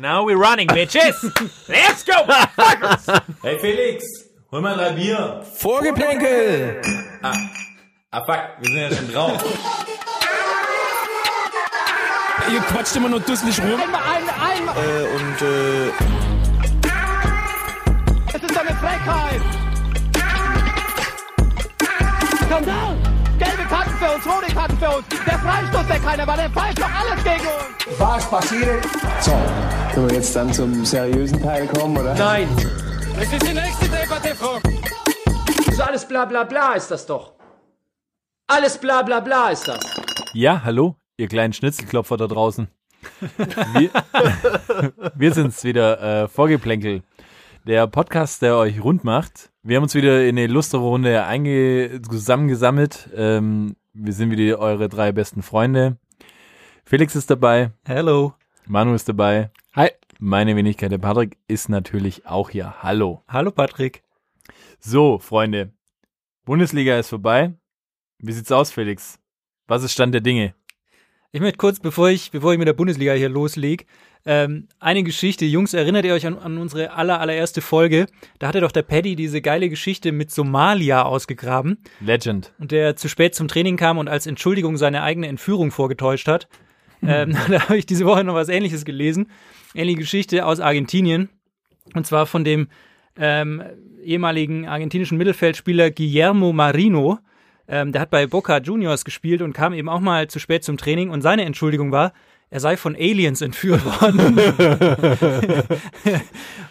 [0.00, 1.12] Now we're running, bitches!
[1.68, 2.24] Let's go,
[2.56, 3.04] fuckers!
[3.42, 4.02] Hey Felix,
[4.50, 5.44] hol mal drei Bier.
[5.58, 6.80] Vorgeplänkel!
[8.10, 9.44] Ah fuck, wir sind ja schon drauf.
[12.50, 13.78] Ihr quatscht immer nur dusselig rum.
[13.78, 14.74] Einmal, einmal, einmal.
[14.78, 15.88] Äh, und äh,
[18.32, 19.42] Es ist eine Frechheit.
[22.46, 22.96] Skandal.
[23.38, 25.06] Gelbe Karten für uns, rote Karten für uns.
[25.26, 27.98] Der Freistoß, der keiner war, der pfeift doch alles gegen uns.
[27.98, 28.84] Was passiert?
[29.20, 29.32] So,
[29.94, 32.14] können wir jetzt dann zum seriösen Teil kommen, oder?
[32.14, 32.48] Nein.
[33.16, 34.58] das ist die nächste Debatte, Frau.
[35.72, 37.32] So alles bla bla bla ist das doch.
[38.46, 39.80] Alles bla bla bla ist das.
[40.32, 42.68] Ja, hallo, ihr kleinen Schnitzelklopfer da draußen.
[43.74, 43.90] Wir,
[45.14, 47.02] wir sind's wieder, äh, Vorgeplänkel.
[47.66, 49.50] Der Podcast, der euch rund macht.
[49.62, 53.10] Wir haben uns wieder in eine lustere Runde einge zusammengesammelt.
[53.14, 55.98] Ähm, wir sind wieder eure drei besten Freunde.
[56.84, 57.72] Felix ist dabei.
[57.84, 58.34] Hello.
[58.66, 59.50] Manu ist dabei.
[59.72, 59.90] Hi.
[60.18, 62.82] Meine Wenigkeit, der Patrick, ist natürlich auch hier.
[62.82, 63.22] Hallo.
[63.28, 64.02] Hallo Patrick.
[64.80, 65.72] So, Freunde.
[66.44, 67.54] Bundesliga ist vorbei.
[68.18, 69.20] Wie sieht's aus, Felix?
[69.68, 70.54] Was ist Stand der Dinge?
[71.30, 73.84] Ich möchte kurz, bevor ich, bevor ich mit der Bundesliga hier loslege,
[74.26, 75.44] ähm, eine Geschichte.
[75.44, 78.06] Jungs, erinnert ihr euch an, an unsere aller, allererste Folge?
[78.40, 82.52] Da hatte doch der Paddy diese geile Geschichte mit Somalia ausgegraben Legend.
[82.58, 86.48] und der zu spät zum Training kam und als Entschuldigung seine eigene Entführung vorgetäuscht hat.
[87.02, 89.30] Ähm, da habe ich diese Woche noch was ähnliches gelesen.
[89.74, 91.28] Ähnliche Geschichte aus Argentinien.
[91.94, 92.68] Und zwar von dem
[93.16, 93.62] ähm,
[94.02, 97.18] ehemaligen argentinischen Mittelfeldspieler Guillermo Marino.
[97.68, 100.76] Ähm, der hat bei Boca Juniors gespielt und kam eben auch mal zu spät zum
[100.76, 101.10] Training.
[101.10, 102.12] Und seine Entschuldigung war,
[102.52, 104.36] er sei von Aliens entführt worden.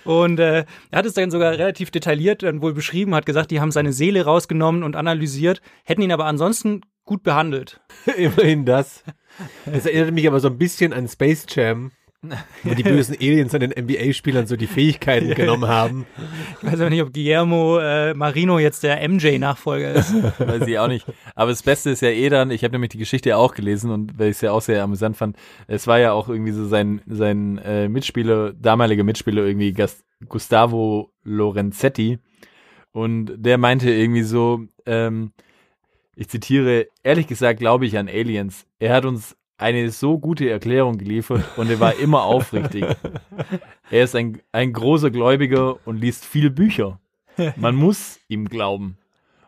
[0.03, 3.61] und äh, er hat es dann sogar relativ detailliert dann wohl beschrieben, hat gesagt, die
[3.61, 7.79] haben seine Seele rausgenommen und analysiert, hätten ihn aber ansonsten gut behandelt.
[8.17, 9.05] Immerhin das.
[9.65, 11.91] Das erinnert mich aber so ein bisschen an Space Jam,
[12.63, 16.05] wo die bösen Aliens an den NBA-Spielern so die Fähigkeiten genommen haben.
[16.61, 20.13] Ich weiß aber nicht, ob Guillermo äh, Marino jetzt der MJ-Nachfolger ist.
[20.39, 21.05] Weiß ich auch nicht.
[21.35, 24.19] Aber das Beste ist ja eh dann, ich habe nämlich die Geschichte auch gelesen und
[24.19, 25.37] weil ich es ja auch sehr amüsant fand,
[25.67, 31.13] es war ja auch irgendwie so sein, sein äh, Mitspieler, damaliger Mitspieler irgendwie Gas Gustavo
[31.23, 32.19] Lorenzetti
[32.91, 35.31] und der meinte irgendwie so, ähm,
[36.17, 38.65] ich zitiere, ehrlich gesagt glaube ich an Aliens.
[38.79, 42.85] Er hat uns eine so gute Erklärung geliefert und er war immer aufrichtig.
[43.91, 46.99] Er ist ein, ein großer Gläubiger und liest viel Bücher.
[47.55, 48.97] Man muss ihm glauben.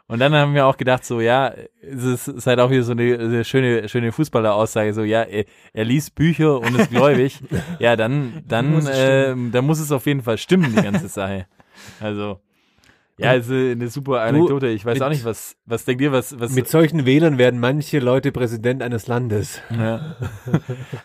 [0.07, 3.17] Und dann haben wir auch gedacht, so, ja, es ist, halt auch wieder so eine,
[3.17, 7.39] eine schöne, schöne Fußballer-Aussage, so, ja, er, er liest Bücher und ist gläubig.
[7.79, 11.07] ja, dann, dann, Muss es ähm, dann muss es auf jeden Fall stimmen, die ganze
[11.07, 11.45] Sache.
[12.01, 12.41] Also,
[13.23, 14.67] ja, ist äh, eine super Anekdote.
[14.67, 17.59] Ich weiß mit- auch nicht, was, was denkt ihr, was, was, Mit solchen Wählern werden
[17.59, 19.61] manche Leute Präsident eines Landes.
[19.69, 20.15] Ja.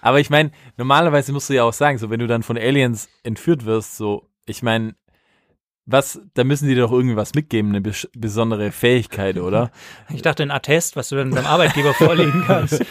[0.00, 3.08] Aber ich meine, normalerweise musst du ja auch sagen, so wenn du dann von Aliens
[3.22, 4.94] entführt wirst, so, ich meine,
[5.86, 9.70] was, da müssen die doch irgendwie was mitgeben, eine bes besondere Fähigkeit, oder?
[10.12, 12.84] Ich dachte, ein Attest, was du dann beim Arbeitgeber vorlegen kannst.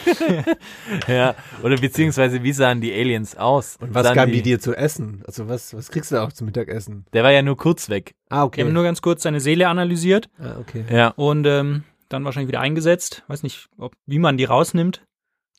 [1.07, 1.35] ja.
[1.61, 3.77] Oder beziehungsweise, wie sahen die Aliens aus?
[3.81, 5.23] Und was gaben die dir zu essen?
[5.27, 7.05] Also was, was kriegst du auch zum Mittagessen?
[7.11, 8.15] Der war ja nur kurz weg.
[8.29, 8.61] Ah, Wir okay.
[8.63, 10.85] haben nur ganz kurz seine Seele analysiert ah, okay.
[10.89, 11.09] Ja.
[11.09, 13.23] und ähm, dann wahrscheinlich wieder eingesetzt.
[13.27, 15.01] Weiß nicht, ob, wie man die rausnimmt.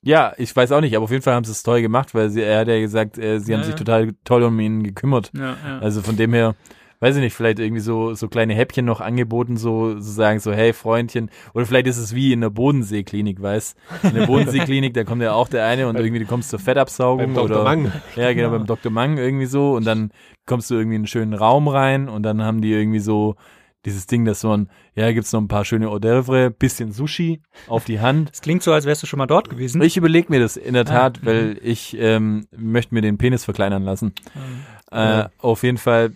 [0.03, 2.31] Ja, ich weiß auch nicht, aber auf jeden Fall haben sie es toll gemacht, weil
[2.31, 3.79] sie, er hat ja gesagt, äh, sie haben Ja, sich ja.
[3.79, 5.33] total toll um ihn gekümmert.
[5.37, 5.79] Ja, ja.
[5.81, 6.55] Also von dem her,
[7.01, 10.53] weiß ich nicht, vielleicht irgendwie so, so kleine Häppchen noch angeboten, so, so sagen, so,
[10.53, 15.05] hey Freundchen, oder vielleicht ist es wie in der Bodenseeklinik, weißt In der Bodenseeklinik, da
[15.05, 17.45] kommt ja auch der eine und irgendwie du kommst zur Fettabsaugung Beim Dr.
[17.45, 17.65] oder.
[17.65, 17.93] Mang.
[18.17, 18.91] Ja, genau, beim Dr.
[18.93, 20.11] Mang irgendwie so und dann
[20.47, 23.35] kommst du irgendwie in einen schönen Raum rein und dann haben die irgendwie so
[23.85, 27.41] dieses Ding, dass so ein, ja, gibt's noch ein paar schöne Hors d'oeuvre, bisschen Sushi
[27.69, 28.31] auf die Hand.
[28.33, 29.81] Es klingt so, als wärst du schon mal dort gewesen.
[29.81, 33.45] Ich überlege mir das in der Tat, Ah, weil ich ähm, möchte mir den Penis
[33.45, 34.13] verkleinern lassen.
[34.91, 35.31] Äh, Ja.
[35.39, 36.13] Auf jeden Fall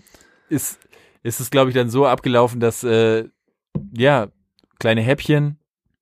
[0.50, 0.78] ist,
[1.22, 3.28] ist es, glaube ich, dann so abgelaufen, dass äh,
[3.96, 4.28] ja,
[4.78, 5.58] kleine Häppchen,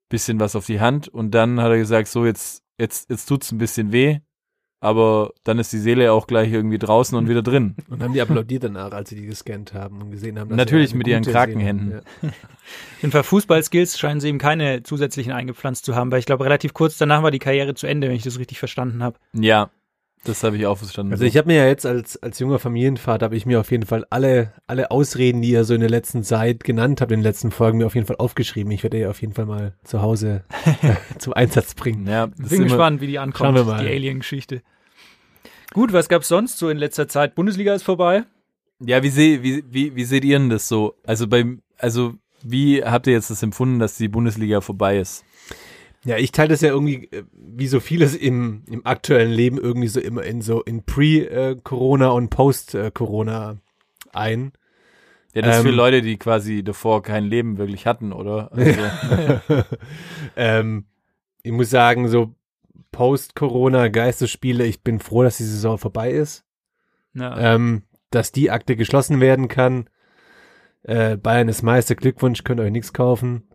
[0.09, 3.53] bisschen was auf die Hand und dann hat er gesagt, so jetzt, jetzt, jetzt tut's
[3.53, 4.21] ein bisschen weh,
[4.81, 7.75] aber dann ist die Seele auch gleich irgendwie draußen und wieder drin.
[7.89, 10.95] Und haben die applaudiert danach, als sie die gescannt haben und gesehen haben, dass Natürlich
[10.95, 11.91] mit ihren Krakenhänden.
[11.91, 11.99] Ja.
[12.29, 16.45] Auf jeden Fall Fußballskills scheinen sie eben keine zusätzlichen eingepflanzt zu haben, weil ich glaube,
[16.45, 19.19] relativ kurz danach war die Karriere zu Ende, wenn ich das richtig verstanden habe.
[19.33, 19.71] Ja,
[20.25, 21.13] das habe ich auch verstanden.
[21.13, 23.87] Also ich habe mir ja jetzt als, als junger Familienvater, habe ich mir auf jeden
[23.87, 27.25] Fall alle, alle Ausreden, die ihr so in der letzten Zeit genannt habt, in den
[27.25, 28.71] letzten Folgen, mir auf jeden Fall aufgeschrieben.
[28.73, 30.45] Ich werde ja auf jeden Fall mal zu Hause
[31.19, 32.07] zum Einsatz bringen.
[32.07, 33.83] ja, das ist Bin immer- gespannt, wie die ankommt, Schauen wir mal.
[33.85, 34.63] die Alien-Geschichte.
[35.73, 37.35] Gut, was gab's sonst so in letzter Zeit?
[37.35, 38.25] Bundesliga ist vorbei.
[38.81, 40.95] Ja, wie, seh, wie, wie, wie seht ihr denn das so?
[41.05, 45.25] Also beim, also wie habt ihr jetzt das empfunden, dass die Bundesliga vorbei ist?
[46.05, 49.89] Ja, ich teile das ja irgendwie, äh, wie so vieles im, im aktuellen Leben, irgendwie
[49.89, 53.59] so immer in so in Pre-Corona und Post-Corona
[54.13, 54.53] ein.
[55.35, 58.51] Ja, das ist für Ähm, Leute, die quasi davor kein Leben wirklich hatten, oder?
[58.53, 58.81] Also,
[60.37, 60.87] ähm,
[61.43, 62.35] ich muss sagen, so
[62.93, 66.45] Post-Corona Geisterspiele, ich bin froh, dass die Saison vorbei ist.
[67.15, 67.55] Ja.
[67.55, 69.91] Ähm, dass die Akte geschlossen werden kann.
[70.83, 73.49] Äh, Bayern ist Meister, Glückwunsch, könnt euch nichts kaufen.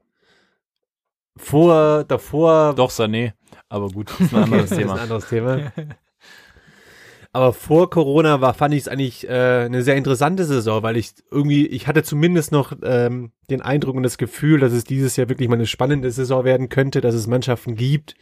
[1.36, 3.34] Vor, davor doch, Sané.
[3.70, 4.94] Aber gut, das ist ein anderes Das ist Thema.
[4.94, 5.72] ein anderes Thema.
[7.36, 11.14] Aber vor Corona war, fand ich es eigentlich äh, eine sehr interessante Saison, weil ich
[11.32, 15.30] irgendwie, ich hatte zumindest noch ähm, den Eindruck und das Gefühl, dass es dieses Jahr
[15.30, 18.14] wirklich mal eine spannende Saison werden könnte, dass es Mannschaften gibt,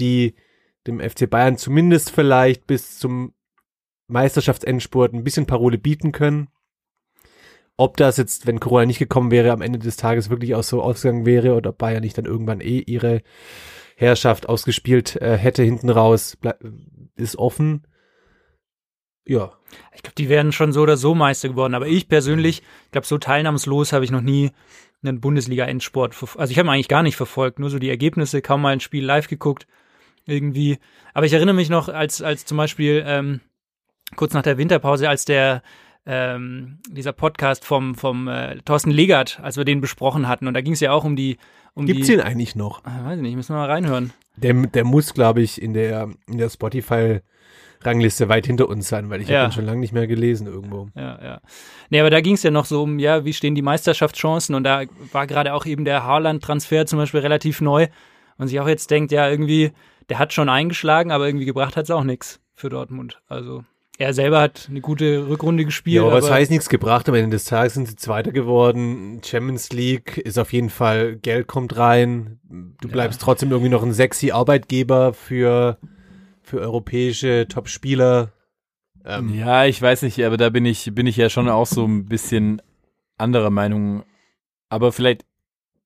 [0.00, 0.34] die
[0.88, 3.34] dem FC Bayern zumindest vielleicht bis zum
[4.08, 6.48] Meisterschaftsendspurt ein bisschen Parole bieten können.
[7.76, 10.80] Ob das jetzt, wenn Corona nicht gekommen wäre, am Ende des Tages wirklich auch so
[10.82, 13.22] ausgegangen wäre oder ob Bayern nicht dann irgendwann eh ihre
[13.96, 16.36] Herrschaft ausgespielt äh, hätte hinten raus,
[17.16, 17.86] ist offen.
[19.26, 19.52] Ja.
[19.94, 21.74] Ich glaube, die wären schon so oder so Meister geworden.
[21.74, 24.50] Aber ich persönlich, ich glaube, so teilnahmslos habe ich noch nie
[25.02, 26.14] einen Bundesliga-Endsport.
[26.14, 28.80] verf- Also ich habe eigentlich gar nicht verfolgt, nur so die Ergebnisse, kaum mal ein
[28.80, 29.66] Spiel live geguckt.
[30.26, 30.78] Irgendwie.
[31.12, 33.40] Aber ich erinnere mich noch, als, als zum Beispiel ähm,
[34.16, 35.62] kurz nach der Winterpause, als der
[36.06, 40.46] ähm, dieser Podcast vom, vom äh, Thorsten Legert, als wir den besprochen hatten.
[40.46, 41.38] Und da ging es ja auch um die,
[41.74, 42.12] um Gibt's die.
[42.12, 42.84] den eigentlich noch?
[42.84, 44.12] Ah, weiß ich nicht, müssen wir mal reinhören.
[44.36, 49.20] Der, der muss, glaube ich, in der, in der Spotify-Rangliste weit hinter uns sein, weil
[49.22, 49.40] ich Ja.
[49.40, 50.88] habe ihn schon lange nicht mehr gelesen irgendwo.
[50.94, 51.40] Ja, ja.
[51.90, 54.54] Nee, aber da ging es ja noch so um, ja, wie stehen die Meisterschaftschancen?
[54.54, 57.86] Und da war gerade auch eben der Haaland-Transfer zum Beispiel relativ neu.
[58.36, 59.70] Und sich auch jetzt denkt, ja, irgendwie,
[60.08, 63.20] der hat schon eingeschlagen, aber irgendwie gebracht hat es auch nichts für Dortmund.
[63.28, 63.64] Also
[63.98, 65.96] er selber hat eine gute Rückrunde gespielt.
[65.96, 69.20] Ja, aber was aber heißt nichts gebracht, am Ende des Tages sind sie Zweiter geworden.
[69.24, 72.40] Champions League ist auf jeden Fall, Geld kommt rein.
[72.80, 75.78] Du bleibst trotzdem irgendwie noch ein sexy Arbeitgeber für,
[76.42, 78.32] für europäische Top-Spieler.
[79.04, 81.84] Ähm, Ja, ich weiß nicht, aber da bin ich, bin ich ja schon auch so
[81.84, 82.60] ein bisschen
[83.16, 84.02] anderer Meinung.
[84.68, 85.24] Aber vielleicht,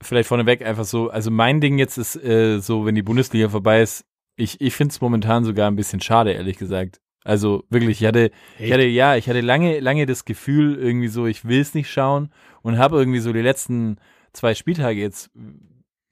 [0.00, 3.82] vielleicht vorneweg einfach so, also mein Ding jetzt ist äh, so, wenn die Bundesliga vorbei
[3.82, 4.06] ist,
[4.36, 7.00] ich, ich finde es momentan sogar ein bisschen schade, ehrlich gesagt.
[7.28, 11.26] Also wirklich, ich hatte, ich hatte, ja, ich hatte lange, lange das Gefühl, irgendwie so,
[11.26, 12.30] ich will es nicht schauen
[12.62, 13.98] und habe irgendwie so die letzten
[14.32, 15.30] zwei Spieltage jetzt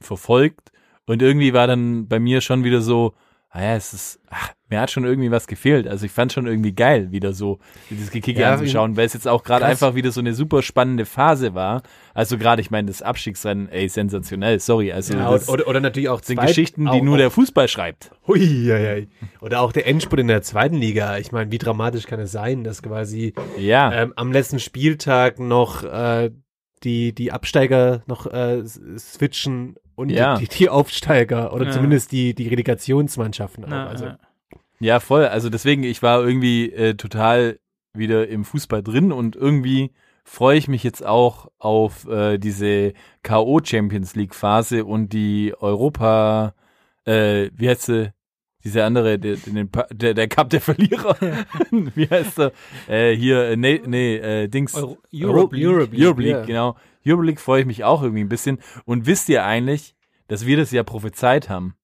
[0.02, 0.72] verfolgt
[1.06, 3.14] und irgendwie war dann bei mir schon wieder so,
[3.48, 5.86] ah ja, es ist, ach, mir hat schon irgendwie was gefehlt.
[5.86, 9.28] Also ich fand schon irgendwie geil, wieder so dieses Gekicke Ja, anzuschauen, weil es jetzt
[9.28, 11.82] auch gerade einfach wieder so eine super spannende Phase war.
[12.14, 14.90] Also gerade, ich meine, das Abstiegsrennen, ey, sensationell, sorry.
[14.92, 18.10] Also ja, das oder, oder natürlich auch sind Geschichten, die auch- nur der Fußball schreibt.
[18.26, 19.04] Hui, ja, ja.
[19.40, 21.16] Oder auch der Endspurt in der zweiten Liga.
[21.18, 23.92] Ich meine, wie dramatisch kann es sein, dass quasi Ja.
[23.92, 26.30] ähm, am letzten Spieltag noch äh,
[26.82, 30.36] die, die Absteiger noch äh, switchen und Ja.
[30.38, 31.70] die, die Aufsteiger oder Ja.
[31.70, 33.70] zumindest die, die Relegationsmannschaften auch.
[33.70, 34.06] Ja, also,
[34.78, 35.00] ja.
[35.00, 35.26] Voll.
[35.26, 37.58] Also deswegen, ich war irgendwie äh, total
[37.94, 39.92] wieder im Fußball drin und irgendwie
[40.26, 42.92] freue ich mich jetzt auch auf äh, diese
[43.22, 43.60] K.O.
[43.62, 46.54] Champions League Phase und die Europa,
[47.04, 48.12] äh, wie heißt sie?
[48.64, 49.36] Diese andere, der,
[49.92, 51.16] der, der Cup der Verlierer.
[51.70, 52.52] wie heißt er?
[52.88, 54.74] Äh, hier, äh, nee, nee, äh, Dings.
[54.74, 55.94] Euro, Europe League.
[55.96, 56.44] Europe League, ja.
[56.44, 56.76] genau.
[57.06, 58.58] Europe League freue ich mich auch irgendwie ein bisschen.
[58.84, 59.94] Und wisst ihr eigentlich,
[60.26, 61.75] dass wir das ja prophezeit haben?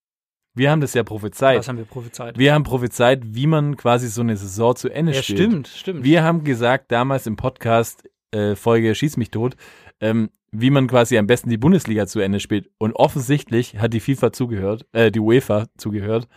[0.55, 1.59] Wir haben das ja prophezeit.
[1.59, 2.37] Was haben wir prophezeit?
[2.37, 5.39] Wir haben prophezeit, wie man quasi so eine Saison zu Ende ja, spielt.
[5.39, 6.05] stimmt, stimmt.
[6.05, 9.57] Wir haben gesagt, damals im Podcast, äh, Folge Schieß mich tot,
[10.01, 12.69] ähm, wie man quasi am besten die Bundesliga zu Ende spielt.
[12.77, 16.29] Und offensichtlich hat die FIFA zugehört, äh, die UEFA zugehört.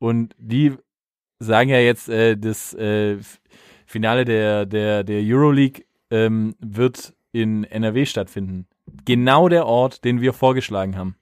[0.00, 0.72] Und die
[1.38, 3.18] sagen ja jetzt, äh, das äh,
[3.86, 8.66] Finale der, der, der Euroleague ähm, wird in NRW stattfinden.
[9.04, 11.14] Genau der Ort, den wir vorgeschlagen haben.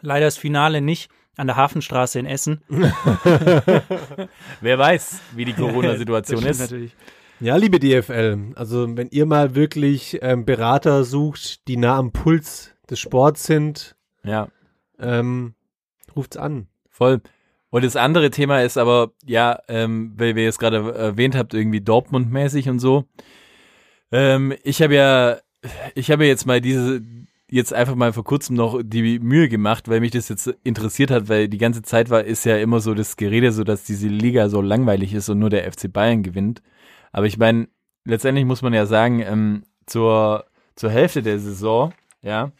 [0.00, 2.60] Leider das Finale nicht an der Hafenstraße in Essen.
[4.60, 6.60] Wer weiß, wie die Corona-Situation ist.
[6.60, 6.94] Natürlich.
[7.40, 12.74] Ja, liebe DFL, also wenn ihr mal wirklich ähm, Berater sucht, die nah am Puls
[12.90, 14.48] des Sports sind, Ja.
[14.98, 15.54] ähm,
[16.16, 16.66] ruft's an.
[16.90, 17.20] Voll.
[17.70, 21.80] Und das andere Thema ist aber, ja, ähm, weil wir es gerade erwähnt habt, irgendwie
[21.80, 23.04] Dortmund-mäßig und so.
[24.10, 25.36] Ähm, ich habe ja,
[25.94, 27.02] ich habe jetzt mal diese,
[27.50, 31.28] jetzt einfach mal vor kurzem noch die Mühe gemacht, weil mich das jetzt interessiert hat,
[31.28, 34.48] weil die ganze Zeit war, ist ja immer so das Gerede, so dass diese Liga
[34.48, 36.62] so langweilig ist und nur der FC Bayern gewinnt.
[37.10, 37.68] Aber ich meine,
[38.04, 40.44] letztendlich muss man ja sagen, ähm, zur,
[40.76, 42.52] zur Hälfte der Saison, ja,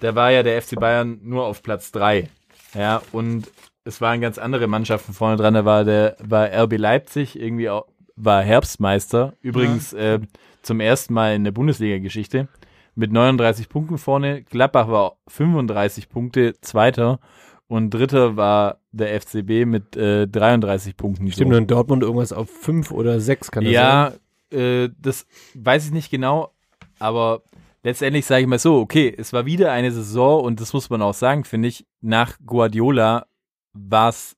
[0.00, 2.28] da war ja der FC Bayern nur auf Platz drei
[2.74, 3.50] Ja, und
[3.84, 5.54] es waren ganz andere Mannschaften vorne dran.
[5.54, 9.34] Da war der war RB Leipzig irgendwie auch, war Herbstmeister.
[9.40, 10.18] Übrigens äh,
[10.62, 12.48] zum ersten Mal in der Bundesliga-Geschichte
[12.96, 14.42] mit 39 Punkten vorne.
[14.42, 17.20] Gladbach war 35 Punkte Zweiter
[17.68, 21.30] und dritter war der FCB mit äh, 33 Punkten.
[21.30, 21.58] Stimmt, so.
[21.58, 23.82] und Dortmund irgendwas auf fünf oder sechs kann das sein?
[23.82, 24.12] Ja,
[24.58, 26.52] äh, das weiß ich nicht genau,
[26.98, 27.42] aber
[27.82, 31.02] letztendlich sage ich mal so, okay, es war wieder eine Saison und das muss man
[31.02, 33.26] auch sagen, finde ich, nach Guardiola
[33.74, 34.36] war es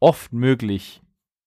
[0.00, 1.00] oft möglich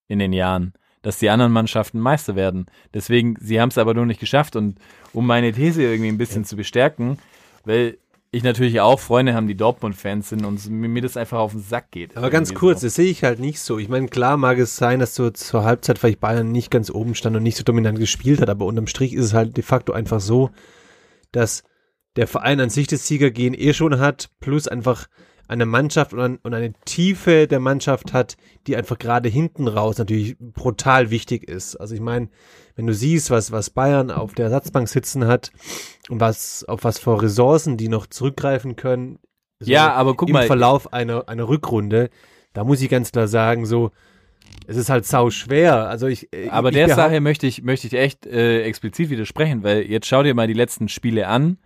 [0.07, 0.73] in den Jahren,
[1.07, 2.65] dass die anderen Mannschaften Meister werden.
[2.93, 4.77] Deswegen, sie haben es aber nur nicht geschafft und
[5.13, 7.17] um meine These irgendwie ein bisschen zu bestärken,
[7.63, 7.97] weil
[8.31, 11.91] ich natürlich auch Freunde haben, die Dortmund-Fans sind und mir das einfach auf den Sack
[11.91, 12.17] geht.
[12.17, 12.87] Aber ganz kurz, so.
[12.87, 13.79] das sehe ich halt nicht so.
[13.79, 17.15] Ich meine, klar mag es sein, dass so zur Halbzeit vielleicht Bayern nicht ganz oben
[17.15, 19.93] stand und nicht so dominant gespielt hat, aber unterm Strich ist es halt de facto
[19.93, 20.49] einfach so,
[21.31, 21.63] dass
[22.17, 25.07] der Verein an sich das Siegergehen eh schon hat, plus einfach
[25.47, 28.37] eine Mannschaft und, ein, und eine Tiefe der Mannschaft hat,
[28.67, 31.75] die einfach gerade hinten raus natürlich brutal wichtig ist.
[31.77, 32.29] Also ich meine,
[32.75, 35.51] wenn du siehst, was, was Bayern auf der Ersatzbank sitzen hat
[36.09, 39.19] und was, auf was für Ressourcen die noch zurückgreifen können,
[39.59, 42.09] so Ja, aber guck im mal, Verlauf einer, einer Rückrunde,
[42.53, 43.91] da muss ich ganz klar sagen, so,
[44.67, 45.87] es ist halt sau schwer.
[45.87, 49.63] Also ich, äh, Aber ich der Sache möchte ich, möchte ich echt äh, explizit widersprechen,
[49.63, 51.57] weil jetzt schau dir mal die letzten Spiele an,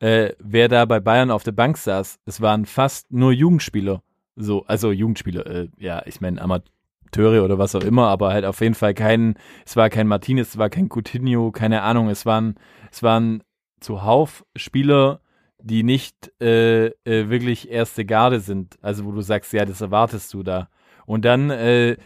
[0.00, 2.18] äh, wer da bei Bayern auf der Bank saß.
[2.24, 4.02] Es waren fast nur Jugendspieler.
[4.36, 8.60] So, also Jugendspieler, äh, ja, ich meine Amateure oder was auch immer, aber halt auf
[8.60, 9.34] jeden Fall kein,
[9.66, 12.54] es war kein Martinez, es war kein Coutinho, keine Ahnung, es waren,
[12.90, 13.42] es waren
[13.80, 15.20] zuhauf Spieler,
[15.62, 18.78] die nicht äh, äh, wirklich erste Garde sind.
[18.80, 20.68] Also wo du sagst, ja, das erwartest du da.
[21.04, 21.96] Und dann äh,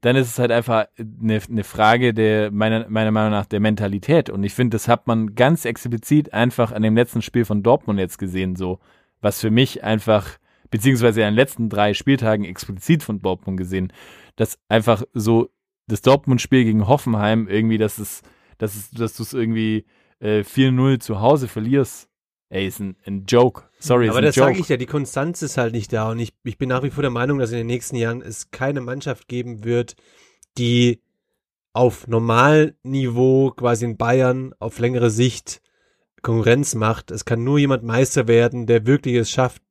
[0.00, 4.30] dann ist es halt einfach eine, eine Frage der, meiner, meiner Meinung nach, der Mentalität.
[4.30, 7.98] Und ich finde, das hat man ganz explizit einfach an dem letzten Spiel von Dortmund
[7.98, 8.80] jetzt gesehen, so.
[9.20, 10.38] Was für mich einfach,
[10.70, 13.92] beziehungsweise an den letzten drei Spieltagen explizit von Dortmund gesehen,
[14.36, 15.50] dass einfach so
[15.86, 18.22] das Dortmund-Spiel gegen Hoffenheim irgendwie, dass es,
[18.56, 19.84] dass es, dass du es irgendwie
[20.20, 22.08] äh, 4-0 zu Hause verlierst.
[22.50, 23.62] Ey, ist ein, ein Joke.
[23.78, 26.58] Sorry, Aber das sage ich ja, die Konstanz ist halt nicht da und ich, ich
[26.58, 29.64] bin nach wie vor der Meinung, dass in den nächsten Jahren es keine Mannschaft geben
[29.64, 29.94] wird,
[30.58, 31.00] die
[31.72, 35.62] auf Normalniveau quasi in Bayern auf längere Sicht
[36.22, 37.10] Konkurrenz macht.
[37.10, 39.62] Es kann nur jemand Meister werden, der wirklich es schafft,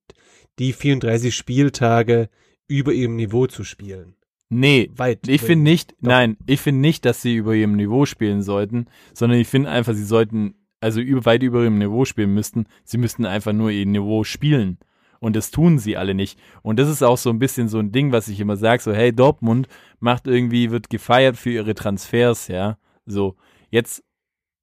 [0.57, 2.29] die 34 Spieltage
[2.67, 4.15] über ihrem Niveau zu spielen.
[4.49, 5.27] Nee, Weit.
[5.27, 6.09] Ich finde nicht, Doch.
[6.09, 9.93] nein, ich finde nicht, dass sie über ihrem Niveau spielen sollten, sondern ich finde einfach,
[9.93, 12.65] sie sollten, also über, weit über ihrem Niveau spielen müssten.
[12.83, 14.77] Sie müssten einfach nur ihr Niveau spielen.
[15.19, 16.39] Und das tun sie alle nicht.
[16.61, 18.93] Und das ist auch so ein bisschen so ein Ding, was ich immer sage, so,
[18.93, 19.67] hey, Dortmund
[19.99, 22.77] macht irgendwie, wird gefeiert für ihre Transfers, ja.
[23.05, 23.35] So,
[23.69, 24.03] jetzt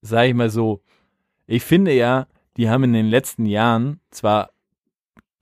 [0.00, 0.82] sage ich mal so,
[1.46, 4.50] ich finde ja, die haben in den letzten Jahren zwar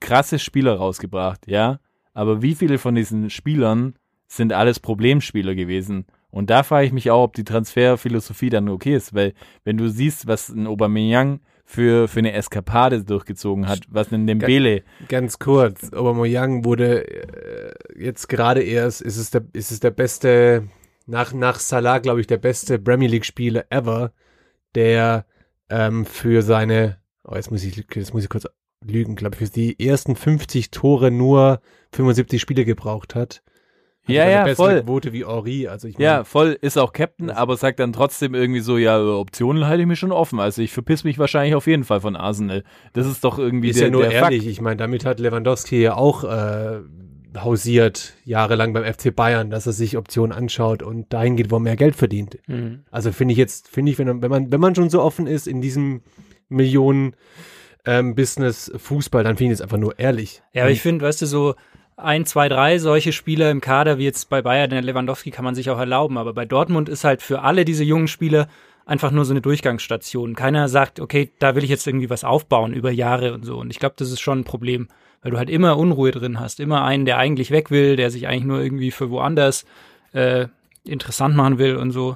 [0.01, 1.79] krasse Spieler rausgebracht, ja,
[2.13, 3.95] aber wie viele von diesen Spielern
[4.27, 6.05] sind alles Problemspieler gewesen?
[6.29, 9.87] Und da frage ich mich auch, ob die Transferphilosophie dann okay ist, weil wenn du
[9.89, 15.91] siehst, was ein Aubameyang für, für eine Eskapade durchgezogen hat, was ein Dembele, Ganz kurz,
[15.93, 20.67] Aubameyang wurde äh, jetzt gerade erst, ist es der, ist es der beste,
[21.07, 24.11] nach, nach Salah, glaube ich, der beste Premier League Spieler ever,
[24.75, 25.25] der
[25.69, 28.45] ähm, für seine, oh, jetzt muss ich, jetzt muss ich kurz
[28.85, 31.61] lügen, glaube ich, für die ersten 50 Tore nur
[31.93, 33.41] 75 Spiele gebraucht hat.
[34.05, 34.83] Hat Ja, eine ja, bessere voll.
[34.83, 38.35] Quote wie Henri, also ich ja, meine, voll, ist auch Captain, aber sagt dann trotzdem
[38.35, 40.39] irgendwie so, ja, Optionen halte ich mir schon offen.
[40.39, 42.63] Also ich verpiss mich wahrscheinlich auf jeden Fall von Arsenal.
[42.93, 44.51] Das ist doch irgendwie ist der, ja nur ehrlich, Fakt.
[44.51, 46.81] ich meine, damit hat Lewandowski ja auch äh,
[47.35, 51.61] hausiert jahrelang beim FC Bayern, dass er sich Optionen anschaut und dahin geht, wo er
[51.61, 52.37] mehr Geld verdient.
[52.47, 52.83] Mhm.
[52.91, 55.47] Also finde ich jetzt, finde ich, wenn, wenn man, wenn man schon so offen ist
[55.47, 56.01] in diesem
[56.47, 57.15] Millionen
[57.85, 60.41] ähm, Business Fußball, dann finde ich es einfach nur ehrlich.
[60.53, 61.55] Ja, aber ich finde, weißt du, so
[61.97, 65.55] ein, zwei, drei solche Spieler im Kader, wie jetzt bei Bayern, der Lewandowski, kann man
[65.55, 66.17] sich auch erlauben.
[66.17, 68.47] Aber bei Dortmund ist halt für alle diese jungen Spieler
[68.85, 70.35] einfach nur so eine Durchgangsstation.
[70.35, 73.57] Keiner sagt, okay, da will ich jetzt irgendwie was aufbauen über Jahre und so.
[73.57, 74.87] Und ich glaube, das ist schon ein Problem,
[75.21, 76.59] weil du halt immer Unruhe drin hast.
[76.59, 79.65] Immer einen, der eigentlich weg will, der sich eigentlich nur irgendwie für woanders
[80.13, 80.47] äh,
[80.83, 82.15] interessant machen will und so.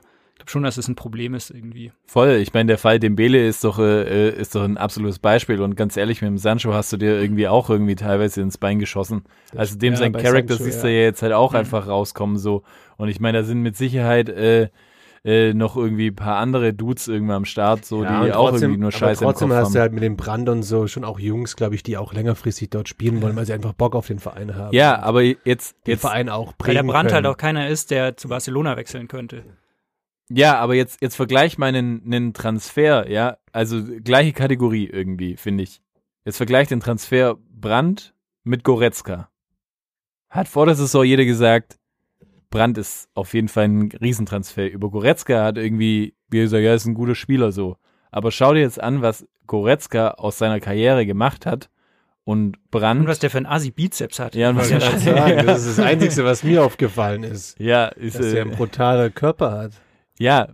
[0.49, 1.91] Schon, dass es ein Problem ist irgendwie.
[2.07, 5.75] Voll, ich meine, der Fall Dembele ist doch, äh, ist doch ein absolutes Beispiel und
[5.75, 9.25] ganz ehrlich, mit dem Sancho hast du dir irgendwie auch irgendwie teilweise ins Bein geschossen.
[9.55, 10.89] Also dem ja, sein Charakter Sancho, siehst ja.
[10.89, 12.63] du ja jetzt halt auch einfach rauskommen so.
[12.97, 14.69] Und ich meine, da sind mit Sicherheit äh,
[15.23, 18.71] äh, noch irgendwie ein paar andere Dudes irgendwann am Start, so Ja, die auch trotzdem-
[18.71, 20.87] irgendwie nur aber Scheiße trotzdem im Kopf hast du halt mit dem Brand und so
[20.87, 23.95] schon auch Jungs, glaube ich, die auch längerfristig dort spielen wollen, weil sie einfach Bock
[23.95, 24.73] auf den Verein haben.
[24.73, 27.33] Ja, aber jetzt, den jetzt Verein auch Weil der prägen Brand halt können.
[27.33, 29.43] auch keiner ist, der zu Barcelona wechseln könnte.
[30.29, 35.63] Ja, aber jetzt, jetzt vergleich mal einen, einen Transfer, ja, also gleiche Kategorie irgendwie, finde
[35.63, 35.81] ich.
[36.23, 39.29] Jetzt vergleich den Transfer Brandt mit Goretzka.
[40.29, 41.79] Hat vor der Saison jeder gesagt,
[42.51, 44.69] Brandt ist auf jeden Fall ein Riesentransfer.
[44.69, 47.77] Über Goretzka hat irgendwie, wie gesagt, ja, ist ein guter Spieler so.
[48.11, 51.69] Aber schau dir jetzt an, was Goretzka aus seiner Karriere gemacht hat
[52.23, 53.01] und Brandt.
[53.01, 54.35] Und was der für ein Asi-Bizeps hat.
[54.35, 57.59] ja, und was Ich wollte gerade sagen, das ist das Einzige, was mir aufgefallen ist.
[57.59, 59.71] ja, ist, Dass er äh, einen brutalen Körper hat.
[60.19, 60.49] Ja,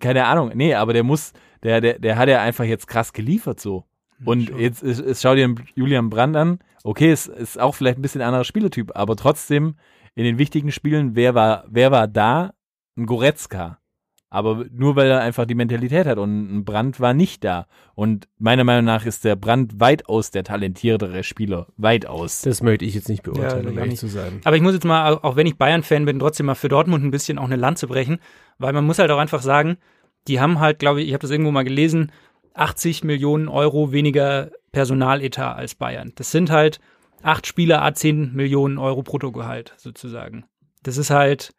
[0.00, 0.52] keine Ahnung.
[0.54, 1.32] Nee, aber der muss,
[1.62, 3.84] der, der, der hat ja einfach jetzt krass geliefert so.
[4.24, 6.58] Und jetzt ist, ist, schau dir Julian Brandt an.
[6.82, 9.76] Okay, es ist auch vielleicht ein bisschen ein anderer Spielertyp, aber trotzdem
[10.14, 12.54] in den wichtigen Spielen, wer war, wer war da?
[12.96, 13.78] Ein Goretzka.
[14.34, 17.68] Aber nur weil er einfach die Mentalität hat und ein Brandt war nicht da.
[17.94, 21.68] Und meiner Meinung nach ist der Brandt weitaus der talentiertere Spieler.
[21.76, 22.40] Weitaus.
[22.40, 24.40] Das möchte ich jetzt nicht Ja, beurteilen, ich um ehrlich zu sein.
[24.42, 27.12] Aber ich muss jetzt mal, auch wenn ich Bayern-Fan bin, trotzdem mal für Dortmund ein
[27.12, 28.18] bisschen auch eine Lanze brechen,
[28.58, 29.76] weil man muss halt auch einfach sagen,
[30.26, 32.10] die haben halt, glaube ich, ich habe das irgendwo mal gelesen,
[32.54, 36.10] 80 Millionen Euro weniger Personaletat als Bayern.
[36.16, 36.80] Das sind halt
[37.22, 40.44] acht Spieler, a 10 Millionen Euro Bruttogehalt sozusagen.
[40.82, 41.52] Das ist halt,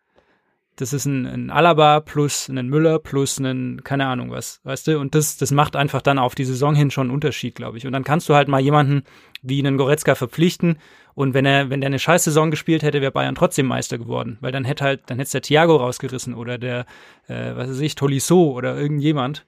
[0.77, 4.99] das ist ein, ein Alaba plus einen Müller plus einen, keine Ahnung was, weißt du?
[4.99, 7.85] Und das, das macht einfach dann auf die Saison hin schon einen Unterschied, glaube ich.
[7.85, 9.03] Und dann kannst du halt mal jemanden
[9.41, 10.77] wie einen Goretzka verpflichten
[11.13, 14.37] und wenn er, wenn der eine scheiß Saison gespielt hätte, wäre Bayern trotzdem Meister geworden,
[14.41, 16.85] weil dann hätte halt, dann hätte der Thiago rausgerissen oder der,
[17.27, 19.45] äh, was weiß ich, Tolisso oder irgendjemand.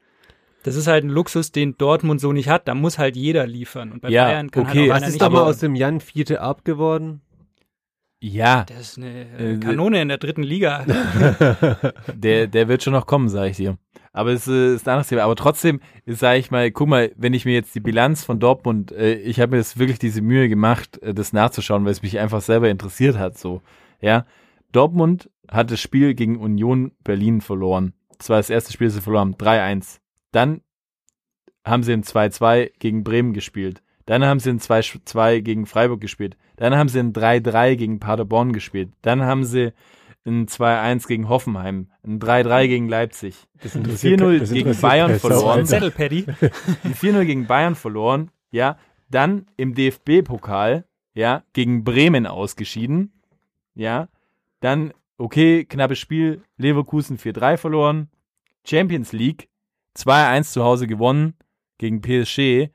[0.64, 2.68] Das ist halt ein Luxus, den Dortmund so nicht hat.
[2.68, 3.92] Da muss halt jeder liefern.
[3.92, 5.76] Und bei Ja, Bayern kann okay, halt auch einer Was ist nicht aber- aus dem
[5.76, 7.22] Jan Vierte ab geworden?
[8.20, 10.84] Ja, Der ist eine äh, Äh, Kanone in der dritten Liga.
[12.14, 13.78] der, der wird schon noch kommen, sage ich dir.
[14.12, 15.24] Aber es äh, ist ein anderes Thema.
[15.24, 18.92] Aber trotzdem, sage ich mal, guck mal, wenn ich mir jetzt die Bilanz von Dortmund,
[18.92, 22.18] äh, ich habe mir das wirklich diese Mühe gemacht, äh, das nachzuschauen, weil es mich
[22.18, 23.38] einfach selber interessiert hat.
[23.38, 23.62] So,
[24.02, 24.26] ja,
[24.72, 27.94] Dortmund hat das Spiel gegen Union Berlin verloren.
[28.18, 30.00] Das war das erste Spiel, das sie verloren haben, 3-1.
[30.32, 30.62] Dann
[31.64, 33.84] haben sie ein 2-2 gegen Bremen gespielt.
[34.08, 36.38] Dann haben sie ein 2-2 gegen Freiburg gespielt.
[36.56, 38.90] Dann haben sie ein 3-3 gegen Paderborn gespielt.
[39.02, 39.74] Dann haben sie
[40.26, 45.14] ein 2-1 gegen Hoffenheim, ein 3-3 gegen Leipzig, Das ein interessiert 4-0 das gegen Bayern
[45.14, 48.78] Sau, verloren, ein 4-0 gegen Bayern verloren, ja,
[49.10, 53.14] dann im DFB-Pokal, ja, gegen Bremen ausgeschieden,
[53.74, 54.10] ja,
[54.60, 58.10] dann, okay, knappes Spiel, Leverkusen 4-3 verloren,
[58.66, 59.48] Champions League,
[59.96, 61.36] 2-1 zu Hause gewonnen
[61.78, 62.70] gegen PSG,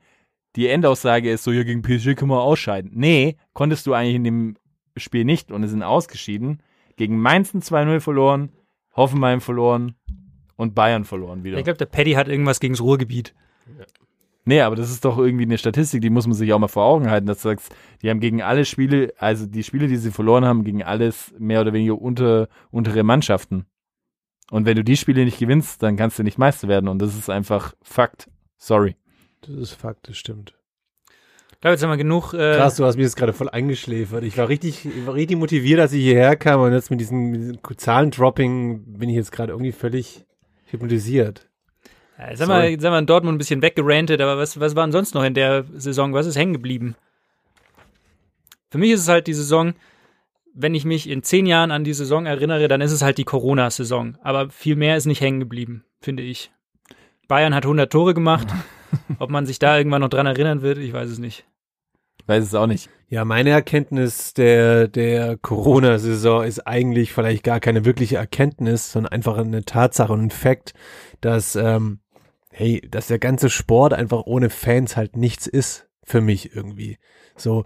[0.55, 2.91] die Endaussage ist so, ja, gegen PSG können wir ausscheiden.
[2.93, 4.57] Nee, konntest du eigentlich in dem
[4.97, 6.61] Spiel nicht und es sind ausgeschieden.
[6.95, 8.49] Gegen Mainz ein 2-0 verloren,
[8.95, 9.95] Hoffenheim verloren
[10.55, 11.57] und Bayern verloren wieder.
[11.57, 13.33] Ich glaube, der Paddy hat irgendwas gegens Ruhrgebiet.
[14.45, 16.83] Nee, aber das ist doch irgendwie eine Statistik, die muss man sich auch mal vor
[16.83, 20.11] Augen halten, dass du sagst, die haben gegen alle Spiele, also die Spiele, die sie
[20.11, 23.65] verloren haben, gegen alles mehr oder weniger unter, untere Mannschaften.
[24.51, 27.17] Und wenn du die Spiele nicht gewinnst, dann kannst du nicht Meister werden und das
[27.17, 28.29] ist einfach Fakt.
[28.57, 28.95] Sorry.
[29.47, 30.53] Das ist Fakt, das stimmt.
[31.53, 32.33] Ich glaube, jetzt haben wir genug.
[32.33, 34.23] Äh, Krass, du hast mir jetzt gerade voll eingeschläfert.
[34.23, 37.31] Ich war richtig, ich war richtig motiviert, als ich hierher kam und jetzt mit diesem,
[37.31, 40.25] mit diesem Zahlendropping bin ich jetzt gerade irgendwie völlig
[40.65, 41.49] hypnotisiert.
[42.17, 44.75] Ja, Jetzt haben, wir, jetzt haben wir in Dortmund ein bisschen weggerantet, aber was, was
[44.75, 46.13] war denn sonst noch in der Saison?
[46.13, 46.95] Was ist hängen geblieben?
[48.69, 49.73] Für mich ist es halt die Saison,
[50.53, 53.23] wenn ich mich in zehn Jahren an die Saison erinnere, dann ist es halt die
[53.23, 54.17] Corona-Saison.
[54.21, 56.51] Aber viel mehr ist nicht hängen geblieben, finde ich.
[57.27, 58.47] Bayern hat 100 Tore gemacht.
[59.19, 61.45] Ob man sich da irgendwann noch dran erinnern wird, ich weiß es nicht.
[62.19, 62.89] Ich weiß es auch nicht.
[63.09, 69.37] Ja, meine Erkenntnis der, der Corona-Saison ist eigentlich vielleicht gar keine wirkliche Erkenntnis, sondern einfach
[69.37, 70.73] eine Tatsache und ein Fakt,
[71.21, 71.99] dass, ähm,
[72.49, 76.97] hey, dass der ganze Sport einfach ohne Fans halt nichts ist für mich irgendwie.
[77.35, 77.65] So,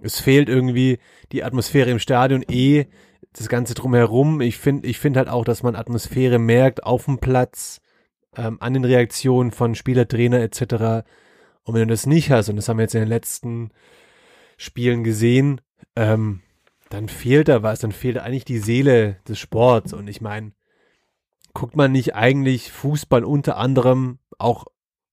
[0.00, 0.98] es fehlt irgendwie
[1.30, 2.86] die Atmosphäre im Stadion eh,
[3.34, 4.40] das Ganze drumherum.
[4.40, 7.80] Ich finde, ich finde halt auch, dass man Atmosphäre merkt auf dem Platz,
[8.36, 11.04] ähm, an den Reaktionen von Spieler, Trainer etc.
[11.64, 13.70] Und wenn du das nicht hast, und das haben wir jetzt in den letzten
[14.56, 15.60] Spielen gesehen,
[15.96, 16.40] ähm,
[16.90, 19.92] dann fehlt da was, dann fehlt eigentlich die Seele des Sports.
[19.92, 20.52] Und ich meine,
[21.54, 24.66] guckt man nicht eigentlich Fußball unter anderem auch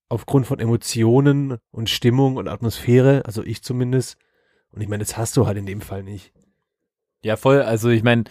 [0.09, 4.17] aufgrund von Emotionen und Stimmung und Atmosphäre, also ich zumindest.
[4.71, 6.33] Und ich meine, das hast du halt in dem Fall nicht.
[7.23, 7.61] Ja, voll.
[7.61, 8.23] Also ich meine,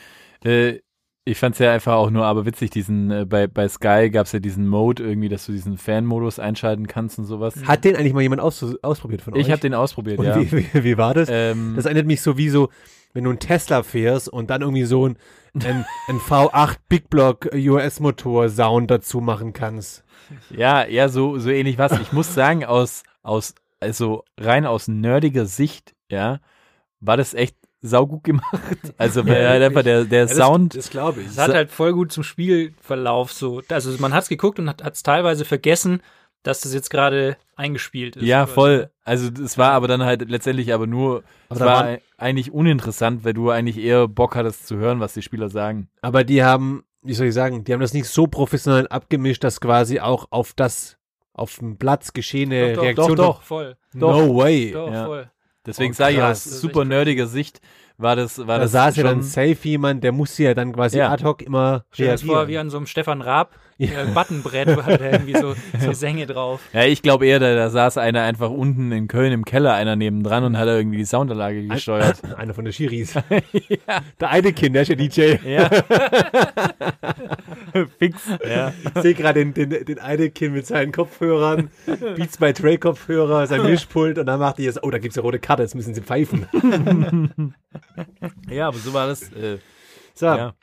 [0.45, 0.81] äh,
[1.29, 4.39] ich fand's ja einfach auch nur aber witzig, diesen, äh, bei, bei Sky gab's ja
[4.39, 7.55] diesen Mode irgendwie, dass du diesen Fan-Modus einschalten kannst und sowas.
[7.67, 9.41] Hat den eigentlich mal jemand aus, ausprobiert von euch?
[9.41, 10.41] Ich habe den ausprobiert, Und ja.
[10.41, 11.29] wie, wie, wie war das?
[11.31, 12.71] Ähm, Das erinnert mich so wie so,
[13.13, 15.19] wenn du einen Tesla fährst und dann irgendwie so ein,
[15.55, 20.05] ein, ein V8 Big Block US Motor Sound dazu machen kannst.
[20.51, 21.93] Ja, ja, so, so ähnlich was.
[22.01, 26.41] Ich muss sagen, aus, aus, also rein aus nerdiger Sicht, ja,
[27.01, 28.45] war das echt saugut gemacht.
[28.99, 31.29] Also, weil halt einfach der, der Sound, Das, glaube ich.
[31.29, 33.63] Es hat halt voll gut zum Spielverlauf so.
[33.69, 36.03] Also man hat's geguckt und hat es teilweise vergessen,
[36.43, 38.23] dass das jetzt gerade eingespielt ist.
[38.25, 38.91] ja, voll.
[39.05, 43.35] Also, es war aber dann halt letztendlich aber nur, es da war eigentlich uninteressant, weil
[43.35, 45.89] du eigentlich eher Bock hattest zu hören, was die Spieler sagen.
[46.01, 49.61] Aber die haben, wie soll ich sagen, die haben das nicht so professionell abgemischt, dass
[49.61, 50.97] quasi auch auf das,
[51.33, 53.17] auf dem Platz geschehene Doch, doch, Reaktion.
[53.17, 53.77] doch, doch, voll.
[53.95, 54.71] No way.
[54.73, 55.07] Doch, Ja.
[55.07, 55.31] voll.
[55.69, 57.61] Deswegen Oh, sage ich aus super nerdiger Sicht
[57.99, 60.99] war das, war Da das saß ja dann safe jemand, der musste ja dann quasi
[60.99, 61.11] Ja.
[61.11, 62.67] ad hoc immer Stell dir das vor, wie reagieren.
[62.67, 63.55] an so einem Stefan Raab
[63.87, 66.61] äh, Buttonbrett, wo hat er irgendwie so, so Sänge drauf.
[66.73, 69.95] Ja, ich glaube eher, da, da saß einer einfach unten in Köln im Keller, einer
[69.97, 72.23] nebendran und hat irgendwie die Soundanlage gesteuert.
[72.37, 73.15] Einer von den Schiris.
[74.21, 75.37] Der eine Kind, der ist ja DJ.
[75.45, 75.71] ja.
[77.99, 78.23] Fix.
[78.49, 78.73] Ja.
[78.95, 81.71] Ich sehe gerade den, den, den eine Kind mit seinen Kopfhörern,
[82.17, 85.23] Beats by Dre Kopfhörer, sein Mischpult und dann macht die jetzt, oh, da gibt's ja
[85.23, 86.47] rote Karte, jetzt müssen sie pfeifen.
[88.51, 89.23] ja, aber so war das.
[89.33, 89.59] Äh,
[90.15, 90.55] So, ja.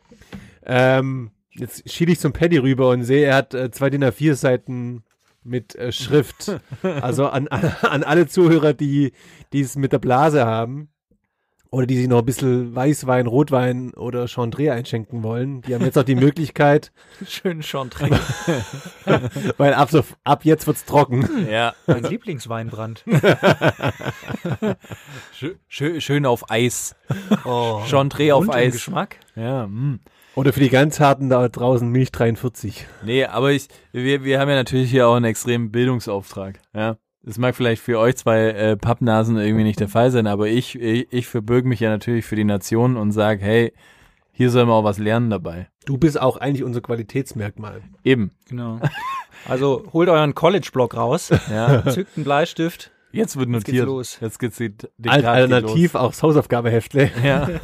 [0.65, 4.35] ähm, jetzt schiele ich zum Paddy rüber und sehe, er hat äh, zwei DIN A4
[4.35, 5.03] Seiten
[5.43, 6.59] mit äh, Schrift.
[7.01, 9.13] Also an, an, an alle Zuhörer, die
[9.53, 10.89] es mit der Blase haben
[11.71, 15.97] oder die sich noch ein bisschen Weißwein, Rotwein oder Chandré einschenken wollen, die haben jetzt
[15.97, 16.91] auch die Möglichkeit,
[17.27, 18.19] Schön schon trinken.
[19.57, 21.47] weil ab, so, ab jetzt wird's trocken.
[21.49, 21.73] ja.
[21.85, 23.03] Mein Lieblingsweinbrand.
[25.33, 26.95] Schö schö schön auf Eis.
[27.43, 27.81] Oh.
[27.87, 28.73] Schon Dreh auf Eis.
[28.73, 29.17] Geschmack.
[29.35, 29.99] Ja, mm.
[30.35, 32.85] Oder für die ganz harten da draußen Milch 43.
[33.03, 36.59] Nee, aber ich, wir, wir haben ja natürlich hier auch einen extremen Bildungsauftrag.
[36.73, 36.97] Ja.
[37.23, 40.79] Das mag vielleicht für euch zwei äh, Pappnasen irgendwie nicht der Fall sein, aber ich,
[40.79, 43.73] ich, ich verbürge mich ja natürlich für die Nation und sage, hey,
[44.31, 45.69] hier soll man auch was lernen dabei.
[45.85, 47.81] Du bist auch eigentlich unser Qualitätsmerkmal.
[48.03, 48.31] Eben.
[48.49, 48.79] Genau.
[49.47, 51.83] Also holt euren College-Block raus, Ja.
[51.89, 52.91] zückt einen Bleistift.
[53.11, 53.85] Jetzt wird geht's notiert.
[53.85, 54.17] los.
[54.19, 57.03] Jetzt geht's die die Al Tat geht alternativ auch das Hausaufgabeheftle.
[57.15, 57.23] los.
[57.23, 57.47] Ja.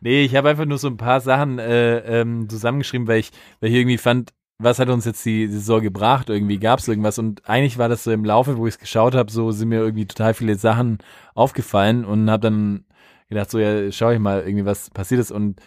[0.00, 3.70] nee, ich habe einfach nur so ein paar Sachen äh, ähm, zusammengeschrieben, weil ich, weil
[3.70, 6.28] ich irgendwie fand, was hat uns jetzt die Saison gebracht?
[6.30, 9.14] Irgendwie gab es irgendwas und eigentlich war das so im Laufe, wo ich es geschaut
[9.14, 10.98] habe, so sind mir irgendwie total viele Sachen
[11.34, 12.84] aufgefallen und habe dann
[13.28, 15.60] gedacht, so ja, schau ich mal irgendwie, was passiert ist und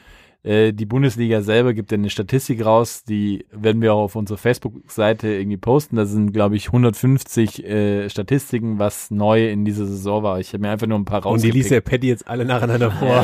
[0.46, 4.38] äh, die Bundesliga selber gibt ja eine Statistik raus, die werden wir auch auf unserer
[4.38, 5.96] Facebook-Seite irgendwie posten.
[5.96, 10.40] Da sind, glaube ich, 150 äh, Statistiken, was neu in dieser Saison war.
[10.40, 11.86] Ich habe mir einfach nur ein paar Und die liest rausgepickt.
[11.88, 13.24] der Paddy jetzt alle nacheinander vor.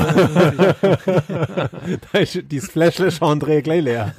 [2.11, 4.13] da ist die Flasche Chandré gleich leer.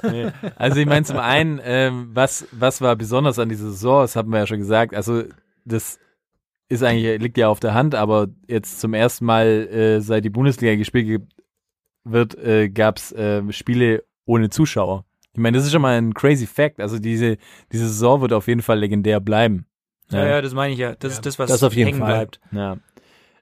[0.55, 4.31] Also ich meine zum einen, ähm, was, was war besonders an dieser Saison, das haben
[4.31, 5.23] wir ja schon gesagt, also
[5.65, 5.99] das
[6.69, 10.29] ist eigentlich, liegt ja auf der Hand, aber jetzt zum ersten Mal, äh, seit die
[10.29, 11.19] Bundesliga gespielt ge-
[12.03, 15.05] wird, äh, gab es äh, Spiele ohne Zuschauer.
[15.33, 16.79] Ich meine, das ist schon mal ein crazy Fact.
[16.79, 17.37] Also diese,
[17.71, 19.65] diese Saison wird auf jeden Fall legendär bleiben.
[20.11, 20.93] Ja, ja, das meine ich ja.
[20.95, 22.13] Das ist das, was das auf jeden hängen Fall.
[22.13, 22.39] bleibt.
[22.51, 22.77] Ja.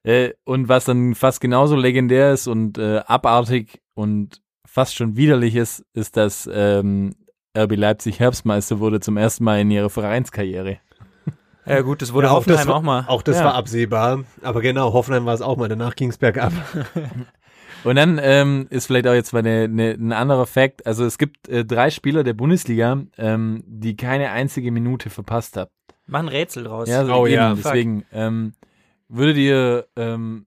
[0.03, 5.55] Äh, und was dann fast genauso legendär ist und äh, abartig und fast schon widerlich
[5.55, 7.13] ist, ist, dass ähm,
[7.57, 10.77] RB Leipzig Herbstmeister wurde zum ersten Mal in ihrer Vereinskarriere.
[11.65, 13.03] Ja gut, das wurde Ja, auch Hoffenheim das war- auch mal.
[13.07, 13.45] Auch das Ja.
[13.45, 14.23] war absehbar.
[14.41, 15.67] Aber genau, Hoffenheim war es auch mal.
[15.67, 16.53] Danach ging es bergab.
[17.83, 20.85] Und dann ähm, ist vielleicht auch jetzt mal eine, eine, ein anderer Fact.
[20.85, 25.71] Also es gibt äh, drei Spieler der Bundesliga, ähm, die keine einzige Minute verpasst haben.
[26.05, 26.87] Mach ein Rätsel draus.
[26.89, 28.05] Ja, so Oh eben, ja, deswegen.
[28.11, 28.53] Ähm,
[29.07, 30.45] würdet ihr, ähm,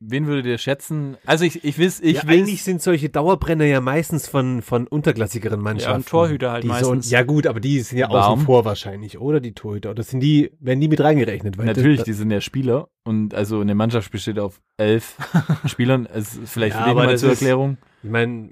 [0.00, 1.16] wen würdet ihr schätzen?
[1.26, 2.38] Also ich, ich will, ich ja, will.
[2.40, 5.90] eigentlich sind solche Dauerbrenner ja meistens von, von unterklassigeren Mannschaften.
[5.90, 7.08] Ja, und Torhüter halt meistens.
[7.08, 8.34] So, ja gut, aber die sind ja Warum?
[8.34, 9.90] außen vor wahrscheinlich, oder die Torhüter?
[9.90, 11.58] Oder sind die, werden die mit reingerechnet?
[11.58, 15.16] Weil Natürlich, das, die sind ja Spieler und also eine Mannschaft besteht auf elf
[15.66, 16.06] Spielern.
[16.06, 17.78] Es ist vielleicht Ja, für mal das zur ist- Erklärung.
[18.02, 18.50] Ich meine,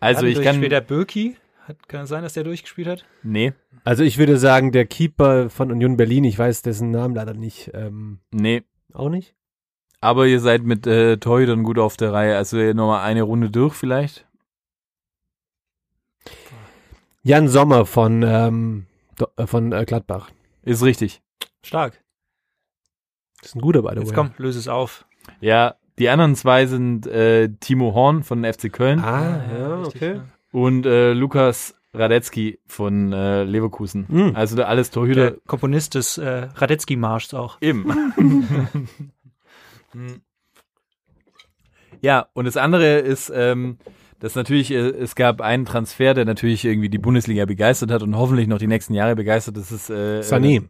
[0.00, 1.36] Also ich kann, Später Böki.
[1.66, 3.04] Hat, kann es sein, dass der durchgespielt hat?
[3.22, 3.52] nee,
[3.84, 7.70] also ich würde sagen, der Keeper von Union Berlin, ich weiß dessen Namen leider nicht,
[7.72, 8.62] ähm, nee.
[8.92, 9.34] auch nicht.
[10.02, 12.36] Aber ihr seid mit äh, Torhütern gut auf der Reihe.
[12.36, 14.26] Also nochmal eine Runde durch vielleicht.
[17.22, 18.86] Jan Sommer von, ähm,
[19.36, 20.30] äh, von äh, Gladbach.
[20.64, 21.22] Ist richtig.
[21.62, 22.02] Stark.
[23.40, 25.06] Das ist ein guter, the Jetzt komm, löse es auf.
[25.40, 30.14] Ja, die anderen zwei sind äh, Timo Horn von FC Köln Ah, ja, richtig, okay.
[30.16, 30.24] ja.
[30.50, 34.06] und äh, Lukas Radetzky von äh, Leverkusen.
[34.08, 34.32] Mhm.
[34.34, 35.30] Also da alles Torhüter.
[35.30, 37.58] Der Komponist des äh, Radetzky-Marschs auch.
[37.60, 37.86] Eben.
[42.00, 43.78] ja, und das andere ist, ähm,
[44.18, 48.16] dass natürlich, äh, es gab einen Transfer, der natürlich irgendwie die Bundesliga begeistert hat und
[48.16, 49.56] hoffentlich noch die nächsten Jahre begeistert.
[49.56, 50.68] Das ist äh, Sané.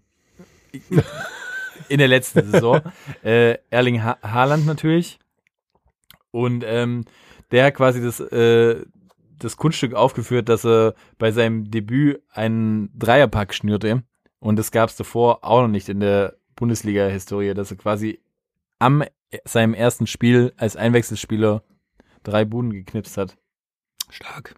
[1.88, 2.80] in der letzten Saison.
[3.22, 5.18] äh, Erling ha Haaland natürlich.
[6.30, 7.04] Und ähm,
[7.50, 8.84] der hat quasi das, äh,
[9.38, 14.02] das Kunststück aufgeführt, dass er bei seinem Debüt einen Dreierpack schnürte.
[14.38, 18.20] Und das gab es davor auch noch nicht in der Bundesliga-Historie, dass er quasi
[18.82, 19.04] am
[19.44, 21.62] seinem ersten Spiel als Einwechselspieler
[22.22, 23.36] drei Buden geknipst hat.
[24.10, 24.56] Stark.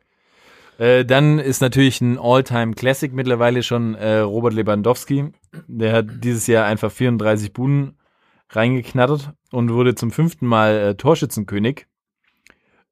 [0.79, 5.33] Äh, dann ist natürlich ein All-Time-Classic mittlerweile schon äh, Robert Lewandowski.
[5.69, 7.99] Der hat dieses Jahr einfach 34 Buden
[8.51, 11.87] reingeknattert und wurde zum fünften Mal äh, Torschützenkönig.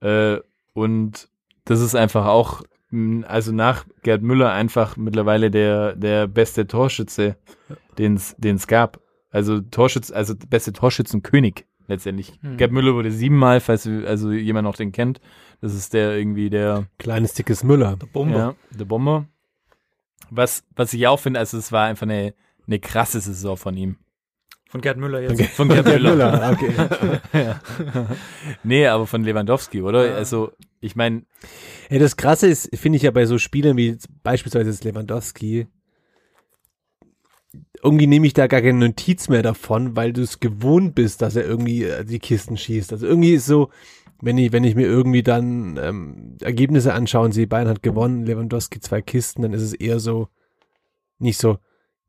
[0.00, 0.38] Äh,
[0.74, 1.28] und
[1.64, 7.36] das ist einfach auch, mh, also nach Gerd Müller einfach mittlerweile der, der beste Torschütze,
[7.98, 9.01] den es gab.
[9.32, 12.38] Also Torschütz, also beste Torschützenkönig letztendlich.
[12.56, 15.20] Gerd Müller wurde siebenmal, falls also jemand noch den kennt.
[15.60, 17.96] Das ist der irgendwie der Kleines, dickes Müller.
[18.12, 18.38] Bombe.
[18.38, 19.26] ja, der Bomber.
[20.30, 22.34] Was, was ich auch finde, also es war einfach eine,
[22.66, 23.96] eine krasse Saison von ihm.
[24.68, 25.42] Von Gerd Müller jetzt.
[25.54, 26.52] Von Gerd Müller.
[26.52, 27.54] okay.
[28.62, 30.14] Nee, aber von Lewandowski, oder?
[30.14, 31.24] Also, ich meine,
[31.90, 35.66] Ey, das Krasse ist, finde ich ja bei so Spielern wie beispielsweise Lewandowski,
[37.82, 41.36] irgendwie nehme ich da gar keine Notiz mehr davon, weil du es gewohnt bist, dass
[41.36, 42.92] er irgendwie äh, die Kisten schießt.
[42.92, 43.70] Also irgendwie ist so,
[44.20, 48.24] wenn ich, wenn ich mir irgendwie dann ähm, Ergebnisse anschaue und sehe, Bayern hat gewonnen,
[48.24, 50.28] Lewandowski zwei Kisten, dann ist es eher so,
[51.18, 51.58] nicht so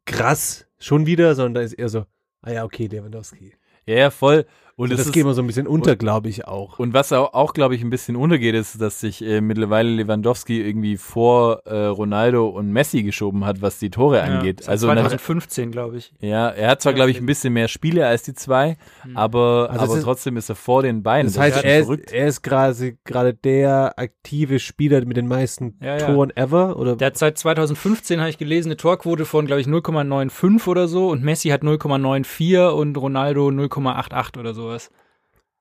[0.05, 2.05] krass, schon wieder, sondern da ist eher so,
[2.41, 3.53] ah ja, okay, Lewandowski.
[3.87, 4.45] ja, ja, voll.
[4.75, 6.79] Und es das ist, geht mir so ein bisschen unter, glaube ich auch.
[6.79, 10.61] Und was auch, auch glaube ich, ein bisschen untergeht, ist, dass sich äh, mittlerweile Lewandowski
[10.61, 14.67] irgendwie vor äh, Ronaldo und Messi geschoben hat, was die Tore Ja, angeht.
[14.67, 16.11] also na- 2015, glaube ich.
[16.21, 18.77] ja, er hat zwar, glaube ich, ein bisschen mehr Spiele als die zwei,
[19.13, 21.27] aber, Also aber ist- trotzdem ist er vor den beiden.
[21.31, 25.77] Das heißt, ist er ist, er ist gerade gerade der aktive Spieler mit den meisten
[25.81, 26.05] Ja, ja.
[26.07, 26.95] Toren ever, oder?
[26.95, 31.09] Der hat seit 2015, habe ich gelesen, eine Torquote von, glaube ich, 0,95 oder so
[31.09, 34.89] und Messi hat 0,94 und Ronaldo 0,88 oder sowas.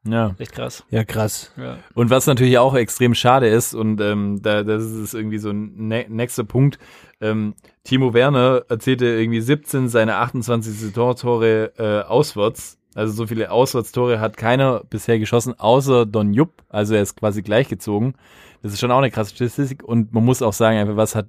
[0.05, 0.35] Ja.
[0.39, 0.85] Echt krass.
[0.91, 1.53] ja, krass.
[1.57, 1.79] Ja.
[1.95, 5.87] Und was natürlich auch extrem schade ist, und ähm, da, das ist irgendwie so ein
[5.89, 6.79] ne nächster Punkt,
[7.21, 12.79] ähm, Timo Werner erzielte irgendwie 17 seiner 28 Tortore äh, auswärts.
[12.95, 16.63] Also so viele Auswärtstore hat keiner bisher geschossen, außer Don Jupp.
[16.69, 18.15] Also er ist quasi gleichgezogen.
[18.63, 19.83] Das ist schon auch eine krasse Statistik.
[19.83, 21.29] Und man muss auch sagen, einfach, was hat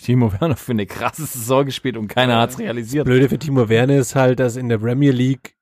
[0.00, 3.04] Timo Werner für eine krasse Saison gespielt und keiner hat's realisiert.
[3.04, 5.56] Blöde für Timo Werner ist halt, dass in der Premier League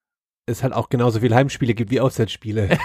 [0.46, 2.78] es halt auch genauso viele Heimspiele gibt wie Auswärtsspiele.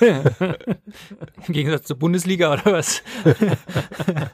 [0.00, 3.02] Im Gegensatz zur Bundesliga oder was?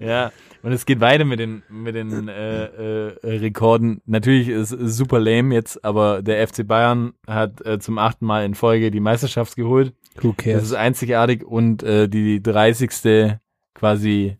[0.00, 4.02] Ja, und es geht weiter mit den, mit den äh, äh, Rekorden.
[4.06, 8.44] Natürlich ist es super lame jetzt, aber der FC Bayern hat äh, zum achten Mal
[8.44, 9.94] in Folge die Meisterschaft geholt.
[10.20, 10.62] Who Das cares?
[10.64, 13.38] ist einzigartig und äh, die 30.
[13.74, 14.36] quasi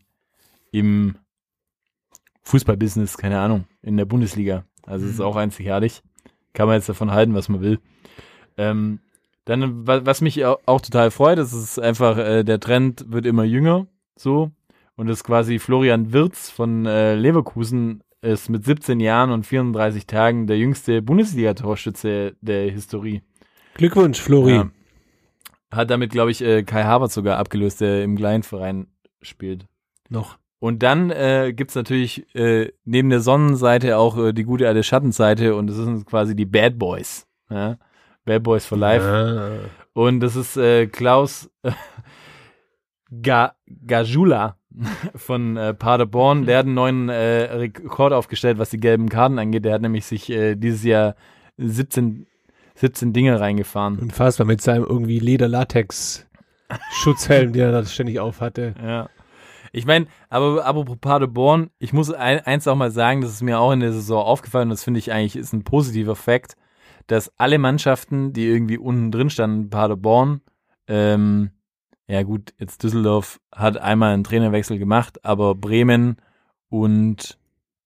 [0.71, 1.15] im
[2.43, 4.65] Fußballbusiness, keine Ahnung, in der Bundesliga.
[4.85, 6.01] Also es ist auch einzigartig.
[6.53, 7.79] Kann man jetzt davon halten, was man will.
[8.57, 8.99] Ähm,
[9.45, 13.25] dann, wa- was mich au- auch total freut, das ist einfach, äh, der Trend wird
[13.25, 14.51] immer jünger, so.
[14.95, 20.05] Und das ist quasi Florian Wirz von äh, Leverkusen ist mit 17 Jahren und 34
[20.07, 23.21] Tagen der jüngste Bundesliga-Torschütze der Historie.
[23.75, 24.55] Glückwunsch, Flori.
[24.55, 24.69] Ja.
[25.71, 28.87] Hat damit, glaube ich, äh, Kai Havertz sogar abgelöst, der im Kleinverein
[29.21, 29.67] spielt.
[30.09, 30.37] Noch.
[30.59, 35.55] Und dann äh, gibt's natürlich äh, neben der Sonnenseite auch äh, die gute alte Schattenseite
[35.55, 37.25] und das sind quasi die Bad Boys.
[37.49, 37.77] Ja?
[38.25, 39.05] Bad Boys for Life.
[39.05, 39.69] Ah.
[39.93, 41.71] Und das ist äh, Klaus äh,
[43.21, 43.53] Ga
[43.87, 44.57] Gajula
[45.15, 46.45] von äh, Paderborn.
[46.45, 49.65] Der hat einen neuen äh, Rekord aufgestellt, was die gelben Karten angeht.
[49.65, 51.15] Der hat nämlich sich äh, dieses Jahr
[51.57, 52.27] 17,
[52.75, 53.97] 17 Dinge reingefahren.
[53.97, 58.75] Unfassbar mit seinem irgendwie Leder-Latex-Schutzhelm, den er da ständig auf hatte.
[58.81, 59.09] Ja.
[59.71, 63.59] Ich meine, aber apropos Paderborn, ich muss ein, eins auch mal sagen, das ist mir
[63.59, 66.55] auch in der Saison aufgefallen und das finde ich eigentlich ist ein positiver Fakt,
[67.07, 70.41] dass alle Mannschaften, die irgendwie unten drin standen, Paderborn,
[70.87, 71.51] ähm,
[72.07, 76.17] ja gut, jetzt Düsseldorf hat einmal einen Trainerwechsel gemacht, aber Bremen
[76.69, 77.37] und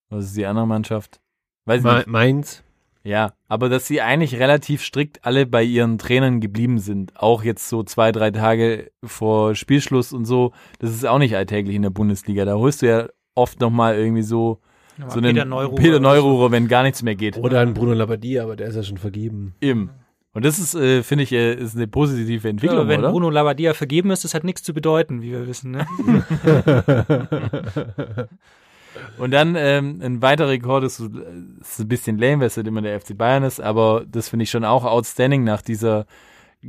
[0.09, 1.19] was ist die andere Mannschaft?
[1.65, 2.07] Weiß Me nicht.
[2.07, 2.62] Mainz.
[3.05, 7.11] Ja, aber dass sie eigentlich relativ strikt alle bei ihren Trainern geblieben sind.
[7.17, 10.53] Auch jetzt so zwei, drei Tage vor Spielschluss und so.
[10.79, 12.45] Das ist auch nicht alltäglich in der Bundesliga.
[12.45, 14.61] Da holst du ja oft nochmal irgendwie so,
[15.09, 15.75] so einen Peter Neururer.
[15.75, 17.37] Peter Neururer, wenn gar nichts mehr geht.
[17.37, 19.53] Oder ein Bruno Labbadia, aber der ist ja schon vergeben.
[19.59, 19.89] Eben.
[20.31, 23.11] Und das ist, äh, finde ich, äh, ist eine positive Entwicklung, Ja, wenn oder?
[23.11, 25.71] Bruno Labbadia vergeben ist, das hat nichts zu bedeuten, wie wir wissen.
[25.71, 25.85] Ne?
[29.17, 32.81] Und dann ähm, ein weiterer Rekord ist, ist ein bisschen lame, weil es halt immer
[32.81, 36.05] der FC Bayern ist, aber das finde ich schon auch outstanding nach dieser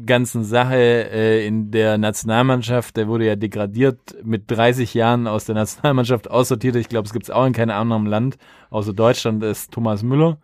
[0.07, 2.97] ganzen Sache äh, in der Nationalmannschaft.
[2.97, 6.77] Der wurde ja degradiert mit 30 Jahren aus der Nationalmannschaft aussortiert.
[6.77, 8.37] Ich glaube, es gibt es auch in keinem anderen Land
[8.71, 10.39] außer Deutschland, ist Thomas Müller.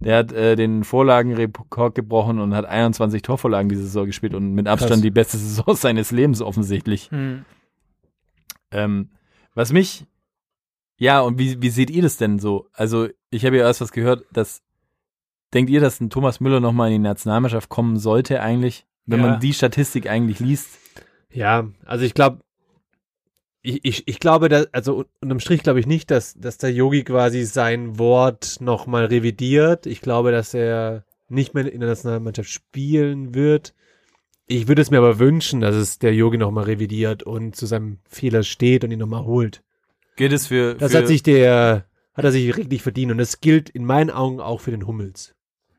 [0.00, 4.66] Der hat äh, den Vorlagenrekord gebrochen und hat 21 Torvorlagen diese Saison gespielt und mit
[4.66, 5.02] Abstand Krass.
[5.02, 7.10] die beste Saison seines Lebens offensichtlich.
[7.10, 7.44] Hm.
[8.72, 9.10] Ähm,
[9.54, 10.06] was mich,
[11.00, 12.68] ja, und wie, wie seht ihr das denn so?
[12.72, 14.62] Also, ich habe ja erst was gehört, dass,
[15.52, 19.26] denkt ihr, dass ein Thomas Müller nochmal in die Nationalmannschaft kommen sollte eigentlich, wenn Ja.
[19.30, 20.78] man die Statistik eigentlich liest?
[21.32, 22.40] Ja, also ich glaube,
[23.62, 27.02] ich, ich, ich glaube, dass, also unterm Strich glaube ich nicht, dass, dass der Yogi
[27.04, 29.86] quasi sein Wort nochmal revidiert.
[29.86, 33.74] Ich glaube, dass er nicht mehr in der Nationalmannschaft spielen wird.
[34.46, 37.98] Ich würde es mir aber wünschen, dass es der Yogi nochmal revidiert und zu seinem
[38.08, 39.62] Fehler steht und ihn nochmal holt.
[40.20, 43.40] Gilt es für, Das für hat sich der, hat er sich richtig verdient und das
[43.40, 45.34] gilt in meinen Augen auch für den Hummels.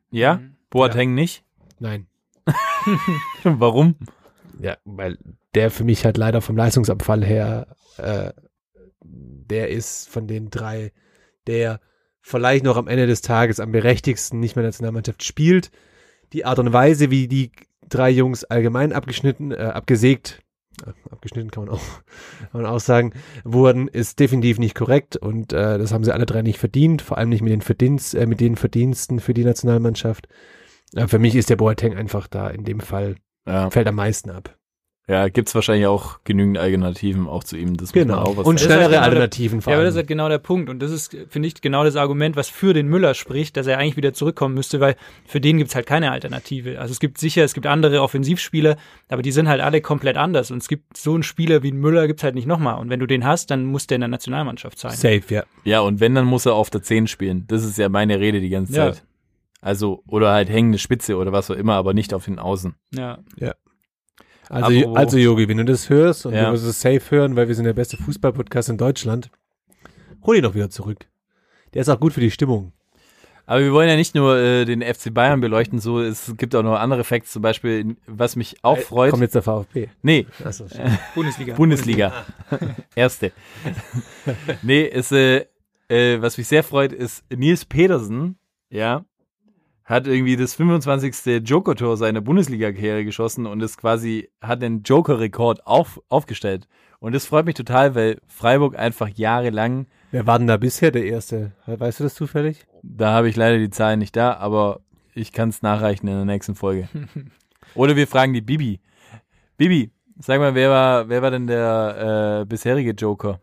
[0.09, 0.37] Ja?
[0.37, 0.55] Mhm.
[0.71, 1.45] Boateng nicht?
[1.77, 2.07] Nein.
[3.43, 3.97] Warum?
[4.59, 5.19] Ja, weil
[5.53, 8.31] der für mich halt leider vom Leistungsabfall her, äh,
[9.03, 10.91] der ist von den drei,
[11.45, 11.79] der
[12.19, 15.69] vielleicht noch am Ende des Tages am berechtigsten nicht mehr Nationalmannschaft spielt.
[16.33, 17.51] Die Art und Weise, wie die
[17.87, 20.41] drei Jungs allgemein abgeschnitten, äh, abgesägt,
[21.09, 21.81] abgeschnitten kann man auch,
[22.51, 26.25] kann man auch sagen, wurden, ist definitiv nicht korrekt und äh, das haben sie alle
[26.25, 29.43] drei nicht verdient, vor allem nicht mit den Verdienst, äh, mit den Verdiensten für die
[29.43, 30.27] Nationalmannschaft.
[30.95, 34.29] Äh, für mich ist der Boateng einfach da in dem Fall Ja, fällt am meisten
[34.29, 34.57] ab.
[35.11, 37.75] Ja gibt's wahrscheinlich auch genügend Alternativen auch zu ihm.
[37.75, 39.93] Das muss man auch was Und halt schnellere genau der- Alternativen vor Ja, aber das
[39.93, 40.69] ist halt genau der Punkt.
[40.69, 43.77] Und das ist, finde ich, genau das Argument, was für den Müller spricht, dass er
[43.77, 44.95] eigentlich wieder zurückkommen müsste, weil
[45.25, 46.79] für den gibt's halt keine Alternative.
[46.79, 48.77] Also es gibt sicher, es gibt andere Offensivspieler,
[49.09, 50.49] aber die sind halt alle komplett anders.
[50.51, 52.79] Und es gibt so einen Spieler wie einen Müller gibt's halt nicht nochmal.
[52.79, 54.91] Und wenn du den hast, dann muss der in der Nationalmannschaft sein.
[54.91, 55.43] Safe, ja.
[55.63, 57.45] Ja, und wenn, dann muss er auf der 10 spielen.
[57.47, 58.91] Das ist ja meine Rede die ganze Ja.
[58.93, 59.03] Zeit.
[59.63, 62.73] Also, oder halt hängende Spitze oder was auch immer, aber nicht auf den Außen.
[62.95, 63.19] Ja.
[64.51, 66.47] Also, also Yogi, wenn du das hörst und Ja.
[66.47, 69.29] du wirst es safe hören, weil wir sind der beste Fußball-Podcast in Deutschland,
[70.25, 71.07] hol ihn doch wieder zurück.
[71.73, 72.73] Der ist auch gut für die Stimmung.
[73.45, 76.63] Aber wir wollen ja nicht nur äh, den FC Bayern beleuchten, so es gibt auch
[76.63, 79.07] noch andere Facts, zum Beispiel, was mich auch freut.
[79.07, 79.87] Äh, Kommt jetzt der VfB.
[80.03, 80.65] Nee, Achso,
[81.15, 81.55] Bundesliga.
[81.55, 82.13] Bundesliga.
[82.95, 83.31] Erste.
[84.61, 85.45] nee, ist, äh,
[85.89, 88.37] äh, was mich sehr freut, ist Nils Petersen,
[88.69, 89.03] ja,
[89.85, 91.41] hat irgendwie das 25.
[91.47, 96.67] Joker-Tor seiner Bundesliga-Karriere geschossen und ist quasi, hat den Joker-Rekord auf, aufgestellt.
[96.99, 101.05] Und das freut mich total, weil Freiburg einfach jahrelang, Wer war denn da bisher der
[101.05, 101.53] Erste?
[101.65, 102.67] Weißt du das zufällig?
[102.83, 104.81] da habe ich leider die Zahlen nicht da, aber
[105.13, 106.87] ich kann es nachreichen in der nächsten Folge.
[107.75, 108.79] Oder wir fragen die Bibi.
[109.57, 113.39] Bibi, sag mal, wer war, wer war denn der äh, bisherige Joker?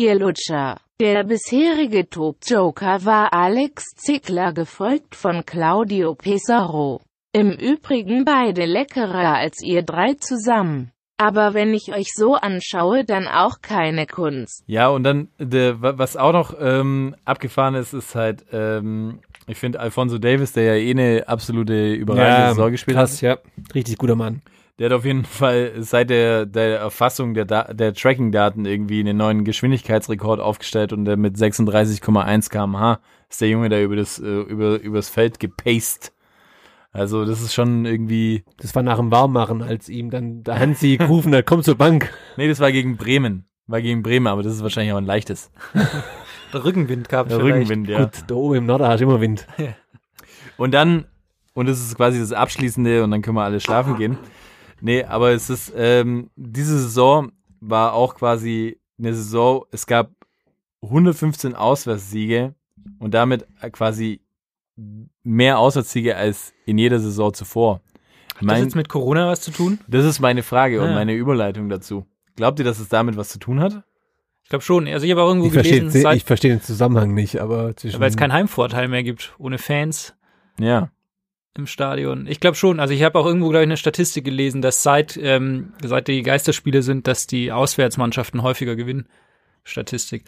[0.00, 0.76] Ihr Lutscher.
[1.00, 7.00] Der bisherige Top-Joker war Alex Zickler gefolgt von Claudio Pesaro.
[7.32, 10.92] Im Übrigen beide leckerer als ihr drei zusammen.
[11.20, 14.62] Aber wenn ich euch so anschaue, dann auch keine Kunst.
[14.68, 19.58] Ja, und dann, der, wa- was auch noch ähm, abgefahren ist, ist halt, ähm, ich
[19.58, 23.38] finde Alfonso Davis, der ja eh eine absolute überragende Saison gespielt krass, ja.
[23.74, 24.42] Richtig guter Mann.
[24.78, 29.16] Der hat auf jeden Fall seit der, der Erfassung der, Da- der Tracking-Daten irgendwie einen
[29.16, 34.24] neuen Geschwindigkeitsrekord aufgestellt und der mit 36,1 km/h ist der Junge da über das, äh,
[34.24, 36.12] über, übers Feld gepaced.
[36.92, 40.96] Also das ist schon irgendwie, Das war nach dem Warmmachen, als ihm dann der Hansi
[40.96, 42.10] gerufen hat, komm zur Bank.
[42.36, 43.44] nee, das war gegen Bremen.
[43.66, 45.50] War gegen Bremen, aber das ist wahrscheinlich auch ein leichtes.
[46.54, 47.68] Der Rückenwind gab es Der vielleicht.
[47.68, 48.04] Rückenwind, ja.
[48.04, 49.46] Gut, da oben im Norden hast du immer Wind.
[50.56, 51.04] Und dann,
[51.52, 54.16] und das ist quasi das Abschließende und dann können wir alle schlafen gehen.
[54.80, 60.10] Nee, aber es ist, ähm, diese Saison war auch quasi eine Saison, es gab
[60.82, 62.54] 115 Auswärtssiege
[62.98, 64.20] und damit quasi
[65.24, 67.74] mehr Auswärtssiege als in jeder Saison zuvor.
[67.74, 69.80] Hat das Mein, jetzt mit Corona was zu tun?
[69.88, 70.94] das ist meine Frage und Ah.
[70.94, 72.06] meine Überleitung dazu.
[72.36, 73.82] Glaubt ihr, dass es damit was zu tun hat?
[74.44, 74.86] Ich glaube schon.
[74.86, 77.76] Also ich habe auch irgendwo Ich verstehe, gelesen, seit, ich verstehe den Zusammenhang nicht, aber
[77.76, 78.00] zwischen.
[78.00, 80.14] weil es keinen Heimvorteil mehr gibt, ohne Fans
[80.58, 80.90] Ja.
[81.56, 82.26] Im Stadion.
[82.26, 82.80] Ich glaube schon.
[82.80, 86.22] Also ich habe auch irgendwo, glaube ich, eine Statistik gelesen, dass seit, ähm, seit die
[86.22, 89.08] Geisterspiele sind, dass die Auswärtsmannschaften häufiger gewinnen.
[89.68, 90.24] Statistik.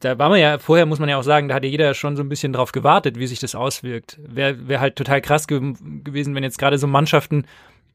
[0.00, 2.22] Da war man ja, vorher muss man ja auch sagen, da hatte jeder schon so
[2.22, 4.18] ein bisschen drauf gewartet, wie sich das auswirkt.
[4.22, 7.46] Wäre wär halt total krass ge gewesen, wenn jetzt gerade so Mannschaften,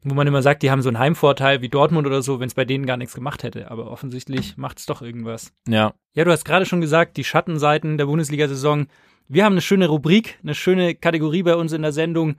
[0.02, 2.54] wo man immer sagt, die haben so einen Heimvorteil wie Dortmund oder so, wenn es
[2.54, 3.70] bei denen gar nichts gemacht hätte.
[3.70, 5.52] Aber offensichtlich macht es doch irgendwas.
[5.68, 5.94] Ja.
[6.14, 8.86] Ja, du hast gerade schon gesagt, die Schattenseiten der Bundesliga-Saison.
[9.28, 12.36] Wir haben eine schöne Rubrik, eine schöne Kategorie bei uns in der Sendung.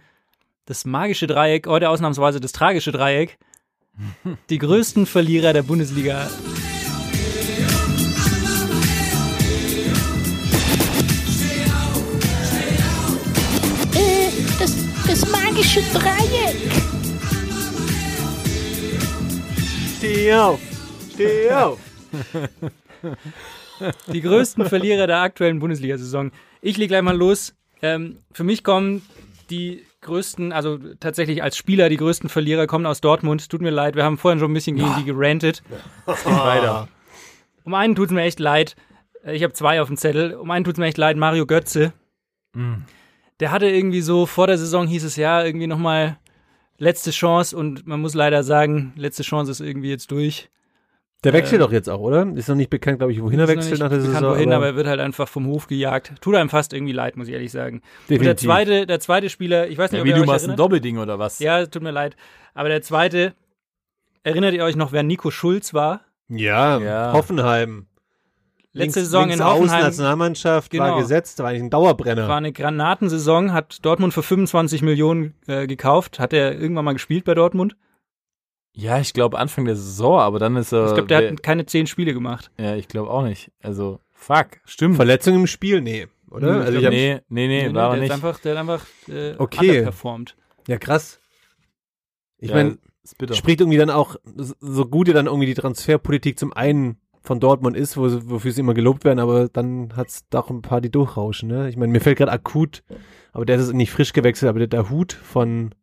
[0.65, 3.37] Das magische Dreieck, heute ausnahmsweise das tragische Dreieck.
[4.49, 6.29] Die größten Verlierer der Bundesliga.
[13.93, 14.73] Äh, das,
[15.05, 16.71] das magische Dreieck.
[19.97, 20.61] Steh auf!
[21.13, 21.79] Steh auf!
[24.13, 26.31] Die größten Verlierer der aktuellen Bundesliga-Saison.
[26.61, 27.53] Ich leg gleich mal los.
[27.81, 29.01] Ähm, für mich kommen
[29.49, 33.49] die größten, also tatsächlich als Spieler, die größten Verlierer kommen aus Dortmund.
[33.49, 35.63] Tut mir leid, wir haben vorhin schon ein bisschen gegen die gerantet.
[36.05, 36.87] Weiter.
[37.65, 38.75] Um einen tut's mir echt leid.
[39.23, 40.33] Äh, Ich habe zwei auf dem Zettel.
[40.35, 41.93] Um einen tut's mir echt leid, Mario Götze.
[43.39, 46.17] Der hatte irgendwie so, vor der Saison hieß es ja, irgendwie nochmal
[46.77, 50.49] letzte Chance und man muss leider sagen, letzte Chance ist irgendwie jetzt durch.
[51.23, 52.27] Der wechselt doch jetzt auch, oder?
[52.35, 54.31] Ist noch nicht bekannt, glaube ich, wohin er wechselt nach der bekannt, Saison.
[54.35, 56.13] wohin, aber er wird halt einfach vom Hof gejagt.
[56.21, 57.77] Tut einem fast irgendwie leid, muss ich ehrlich sagen.
[57.77, 58.45] Und der definitiv.
[58.47, 60.55] zweite, der zweite Spieler, ich weiß nicht, Ja, ob wie ihr du euch machst ein.
[60.57, 61.39] Doppelding oder was?
[61.39, 62.15] Ja, tut mir leid.
[62.53, 63.33] Aber der zweite,
[64.23, 66.01] erinnert ihr euch noch, wer Nico Schulz war?
[66.29, 67.13] Ja, Ja.
[67.13, 67.87] Hoffenheim.
[68.75, 70.99] Letzte links, Saison links in Außen Hoffenheim Nationalmannschaft war Genau.
[70.99, 72.27] gesetzt, war eigentlich ein Dauerbrenner.
[72.27, 76.19] war eine Granatensaison, hat Dortmund für 25 Millionen äh, gekauft.
[76.19, 77.75] Hat er irgendwann mal gespielt bei Dortmund?
[78.75, 80.87] Ja, ich glaube Anfang der Saison, aber dann ist er.
[80.87, 82.51] Ich glaube, der wer- hat keine zehn Spiele gemacht.
[82.57, 83.51] ja, ich glaube auch nicht.
[83.61, 84.95] Also, fuck, stimmt.
[84.95, 85.81] Verletzung im Spiel?
[85.81, 86.47] Nee, oder?
[86.53, 88.09] Nö, also ich hab, nee, nee, nee, war er der nicht.
[88.09, 89.83] Ist einfach, der hat einfach äh, Okay.
[89.83, 90.35] performt.
[90.67, 91.19] Ja, krass.
[92.39, 92.77] Ich Ja, meine,
[93.33, 94.15] spricht irgendwie dann auch,
[94.59, 98.61] so gut ja dann irgendwie die Transferpolitik zum einen von Dortmund ist, wo, wofür sie
[98.61, 101.47] immer gelobt werden, aber dann hat's doch ein paar, die durchrauschen.
[101.47, 101.69] Ne?
[101.69, 102.83] Ich meine, mir fällt gerade akut,
[103.31, 105.73] aber der ist nicht frisch gewechselt, aber der, der Hut von,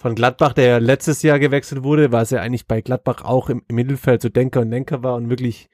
[0.00, 3.50] von Gladbach, der ja letztes Jahr gewechselt wurde, war es ja eigentlich bei Gladbach auch
[3.50, 5.68] im, im Mittelfeld so Denker und Lenker war und wirklich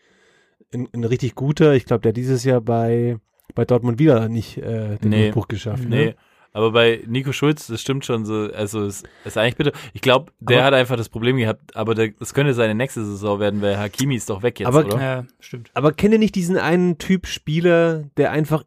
[0.75, 1.75] ein, ein richtig guter.
[1.75, 3.19] Ich glaube, der dieses Jahr bei,
[3.55, 5.23] bei Dortmund wieder nicht äh, den Nee.
[5.27, 5.85] Durchbruch geschafft.
[5.89, 6.15] Nee, Ne?
[6.53, 9.73] aber bei Nico Schulz, das stimmt schon so, also es ist eigentlich bitter.
[9.93, 13.05] Ich glaube, der Aber- hat einfach das Problem gehabt, aber der, das könnte seine nächste
[13.05, 15.01] Saison werden, weil Hakimi ist doch weg jetzt, Aber- oder?
[15.01, 15.71] Ja, stimmt.
[15.75, 18.65] Aber kennt ihr nicht diesen einen Typ Spieler, der einfach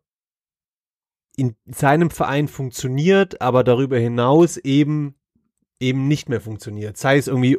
[1.35, 5.15] in seinem Verein funktioniert, aber darüber hinaus eben
[5.79, 6.97] eben nicht mehr funktioniert?
[6.97, 7.57] Sei es irgendwie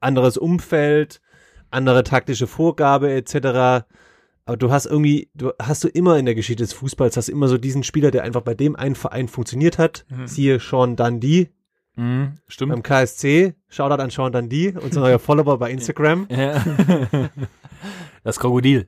[0.00, 1.20] anderes Umfeld,
[1.70, 3.84] andere taktische Vorgabe etc.
[4.44, 7.48] Aber du hast irgendwie, du hast du immer in der Geschichte des Fußballs, hast immer
[7.48, 10.04] so diesen Spieler, der einfach bei dem einen Verein funktioniert hat.
[10.10, 10.26] Mhm.
[10.26, 11.50] Siehe Sean Dundee
[11.94, 12.72] Mhm, stimmt.
[12.72, 13.54] beim KSC.
[13.68, 16.26] Shoutout an Sean Dundee, unser neuer Follower bei Instagram.
[18.24, 18.86] Das Krokodil.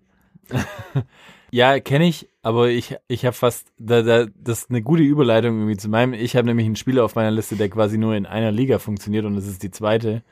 [1.54, 5.56] ja, kenne ich, aber ich, ich habe fast, da, da, das ist eine gute Überleitung
[5.58, 6.12] irgendwie zu meinem.
[6.12, 9.24] Ich habe nämlich einen Spieler auf meiner Liste, der quasi nur in einer Liga funktioniert
[9.24, 10.24] und das ist die zweite.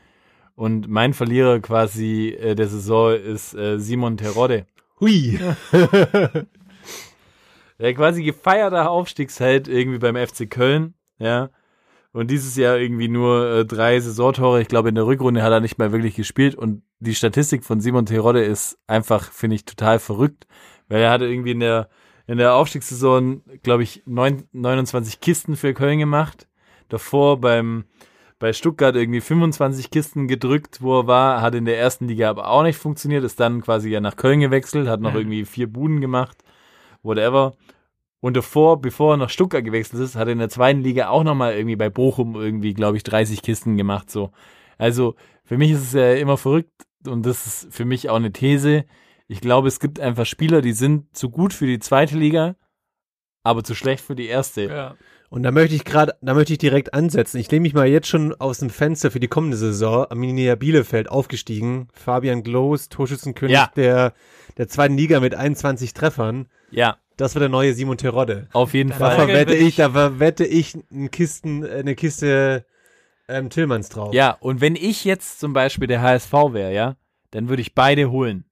[0.57, 4.67] Und mein Verlierer quasi äh, der Saison ist äh, Simon Terodde.
[4.99, 5.39] Hui.
[7.79, 11.51] Der quasi gefeierter Aufstiegsheld irgendwie beim FC Köln, ja.
[12.13, 14.61] Und dieses Jahr irgendwie nur äh, drei Saisontore.
[14.61, 16.55] Ich glaube, in der Rückrunde hat er nicht mal wirklich gespielt.
[16.55, 20.47] Und die Statistik von Simon Terodde ist einfach, finde ich, total verrückt.
[20.93, 21.89] Weil er hatte irgendwie in der,
[22.27, 26.49] in der Aufstiegssaison, glaube ich, neun, 29 Kisten für Köln gemacht.
[26.91, 27.85] Davor beim,
[28.39, 32.51] bei Stuttgart irgendwie 25 Kisten gedrückt, wo er war, hat in der ersten Liga aber
[32.51, 35.19] auch nicht funktioniert, ist dann quasi ja nach Köln gewechselt, hat noch Mhm.
[35.19, 36.37] irgendwie vier Buden gemacht,
[37.03, 37.55] whatever.
[38.21, 41.25] Und davor, bevor er nach Stuttgart gewechselt ist, hat er in der zweiten Liga auch
[41.25, 44.31] nochmal irgendwie bei Bochum irgendwie, glaube ich, 30 Kisten gemacht, so.
[44.77, 45.15] Also,
[45.45, 46.71] für mich ist es ja immer verrückt
[47.07, 48.85] und das ist für mich auch eine These.
[49.33, 52.55] Ich glaube, es gibt einfach Spieler, die sind zu gut für die zweite Liga,
[53.43, 54.65] aber zu schlecht für die erste.
[54.65, 54.95] Ja.
[55.31, 57.39] Und da möchte ich gerade, da möchte ich direkt ansetzen.
[57.39, 60.05] Ich lehne mich mal jetzt schon aus dem Fenster für die kommende Saison.
[60.11, 61.89] Arminia Bielefeld aufgestiegen.
[61.95, 63.71] Fabian Glos, Torschützenkönig Ja.
[63.75, 64.13] der,
[64.59, 66.49] der zweiten Liga mit 21 Treffern.
[66.71, 68.49] Ja, Das wird der neue Simon Terodde.
[68.53, 69.17] auf jeden Da Fall.
[69.17, 72.67] Frage verwette ich, da verwette ich eine Kisten, äh, eine Kiste
[73.29, 74.13] ähm, Tillmanns drauf.
[74.13, 76.97] Ja, und wenn ich jetzt zum Beispiel der HSV wäre, ja,
[77.31, 78.45] dann würde ich beide holen.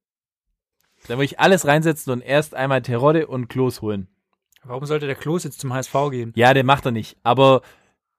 [1.09, 4.09] Dann würde ich alles reinsetzen und erst einmal Terodde und Klos holen.
[4.63, 6.33] Warum sollte der Klos jetzt zum HSV gehen?
[6.37, 7.17] Ja, der macht er nicht.
[7.23, 7.63] Aber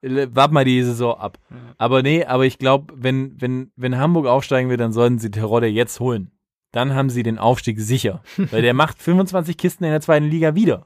[0.02, 1.38] äh, wart mal die Saison ab.
[1.78, 5.68] Aber nee, aber ich glaube, wenn, wenn, wenn Hamburg aufsteigen will, dann sollten sie Terodde
[5.68, 6.32] jetzt holen.
[6.72, 8.24] Dann haben sie den Aufstieg sicher.
[8.38, 10.86] Weil der macht 25 Kisten in der zweiten Liga wieder.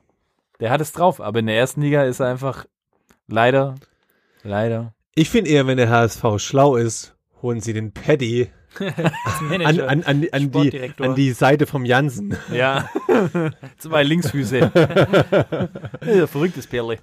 [0.59, 2.65] Der hat es drauf, aber in der ersten Liga ist er einfach
[3.27, 3.75] leider,
[4.43, 4.93] leider.
[5.13, 8.49] Ich finde eher, wenn der HSV schlau ist, holen sie den Paddy
[9.41, 9.89] Manager.
[9.89, 12.35] an, an, an, die, an die Seite vom Jansen.
[12.53, 12.89] Ja.
[13.77, 14.59] Zwei Linksfüße.
[16.05, 16.99] ja, verrücktes Perle.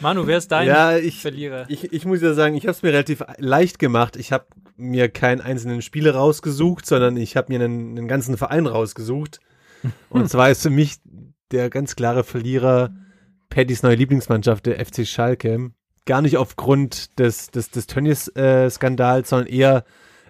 [0.00, 1.66] Manu, wer ist dein Ja, ich, Verlierer?
[1.68, 4.16] Ich, ich muss ja sagen, ich habe es mir relativ leicht gemacht.
[4.16, 4.46] Ich habe
[4.76, 9.40] mir keinen einzelnen Spieler rausgesucht, sondern ich habe mir einen, einen ganzen Verein rausgesucht.
[10.08, 10.98] Und zwar ist für mich
[11.50, 12.94] der ganz klare Verlierer
[13.48, 15.72] Pattys neue Lieblingsmannschaft, der FC Schalke.
[16.08, 19.84] Gar nicht aufgrund des, des, des Tönnies-Skandals, sondern eher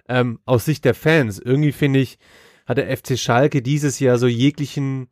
[0.09, 1.39] ähm, aus Sicht der Fans.
[1.39, 2.19] Irgendwie finde ich,
[2.65, 5.07] hat der FC Schalke dieses Jahr so jeglichen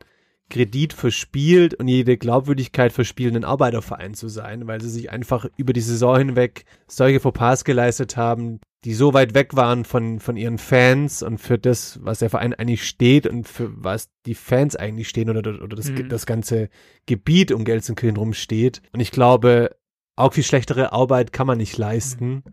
[0.50, 5.72] Kredit verspielt und jede Glaubwürdigkeit verspielt, ein Arbeiterverein zu sein, weil sie sich einfach über
[5.74, 10.58] die Saison hinweg solche Fauxpas geleistet haben, die so weit weg waren von, von ihren
[10.58, 15.10] Fans und für das, was der Verein eigentlich steht und für was die Fans eigentlich
[15.10, 16.10] stehen oder, oder das, Mhm.
[16.10, 16.70] das ganze
[17.06, 18.82] Gebiet um Gelsenkirchen rum steht.
[18.94, 19.76] Und ich glaube,
[20.18, 22.44] auch viel schlechtere Arbeit kann man nicht leisten.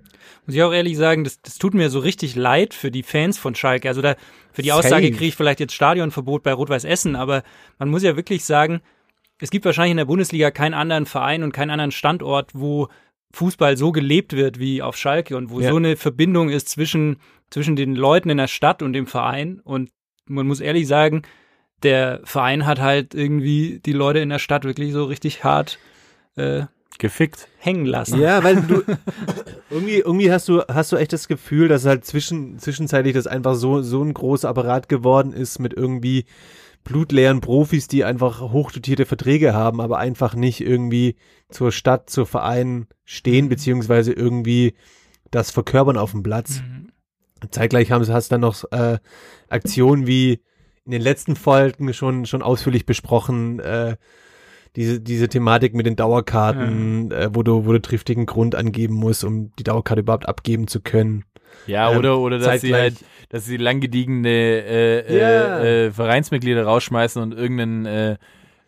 [0.47, 3.39] Muss ich auch ehrlich sagen, das, das tut mir so richtig leid für die Fans
[3.39, 3.89] von Schalke.
[3.89, 4.17] Also da,
[4.53, 4.71] für die.
[4.73, 7.43] Aussage kriege ich vielleicht jetzt Stadionverbot bei Rot-Weiß Essen, aber
[7.79, 8.81] man muss ja wirklich sagen,
[9.39, 12.89] es gibt wahrscheinlich in der Bundesliga keinen anderen Verein und keinen anderen Standort, wo
[13.33, 15.71] Fußball so gelebt wird wie auf Schalke und wo Ja.
[15.71, 17.17] so eine Verbindung ist zwischen,
[17.51, 19.61] zwischen den Leuten in der Stadt und dem Verein.
[19.65, 19.91] Und
[20.27, 21.23] man muss ehrlich sagen,
[21.83, 25.79] der Verein hat halt irgendwie die Leute in der Stadt wirklich so richtig hart
[26.37, 26.65] äh,
[26.99, 27.49] Gefickt.
[27.59, 28.20] hängen lassen.
[28.20, 28.82] Ja, weil du
[29.70, 33.55] irgendwie, irgendwie hast du, hast du echt das Gefühl, dass halt zwischen, zwischenzeitlich das einfach
[33.55, 36.24] so, so ein großer Apparat geworden ist mit irgendwie
[36.84, 41.16] blutleeren Profis, die einfach hochdotierte Verträge haben, aber einfach nicht irgendwie
[41.49, 44.74] zur Stadt, zur Verein stehen, beziehungsweise irgendwie
[45.30, 46.62] das verkörpern auf dem Platz.
[47.51, 48.99] Zeitgleich haben sie, hast dann noch äh,
[49.49, 50.40] Aktionen wie
[50.84, 53.97] in den letzten Folgen schon, schon ausführlich besprochen, äh,
[54.77, 59.25] diese, diese Thematik mit den Dauerkarten, äh, wo du, wo du triftigen Grund angeben musst,
[59.25, 61.25] um die Dauerkarte überhaupt abgeben zu können.
[61.66, 62.97] Ja, Ähm, oder, oder dass sie halt,
[63.29, 65.59] dass sie lang gediegene äh, Ja.
[65.61, 68.16] äh, äh, Vereinsmitglieder rausschmeißen und irgendeinen äh,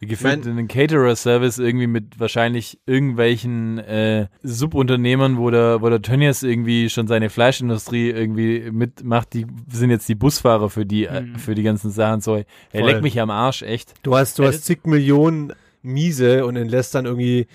[0.00, 6.42] gefühlt Mein- einen Caterer-Service irgendwie mit wahrscheinlich irgendwelchen äh, Subunternehmern, wo der, wo der Tönnies
[6.42, 11.36] irgendwie schon seine Fleischindustrie irgendwie mitmacht, die sind jetzt die Busfahrer für die, äh, Mhm.
[11.38, 12.20] für die ganzen Sachen.
[12.20, 12.36] So,
[12.72, 13.94] er leckt mich am Arsch, echt.
[14.02, 15.52] Du hast, du Ja, hast zig Millionen
[15.86, 17.46] Miese und entlässt dann irgendwie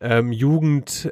[0.00, 0.32] ähm,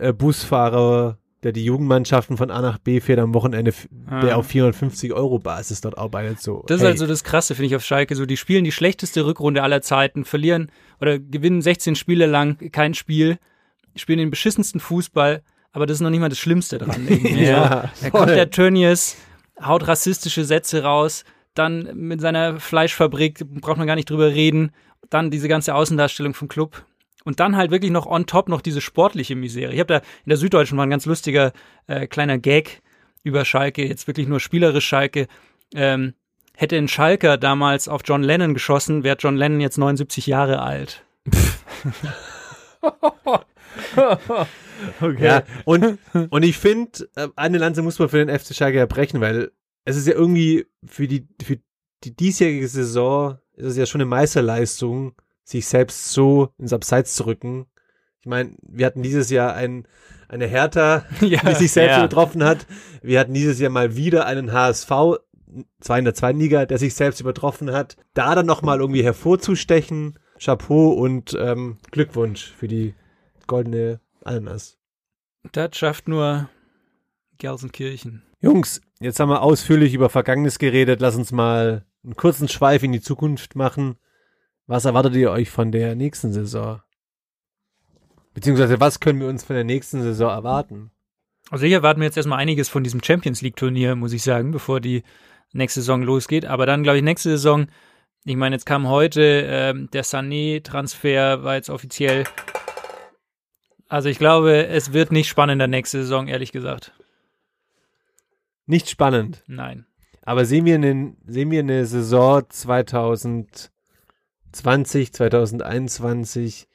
[0.08, 3.88] Jugendbusfahrer, der die Jugendmannschaften von A nach B fährt am Wochenende, f-
[4.22, 4.36] der Ah.
[4.36, 6.40] auf 450 Euro Basis dort arbeitet.
[6.40, 8.14] So, Das ist hey, halt so das Krasse, finde ich, auf Schalke.
[8.14, 10.70] So, die spielen die schlechteste Rückrunde aller Zeiten, verlieren
[11.00, 13.38] oder gewinnen 16 Spiele lang kein Spiel,
[13.94, 17.06] spielen den beschissensten Fußball, aber das ist noch nicht mal das Schlimmste dran.
[17.36, 19.16] Ja, Da kommt der Tönnies,
[19.62, 24.70] haut rassistische Sätze raus, dann mit seiner Fleischfabrik, braucht man gar nicht drüber reden,
[25.14, 26.84] dann diese ganze Außendarstellung vom Club.
[27.24, 29.72] Und dann halt wirklich noch on top noch diese sportliche Misere.
[29.72, 31.52] Ich habe da in der Süddeutschen war ein ganz lustiger
[31.86, 32.82] äh, kleiner Gag
[33.22, 35.26] über Schalke, jetzt wirklich nur spielerisch Schalke.
[35.74, 36.12] Ähm,
[36.54, 41.04] hätte ein Schalker damals auf John Lennon geschossen, wäre John Lennon jetzt 79 Jahre alt.
[45.00, 45.24] Okay.
[45.24, 45.98] Ja, und,
[46.30, 49.50] und ich finde, äh, eine Lanze muss man für den FC Schalke ja brechen, weil
[49.84, 51.58] es ist ja irgendwie für die, für
[52.04, 57.26] die diesjährige Saison ist es ja schon eine Meisterleistung, sich selbst so ins Abseits zu
[57.26, 57.66] rücken.
[58.20, 59.86] Ich meine, wir hatten dieses Jahr ein,
[60.28, 61.98] eine Hertha, Ja, die sich selbst ja.
[61.98, 62.66] übertroffen hat.
[63.02, 64.90] Wir hatten dieses Jahr mal wieder einen HSV,
[65.80, 67.96] zwar in der zweiten Liga, der sich selbst übertroffen hat.
[68.14, 72.94] Da dann nochmal irgendwie hervorzustechen, Chapeau und ähm, Glückwunsch für die
[73.46, 74.78] goldene Ananas.
[75.52, 76.48] Das schafft nur
[77.38, 78.22] Gelsenkirchen.
[78.40, 81.00] Jungs, jetzt haben wir ausführlich über Vergangenes geredet.
[81.00, 83.96] Lass uns mal einen kurzen Schweif in die Zukunft machen.
[84.66, 86.80] Was erwartet ihr euch von der nächsten Saison?
[88.34, 90.90] Beziehungsweise was können wir uns von der nächsten Saison erwarten?
[91.50, 94.50] Also ich erwarte mir jetzt erstmal einiges von diesem Champions League Turnier, muss ich sagen,
[94.50, 95.02] bevor die
[95.52, 96.46] nächste Saison losgeht.
[96.46, 97.68] Aber dann, glaube ich, nächste Saison,
[98.24, 102.24] ich meine, jetzt kam heute ähm, der Sané-Transfer, war jetzt offiziell.
[103.88, 106.92] Also ich glaube, es wird nicht spannender nächste Saison, ehrlich gesagt.
[108.66, 109.44] Nicht spannend.
[109.46, 109.86] Nein.
[110.26, 116.66] Aber sehen wir, einen, sehen wir eine Saison 2020, 2021,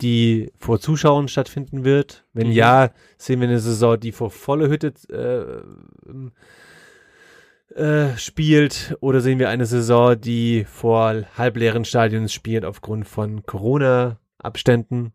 [0.00, 2.24] die vor Zuschauern stattfinden wird?
[2.32, 2.52] Wenn Mhm.
[2.52, 5.60] ja, sehen wir eine Saison, die vor volle Hütte äh,
[7.74, 8.96] äh, spielt?
[9.00, 15.12] Oder sehen wir eine Saison, die vor halbleeren Stadions spielt aufgrund von Corona-Abständen?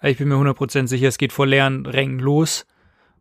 [0.00, 2.66] Ich bin mir 100% sicher, es geht vor leeren Rängen los.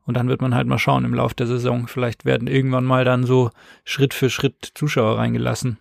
[0.08, 1.88] Und dann wird man halt mal schauen im Laufe der Saison.
[1.88, 3.52] Vielleicht werden irgendwann mal dann so
[3.84, 5.78] Schritt für Schritt Zuschauer reingelassen.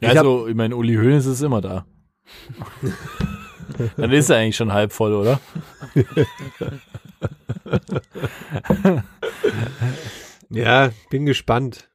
[0.00, 1.86] Ja, Ich also, ich meine, Uli Hoeneß ist immer da.
[3.96, 5.40] Dann ist er eigentlich schon halb voll, oder?
[10.50, 11.88] Ja, bin gespannt.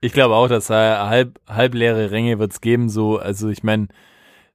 [0.00, 2.88] Ich glaube auch, dass er halb, halb leere Ränge wird es geben.
[2.88, 3.88] So, also ich meine,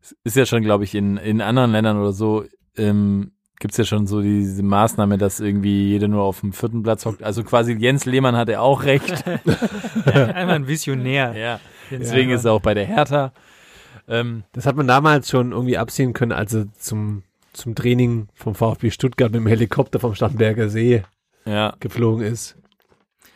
[0.02, 2.46] es ist ja schon, glaube ich, in, in anderen Ländern oder so,
[2.78, 6.84] ähm, gibt es ja schon so diese Maßnahme, dass irgendwie jeder nur auf dem vierten
[6.84, 7.24] Platz hockt.
[7.24, 9.24] Also quasi Jens Lehmann hatte auch recht.
[10.06, 11.34] Einmal ein Visionär.
[11.34, 11.62] ja.
[11.90, 13.32] Deswegen ist er auch bei der Hertha.
[14.10, 18.54] Ähm, Das hat man damals schon irgendwie absehen können, als er zum, zum Training vom
[18.54, 21.04] VfB Stuttgart mit dem Helikopter vom Starnberger See
[21.46, 21.74] ja.
[21.80, 22.58] geflogen ist.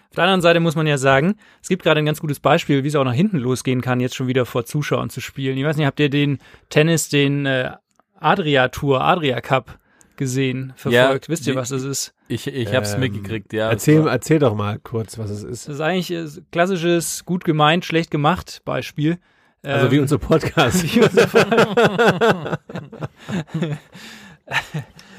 [0.09, 2.83] Auf der anderen Seite muss man ja sagen, es gibt gerade ein ganz gutes Beispiel,
[2.83, 5.57] wie es auch nach hinten losgehen kann, jetzt schon wieder vor Zuschauern zu spielen.
[5.57, 7.71] Ich weiß nicht, habt ihr den Tennis, den äh,
[8.19, 9.79] Adria Tour, Adria Cup
[10.17, 11.25] gesehen, verfolgt?
[11.27, 12.13] Ja, Wisst ihr, was das ist?
[12.27, 13.69] Ich, ich hab's Ähm, mitgekriegt, ja.
[13.69, 15.67] erzähl, war- erzähl doch mal kurz, was es ist.
[15.67, 19.17] Das ist eigentlich äh, klassisches, gut gemeint, schlecht gemacht Beispiel.
[19.63, 20.83] Also wie Ähm, unser Podcast.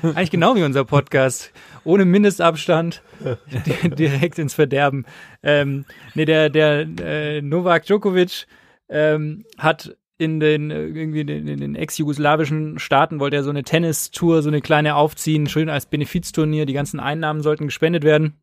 [0.03, 1.53] Eigentlich genau wie unser Podcast.
[1.85, 3.03] Ohne Mindestabstand.
[3.67, 5.05] di- direkt ins Verderben.
[5.43, 5.85] Ähm,
[6.15, 8.47] nee, der, der äh, Novak Djokovic
[8.89, 13.63] ähm, hat in den äh, irgendwie in den, den ex-jugoslawischen Staaten wollte er so eine
[13.63, 16.67] Tennistour, so eine kleine aufziehen, schön als Benefizturnier.
[16.67, 18.35] Die ganzen Einnahmen sollten gespendet werden.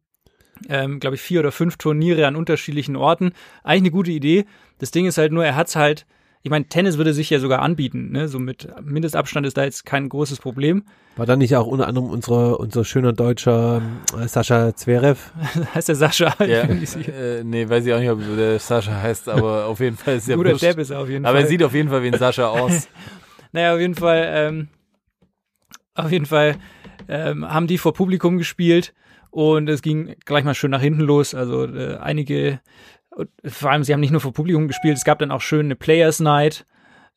[0.70, 3.34] Ähm, glaube ich, vier oder fünf Turniere an unterschiedlichen Orten.
[3.64, 4.46] Eigentlich eine gute Idee.
[4.80, 6.06] Das Ding ist halt nur, er hat's halt
[6.46, 8.28] ich meine, Tennis würde sich ja sogar anbieten, ne?
[8.28, 10.84] So mit Mindestabstand ist da jetzt kein großes Problem.
[11.16, 13.82] War da nicht auch unter anderem unsere, unser schöner deutscher
[14.16, 15.32] äh, Sascha Zverev?
[15.74, 16.36] heißt der Sascha.
[16.46, 20.18] Ja, äh, nee, weiß ich auch nicht, ob der Sascha heißt, aber auf jeden Fall
[20.18, 20.62] ist er Guter wurscht.
[20.62, 21.46] Depp ist er auf jeden Aber Fall.
[21.46, 22.90] er sieht auf jeden Fall wie ein Sascha aus.
[23.52, 24.68] Naja, auf jeden Fall, ähm,
[25.96, 26.58] auf jeden Fall
[27.08, 28.94] ähm, haben die vor Publikum gespielt
[29.32, 31.34] und es ging gleich mal schön nach hinten los.
[31.34, 32.60] Also äh, einige,
[33.16, 35.66] und vor allem, sie haben nicht nur vor Publikum gespielt, es gab dann auch schön
[35.68, 36.66] eine Players Night.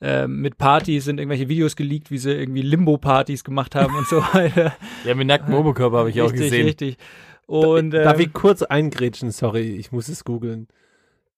[0.01, 4.17] ähm, mit Partys sind irgendwelche Videos geleakt, wie sie irgendwie Limbo-Partys gemacht haben und so
[4.33, 4.77] weiter.
[5.05, 6.67] Ja, mit nacktem Oberkörper habe ich auch richtig, gesehen.
[6.67, 6.99] richtig.
[7.47, 9.33] Und Darf ähm, ich kurz eingrätschen?
[9.33, 10.69] Sorry, ich muss es googeln.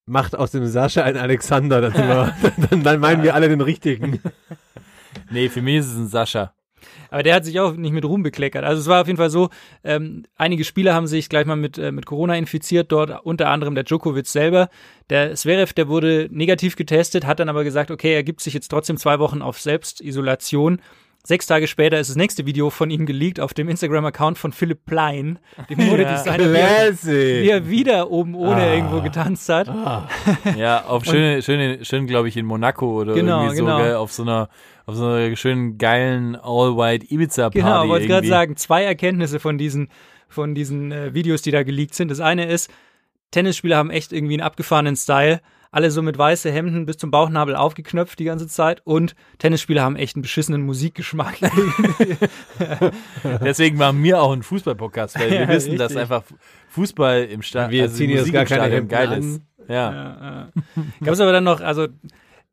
[0.05, 2.35] Macht aus dem Sascha einen Alexander, dann, wir,
[2.71, 4.21] dann, dann meinen wir alle den richtigen.
[5.31, 6.53] Nee, für mich ist es ein Sascha.
[7.11, 8.65] Aber der hat sich auch nicht mit Ruhm bekleckert.
[8.65, 9.51] Also es war auf jeden Fall so,
[9.85, 13.75] ähm, einige Spieler haben sich gleich mal mit, äh, mit Corona infiziert, dort unter anderem
[13.75, 14.69] der Djokovic selber.
[15.11, 18.69] Der Zverev, der wurde negativ getestet, hat dann aber gesagt, okay, er gibt sich jetzt
[18.69, 20.81] trotzdem zwei Wochen auf Selbstisolation.
[21.23, 24.87] Sechs Tage später ist das nächste Video von ihm geleakt auf dem Instagram-Account von Philipp
[24.87, 25.39] Plein,
[25.69, 29.69] dem Modedesigner, wie, er- wie er wieder oben ohne irgendwo getanzt hat.
[30.57, 33.77] Ja, auf schöne, schöne, schön, glaube ich, in Monaco oder Genau, irgendwie so, genau.
[33.83, 34.49] gell, auf so einer,
[34.91, 37.59] auf so einer schönen geilen All-White Ibiza-Party.
[37.59, 38.29] Genau, wollte ich gerade irgendwie.
[38.29, 39.89] sagen, zwei Erkenntnisse von diesen,
[40.29, 42.11] von diesen äh, Videos, die da geleakt sind.
[42.11, 42.71] Das eine ist,
[43.31, 45.41] Tennisspieler haben echt irgendwie einen abgefahrenen Style.
[45.73, 48.83] Alle so mit weiße Hemden bis zum Bauchnabel aufgeknöpft die ganze Zeit.
[48.85, 51.39] Und Tennisspieler haben echt einen beschissenen Musikgeschmack.
[53.45, 56.03] Deswegen machen wir auch einen Fußball-Podcast, weil wir Ja, wissen, dass richtig.
[56.03, 56.25] einfach
[56.71, 59.19] Fußball im Stadion, Wir also ziehen jetzt Musik gar im keine Stadion Hemden geil an.
[59.21, 59.41] ist.
[59.69, 59.93] Ja.
[59.93, 60.49] Ja, ja.
[61.05, 61.87] Gab es aber dann noch, also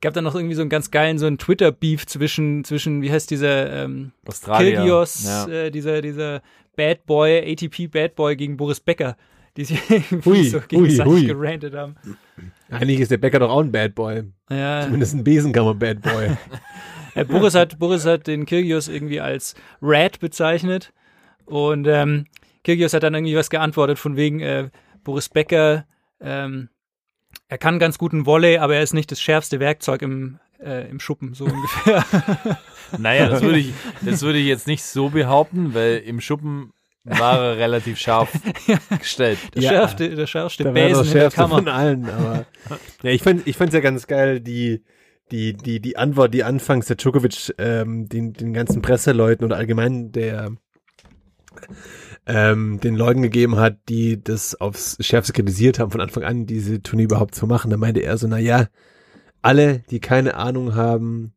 [0.02, 3.32] gab dann noch irgendwie so einen ganz geilen, so einen Twitter-Beef zwischen, zwischen, wie heißt
[3.32, 4.86] dieser ähm, Australier.
[4.86, 5.48] Ja.
[5.48, 6.42] äh, dieser, dieser
[6.76, 9.18] Bad Boy, ATP Bad Boy gegen Boris Becker,
[9.58, 11.26] die sich irgendwie Hui, so hui, gegenseitig hui.
[11.26, 11.96] gerantet haben.
[12.70, 14.24] Eigentlich ist der Bäcker doch auch ein Bad Boy.
[14.50, 16.38] Ja, Zumindest ein Besenkammer-Bad Boy.
[17.16, 20.94] äh, Boris hat, Boris hat den Kyrgios irgendwie als Rat bezeichnet
[21.46, 22.26] und ähm,
[22.64, 24.70] Kyrgios hat dann irgendwie was geantwortet von wegen äh,
[25.04, 25.86] Boris Becker,
[26.20, 26.70] ähm,
[27.50, 31.00] er kann ganz guten Volley, aber er ist nicht das schärfste Werkzeug im, äh, im
[31.00, 32.06] Schuppen, so ungefähr.
[32.98, 33.74] Naja, das würde ich,
[34.06, 36.72] das würde ich jetzt nicht so behaupten, weil im Schuppen
[37.04, 38.30] war er relativ scharf
[39.00, 39.40] gestellt.
[39.56, 39.70] Der Ja.
[39.70, 41.56] schärfste, der schärfste Da war er Besen das in der schärfste Kammer.
[41.56, 42.10] von allen.
[42.10, 42.46] Aber
[43.04, 44.84] ja, ich fand, ich fand's ja ganz geil, die,
[45.32, 50.14] die, die, die Antwort, die anfangs der Djokovic ähm, den, den ganzen Presseleuten oder allgemein
[50.14, 50.52] der
[52.28, 56.82] ähm, den Leuten gegeben hat, die das aufs Schärfste kritisiert haben, von Anfang an diese
[56.82, 57.72] Turnier überhaupt zu machen.
[57.72, 58.68] Da meinte er so, na ja,
[59.42, 61.34] alle, die keine Ahnung haben,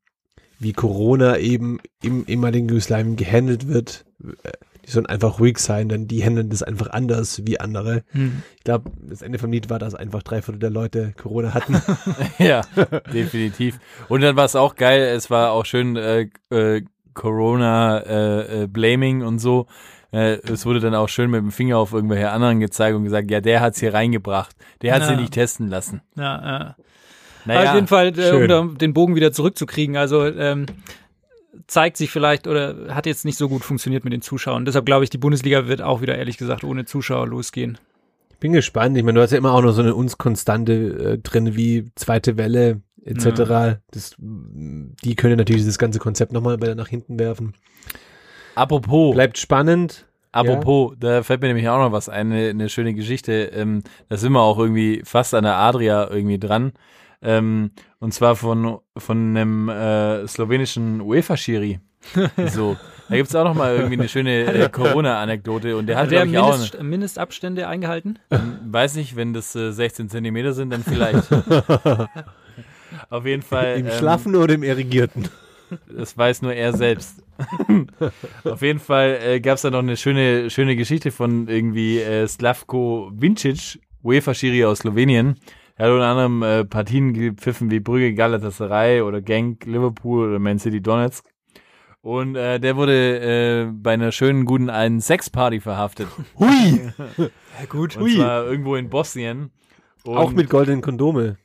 [0.58, 4.04] wie Corona eben im ehemaligen Jugoslawien gehandelt wird,
[4.42, 4.50] äh,
[4.84, 8.02] die sollen einfach ruhig sein, denn die handeln das einfach anders wie andere.
[8.10, 8.42] Hm.
[8.56, 11.80] Ich glaube, das Ende vom Lied war, dass einfach drei Viertel der Leute Corona hatten.
[12.38, 12.62] Ja,
[13.12, 13.78] definitiv.
[14.08, 16.82] Und dann war es auch geil, es war auch schön äh, äh,
[17.14, 19.66] Corona äh, äh, Blaming und so.
[20.12, 23.30] Äh, es wurde dann auch schön mit dem Finger auf irgendwelche anderen gezeigt und gesagt,
[23.30, 24.56] ja, der hat's hier reingebracht.
[24.82, 25.08] Der hat Ja.
[25.08, 26.02] sie nicht testen lassen.
[26.16, 26.76] Ja, ja.
[27.46, 30.66] Naja, auf jeden Fall, äh, um den Bogen wieder zurückzukriegen, also ähm,
[31.66, 34.64] zeigt sich vielleicht oder hat jetzt nicht so gut funktioniert mit den Zuschauern.
[34.64, 37.78] Deshalb glaube ich, die Bundesliga wird auch wieder ehrlich gesagt ohne Zuschauer losgehen.
[38.30, 38.96] Ich bin gespannt.
[38.96, 42.36] Ich meine, du hast ja immer auch noch so eine Unkonstante äh, drin wie zweite
[42.36, 43.78] Welle etc.
[43.90, 47.54] Das, die können natürlich das ganze Konzept nochmal wieder nach hinten werfen.
[48.54, 50.06] Apropos, Bleibt spannend.
[50.32, 53.50] apropos, da fällt mir nämlich auch noch was ein, eine, eine schöne Geschichte.
[53.54, 56.72] Ähm, da sind wir auch irgendwie fast an der Adria irgendwie dran.
[57.22, 61.80] Ähm, und zwar von, von einem äh, slowenischen UEFA-Schiri.
[62.48, 62.78] So,
[63.10, 66.24] da gibt's auch noch mal irgendwie eine schöne äh, Corona-Anekdote und der hat, Hat der
[66.24, 68.18] ich, auch, eine, Mindest, Mindestabstände eingehalten?
[68.70, 71.28] weiß nicht, wenn das äh, 16 Zentimeter sind, dann vielleicht.
[73.10, 73.76] Auf jeden Fall.
[73.78, 75.28] Im ähm, Schlaffen oder im Irrigierten?
[75.94, 77.22] Das weiß nur er selbst.
[78.44, 82.26] Auf jeden Fall äh, gab es da noch eine schöne, schöne Geschichte von irgendwie äh,
[82.26, 85.36] Slavko Vincic, UEFA-Schiri aus Slowenien.
[85.76, 90.58] Er hat unter anderem äh, Partien gepfiffen wie Brügge, Galatasaray oder Genk, Liverpool oder Man
[90.58, 91.24] City Donetsk.
[92.02, 96.08] Und äh, der wurde äh, bei einer schönen, guten alten Sexparty verhaftet.
[96.38, 96.92] Hui!
[97.58, 97.96] Ja, gut.
[97.96, 99.50] Und zwar irgendwo in Bosnien.
[100.04, 101.36] Und Auch mit goldenen Kondome.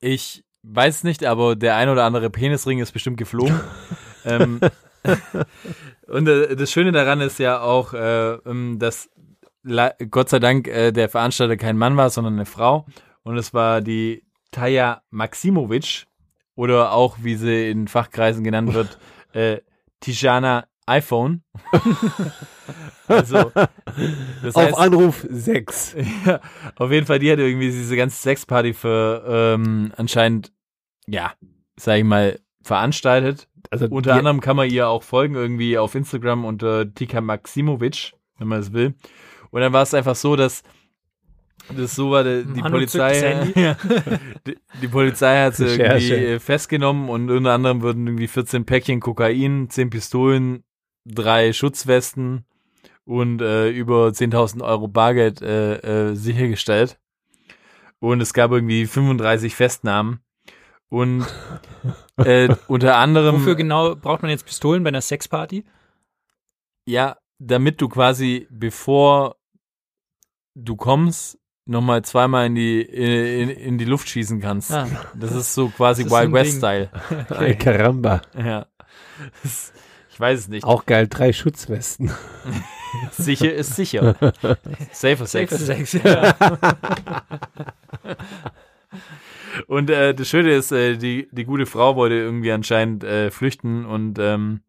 [0.00, 3.60] Ich weiß nicht, aber der ein oder andere Penisring ist bestimmt geflogen.
[4.24, 4.58] ähm,
[6.06, 9.10] und äh, das Schöne daran ist ja auch, äh, ähm, dass
[10.10, 12.86] Gott sei Dank äh, der Veranstalter kein Mann war, sondern eine Frau.
[13.22, 16.06] Und es war die Taja Maximovic
[16.54, 18.98] oder auch, wie sie in Fachkreisen genannt wird,
[19.32, 19.60] äh,
[20.00, 21.42] Tijana iPhone.
[23.08, 23.50] also,
[24.42, 25.96] das Auf heißt, Anruf 6.
[26.26, 26.40] ja,
[26.76, 30.52] auf jeden Fall, die hat irgendwie diese ganze Sexparty für ähm, anscheinend,
[31.06, 31.32] ja,
[31.76, 33.48] sag ich mal, veranstaltet.
[33.70, 38.12] Also Unter die- anderem kann man ihr auch folgen, irgendwie auf Instagram unter Tika Maximovic,
[38.38, 38.94] wenn man es will.
[39.50, 40.62] Und dann war es einfach so, dass
[41.76, 43.76] das so war, die, die Polizei, ja,
[44.46, 49.70] die, die Polizei hat sie irgendwie festgenommen und unter anderem wurden irgendwie 14 Päckchen Kokain,
[49.70, 50.64] 10 Pistolen,
[51.06, 52.44] drei Schutzwesten
[53.04, 56.98] und äh, über 10.000 Euro Bargeld äh, äh, sichergestellt.
[57.98, 60.20] Und es gab irgendwie 35 Festnahmen.
[60.94, 61.26] Und
[62.18, 65.64] äh, unter anderem Wofür genau braucht man jetzt Pistolen bei einer Sexparty?
[66.86, 69.34] Ja, damit du quasi, bevor
[70.54, 71.36] du kommst,
[71.66, 74.70] nochmal zweimal in die, in, in die Luft schießen kannst.
[74.70, 74.86] Ah.
[75.16, 76.58] Das ist so quasi Wild ein West Ding.
[76.58, 76.90] Style.
[77.28, 78.22] Ay, Caramba.
[78.38, 78.66] Ja.
[79.42, 79.72] Das,
[80.12, 80.62] ich weiß es nicht.
[80.62, 82.12] Auch geil, drei Schutzwesten.
[83.10, 84.14] Sicher ist sicher.
[84.92, 85.50] Safer Sex.
[85.50, 86.36] Safer Sex, ja.
[89.66, 93.84] Und äh, das Schöne ist, äh, die, die gute Frau wollte irgendwie anscheinend äh, flüchten
[93.84, 94.60] und ähm,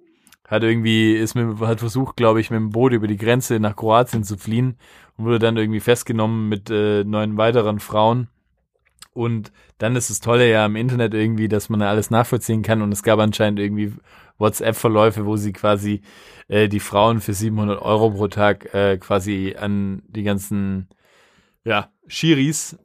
[0.47, 3.75] hat irgendwie, ist mit, hat versucht, glaube ich, mit dem Boot über die Grenze nach
[3.75, 4.77] Kroatien zu fliehen
[5.17, 8.27] und wurde dann irgendwie festgenommen mit äh, neun weiteren Frauen.
[9.13, 12.81] Und dann ist das Tolle ja im Internet irgendwie, dass man da alles nachvollziehen kann
[12.81, 13.93] und es gab anscheinend irgendwie
[14.37, 16.01] WhatsApp-Verläufe, wo sie quasi
[16.47, 20.89] äh, die Frauen für 700 Euro pro Tag äh, quasi an die ganzen
[21.65, 22.77] ja, Schiris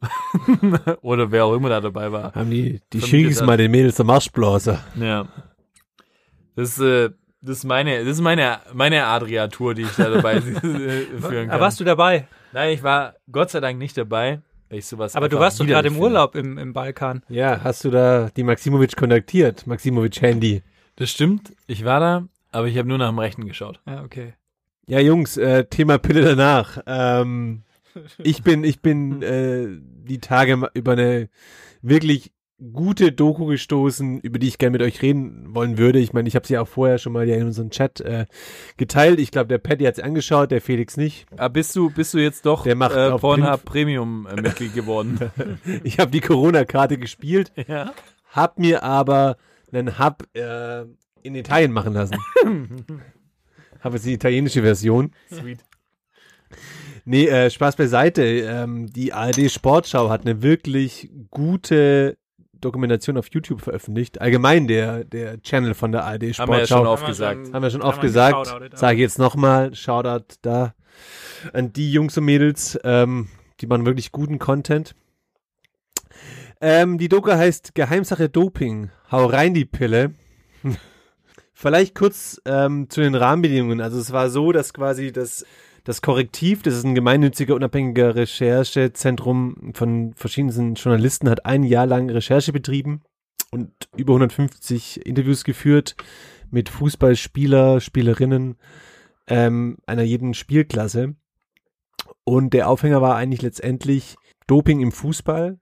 [1.03, 2.35] oder wer auch immer da dabei war.
[2.35, 4.83] Haben die, die Schiris mal den Mädels am Marschblaser.
[4.99, 5.29] Ja.
[6.57, 7.11] Das, äh,
[7.43, 11.51] das ist meine, das ist meine, meine Adria-Tour, die ich da dabei äh, führen kann.
[11.51, 12.27] Aber warst du dabei?
[12.53, 15.67] Nein, ich war Gott sei Dank nicht dabei, weil ich sowas Aber du warst doch
[15.67, 15.99] gerade im.
[15.99, 17.23] Urlaub im, im Balkan.
[17.29, 19.67] Ja, hast du da die Maximovic kontaktiert?
[19.67, 20.63] Maximovic Handy.
[20.97, 23.81] Das stimmt, ich war da, aber ich habe nur nach dem Rechten geschaut.
[23.87, 24.35] Ja, okay.
[24.87, 26.79] Ja, Jungs, äh, Thema Pille danach.
[26.87, 27.63] Ähm,
[28.19, 29.69] ich bin, ich bin äh,
[30.07, 31.29] die Tage über eine
[31.83, 32.33] wirklich
[32.73, 35.99] gute Doku gestoßen, über die ich gerne mit euch reden wollen würde.
[35.99, 38.27] Ich meine, ich habe sie auch vorher schon mal ja in unserem Chat äh,
[38.77, 39.19] geteilt.
[39.19, 41.27] Ich glaube, der Patty hat sie angeschaut, der Felix nicht.
[41.33, 45.19] Aber bist du, bist du jetzt doch Der macht äh, Pornhub Premium äh, Mitglied geworden?
[45.85, 47.95] Ich habe die Corona-Karte gespielt, ja.
[48.29, 49.37] hab mir aber
[49.73, 50.83] einen Hub äh,
[51.23, 52.19] in Italien machen lassen.
[53.81, 55.13] habe jetzt die italienische Version.
[55.33, 55.65] Sweet.
[57.11, 58.23] Nee, äh, Spaß beiseite.
[58.23, 62.17] Ähm, die ARD Sportschau hat eine wirklich gute
[62.61, 64.21] Dokumentation auf YouTube veröffentlicht.
[64.21, 66.93] Allgemein der, der Channel von der ARD Haben wir ja schon Sportschau.
[66.93, 67.53] oft gesagt.
[67.53, 68.79] Haben wir schon oft gesagt.
[68.79, 69.75] Sage ich jetzt nochmal.
[69.75, 70.75] Shoutout da
[71.53, 72.79] an die Jungs und Mädels.
[72.85, 73.27] Ähm,
[73.61, 74.95] die machen wirklich guten Content.
[76.61, 78.91] Ähm, die Doku heißt Geheimsache Doping.
[79.11, 80.15] Hau rein die Pille.
[81.55, 83.81] Vielleicht kurz ähm, zu den Rahmenbedingungen.
[83.81, 85.45] Also es war so, dass quasi das,
[85.85, 92.11] das Korrektiv, das ist ein gemeinnütziger, unabhängiger Recherchezentrum von verschiedenen Journalisten, hat ein Jahr lang
[92.11, 93.03] Recherche betrieben
[93.51, 95.97] und über 150 Interviews geführt
[96.51, 98.57] mit Fußballspieler, Spielerinnen
[99.27, 101.15] ähm, einer jeden Spielklasse.
[102.25, 104.17] Und der Aufhänger war eigentlich letztendlich
[104.47, 105.59] Doping im Fußball.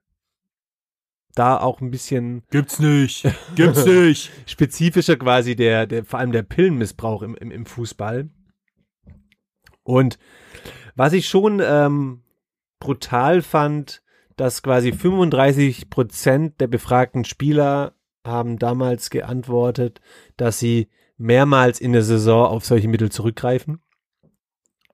[1.35, 3.27] Da auch ein bisschen Gibt's nicht.
[3.55, 4.31] Gibt's nicht.
[4.45, 8.29] spezifischer quasi der, der, vor allem der Pillenmissbrauch im, im, im Fußball.
[9.89, 10.19] Und
[10.95, 12.21] was ich schon ähm,
[12.79, 14.03] brutal fand,
[14.35, 19.99] dass quasi 35 Prozent der befragten Spieler haben damals geantwortet,
[20.37, 23.81] dass sie mehrmals in der Saison auf solche Mittel zurückgreifen.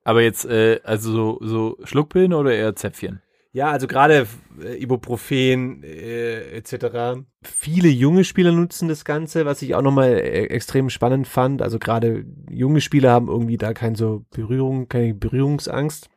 [0.02, 3.20] Aber jetzt, äh, also so, so Schluckpillen oder eher Zäpfchen?
[3.56, 4.26] Ja, also gerade
[4.62, 7.22] äh, Ibuprofen äh, etc.
[7.42, 11.62] Viele junge Spieler nutzen das Ganze, was ich auch nochmal äh, extrem spannend fand.
[11.62, 16.10] Also gerade junge Spieler haben irgendwie da keine so Berührung, keine Berührungsangst.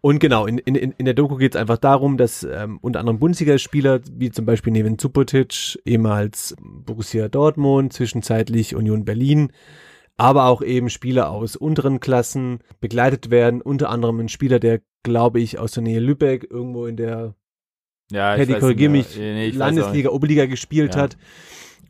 [0.00, 3.20] Und genau, in, in, in der Doku geht es einfach darum, dass ähm, unter anderem
[3.20, 9.52] Bundesligaspieler, wie zum Beispiel Neven Subotic, ehemals Borussia Dortmund, zwischenzeitlich Union Berlin,
[10.20, 13.62] aber auch eben Spieler aus unteren Klassen begleitet werden.
[13.62, 17.34] Unter anderem ein Spieler, der, glaube ich, aus der Nähe Lübeck irgendwo in der
[18.12, 19.18] Ja, Paddy, weiß korrigier nicht mich.
[19.18, 21.00] Nee, Landesliga, Oberliga gespielt Ja.
[21.02, 21.16] hat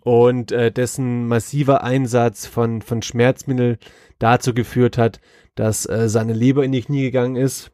[0.04, 3.78] und äh, dessen massiver Einsatz von, von Schmerzmittel
[4.20, 5.20] dazu geführt hat,
[5.56, 7.72] dass äh, seine Leber in die Knie gegangen ist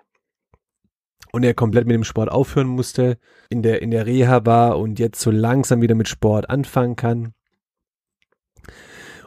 [1.32, 3.18] und er komplett mit dem Sport aufhören musste,
[3.50, 7.34] in der, in der Reha war und jetzt so langsam wieder mit Sport anfangen kann.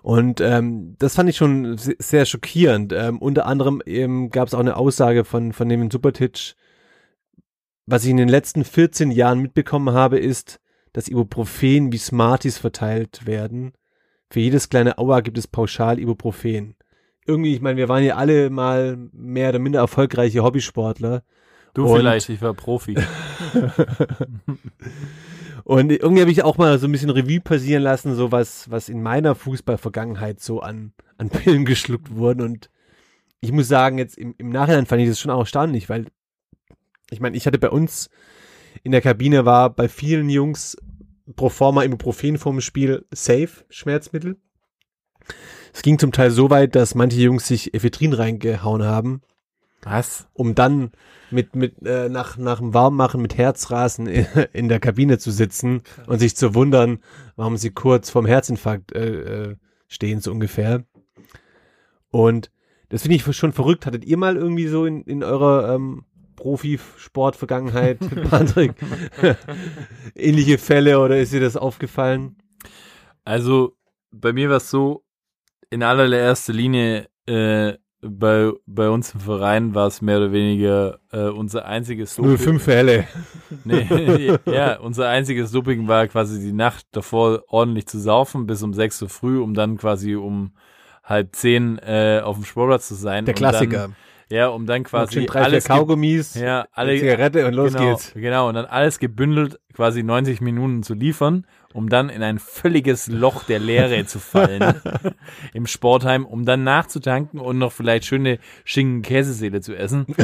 [0.01, 2.93] Und ähm, das fand ich schon se- sehr schockierend.
[2.93, 6.55] Ähm, unter anderem ähm, gab es auch eine Aussage von, von dem Supertitch,
[7.85, 10.59] was ich in den letzten 14 Jahren mitbekommen habe, ist,
[10.93, 13.73] dass Ibuprofen wie Smarties verteilt werden.
[14.29, 16.75] Für jedes kleine Aua gibt es pauschal Ibuprofen.
[17.25, 21.23] Irgendwie, ich meine, wir waren ja alle mal mehr oder minder erfolgreiche Hobbysportler.
[21.73, 22.95] Du Und- vielleicht, ich war Profi.
[25.69, 28.89] Und irgendwie habe ich auch mal so ein bisschen Revue passieren lassen, so was, was
[28.89, 32.41] in meiner Fußballvergangenheit so an, an Pillen geschluckt wurden.
[32.41, 32.71] Und
[33.39, 36.07] ich muss sagen, jetzt im, im Nachhinein fand ich das schon auch erstaunlich, weil
[37.11, 38.09] ich meine, ich hatte bei uns
[38.81, 40.75] in der Kabine war bei vielen Jungs
[41.35, 44.37] pro forma Ibuprofen vorm Spiel safe Schmerzmittel.
[45.71, 49.21] Es ging zum Teil so weit, dass manche Jungs sich Ephedrin reingehauen haben,
[49.83, 50.27] Was?
[50.33, 50.91] um dann
[51.31, 55.83] mit, mit äh, nach, nach dem Warmmachen mit Herzrasen in, in der Kabine zu sitzen
[56.07, 56.99] und sich zu wundern,
[57.35, 59.55] warum sie kurz vorm Herzinfarkt äh, äh,
[59.87, 60.83] stehen, so ungefähr.
[62.11, 62.51] Und
[62.89, 63.85] das finde ich schon verrückt.
[63.85, 66.05] Hattet ihr mal irgendwie so in, in eurer ähm,
[66.35, 67.99] Profisport-Vergangenheit,
[68.29, 68.73] Patrick,
[70.15, 72.37] ähnliche Fälle oder ist dir das aufgefallen?
[73.25, 73.77] Also,
[74.11, 75.03] bei mir war es so,
[75.69, 81.23] in allererster Linie äh, bei, bei uns im Verein war es mehr oder weniger äh,
[81.23, 82.59] unser einziges Doping.
[82.59, 83.07] Fälle.
[83.65, 88.73] Nee, ja, unser einziges Doping war quasi die Nacht davor ordentlich zu saufen, bis um
[88.73, 90.51] 6 Uhr früh, um dann quasi um
[91.03, 93.25] halb zehn äh, auf dem Sportplatz zu sein.
[93.25, 93.77] Der und Klassiker.
[93.79, 93.95] Dann,
[94.31, 98.13] ja, um dann quasi drei, alles Kaugummis, ja, alle, Zigarette und los genau, geht's.
[98.13, 103.07] Genau, und dann alles gebündelt, quasi 90 Minuten zu liefern, um dann in ein völliges
[103.07, 104.81] Loch der Leere zu fallen
[105.53, 110.05] im Sportheim, um dann nachzutanken und noch vielleicht schöne Schinken-Käseseele zu essen.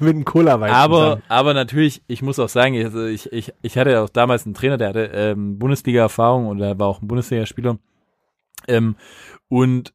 [0.00, 0.72] mit einem Cola-Wein.
[0.72, 4.08] Aber, aber natürlich, ich muss auch sagen, ich, also ich, ich, ich hatte ja auch
[4.08, 7.78] damals einen Trainer, der hatte ähm, Bundesliga-Erfahrung und er war auch ein Bundesligaspieler.
[8.66, 8.96] Ähm,
[9.48, 9.92] und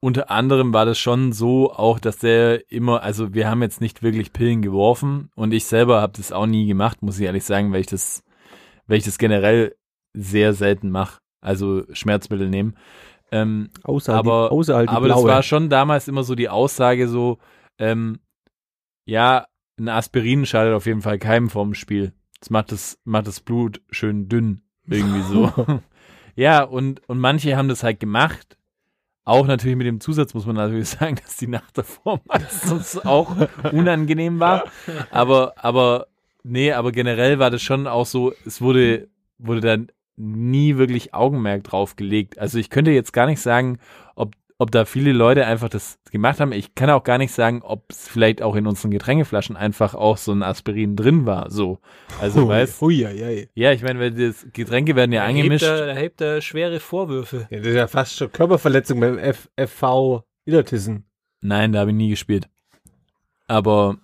[0.00, 4.02] unter anderem war das schon so auch, dass der immer, also wir haben jetzt nicht
[4.02, 7.72] wirklich Pillen geworfen und ich selber habe das auch nie gemacht, muss ich ehrlich sagen,
[7.72, 8.22] weil ich das,
[8.86, 9.76] weil ich das generell
[10.12, 11.20] sehr selten mache.
[11.40, 12.76] Also Schmerzmittel nehmen.
[13.30, 15.30] Ähm, außer aber die, außer halt die aber das blaue.
[15.30, 17.38] war schon damals immer so die Aussage so,
[17.78, 18.20] ähm,
[19.04, 19.46] ja,
[19.78, 22.12] ein Aspirin schadet auf jeden Fall keinem vorm Spiel.
[22.40, 25.52] Das macht das, macht das Blut schön dünn, irgendwie so.
[26.36, 28.56] ja, und, und manche haben das halt gemacht.
[29.24, 33.34] Auch natürlich mit dem Zusatz muss man natürlich sagen, dass die Nacht davor meistens auch
[33.72, 34.64] unangenehm war.
[35.10, 36.06] Aber, aber,
[36.46, 41.64] nee, aber generell war das schon auch so, es wurde, wurde dann nie wirklich Augenmerk
[41.64, 42.38] drauf gelegt.
[42.38, 43.78] Also ich könnte jetzt gar nicht sagen,
[44.14, 46.52] ob, ob da viele Leute einfach das gemacht haben.
[46.52, 50.16] Ich kann auch gar nicht sagen, ob es vielleicht auch in unseren Getränkeflaschen einfach auch
[50.16, 51.50] so ein Aspirin drin war.
[51.50, 51.80] So.
[52.18, 53.44] Also Hui, weißt hui, ja, ja.
[53.54, 55.64] ja, ich meine, weil das Getränke werden ja Da hebt angemischt.
[55.66, 57.46] er, da hebt er schwere Vorwürfe.
[57.50, 57.58] ja.
[57.58, 61.04] Das ist ja fast schon Körperverletzung beim F FV Illertissen.
[61.42, 62.48] Nein, da habe ich nie gespielt.
[63.48, 63.98] Aber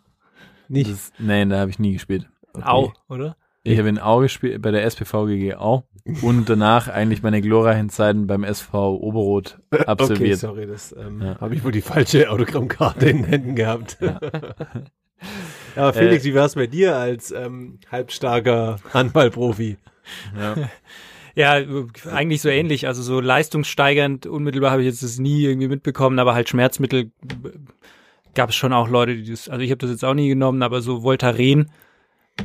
[0.68, 0.90] Nicht.
[0.90, 2.28] das, nein, da habe ich nie gespielt.
[2.60, 3.36] Au, oder?
[3.64, 5.84] Ich habe in Au gespielt, bei der SPV GG Au
[6.22, 10.38] und danach eigentlich meine glorreichen Zeiten beim SV Oberrot Okay, absolviert.
[10.40, 11.40] sorry, das ähm, Ja.
[11.40, 13.98] habe ich wohl die falsche Autogrammkarte in den Händen gehabt.
[14.00, 14.18] Ja.
[15.76, 19.76] Aber Felix, Äh, wie war es bei dir als ähm, halbstarker Handballprofi?
[20.38, 20.54] ja.
[21.34, 21.54] Ja,
[22.12, 22.86] eigentlich so ähnlich.
[22.86, 27.10] Also so leistungssteigernd, unmittelbar habe ich jetzt das nie irgendwie mitbekommen, aber halt Schmerzmittel
[28.34, 30.62] gab es schon auch Leute, die das, also ich habe das jetzt auch nie genommen,
[30.62, 31.70] aber so Voltaren,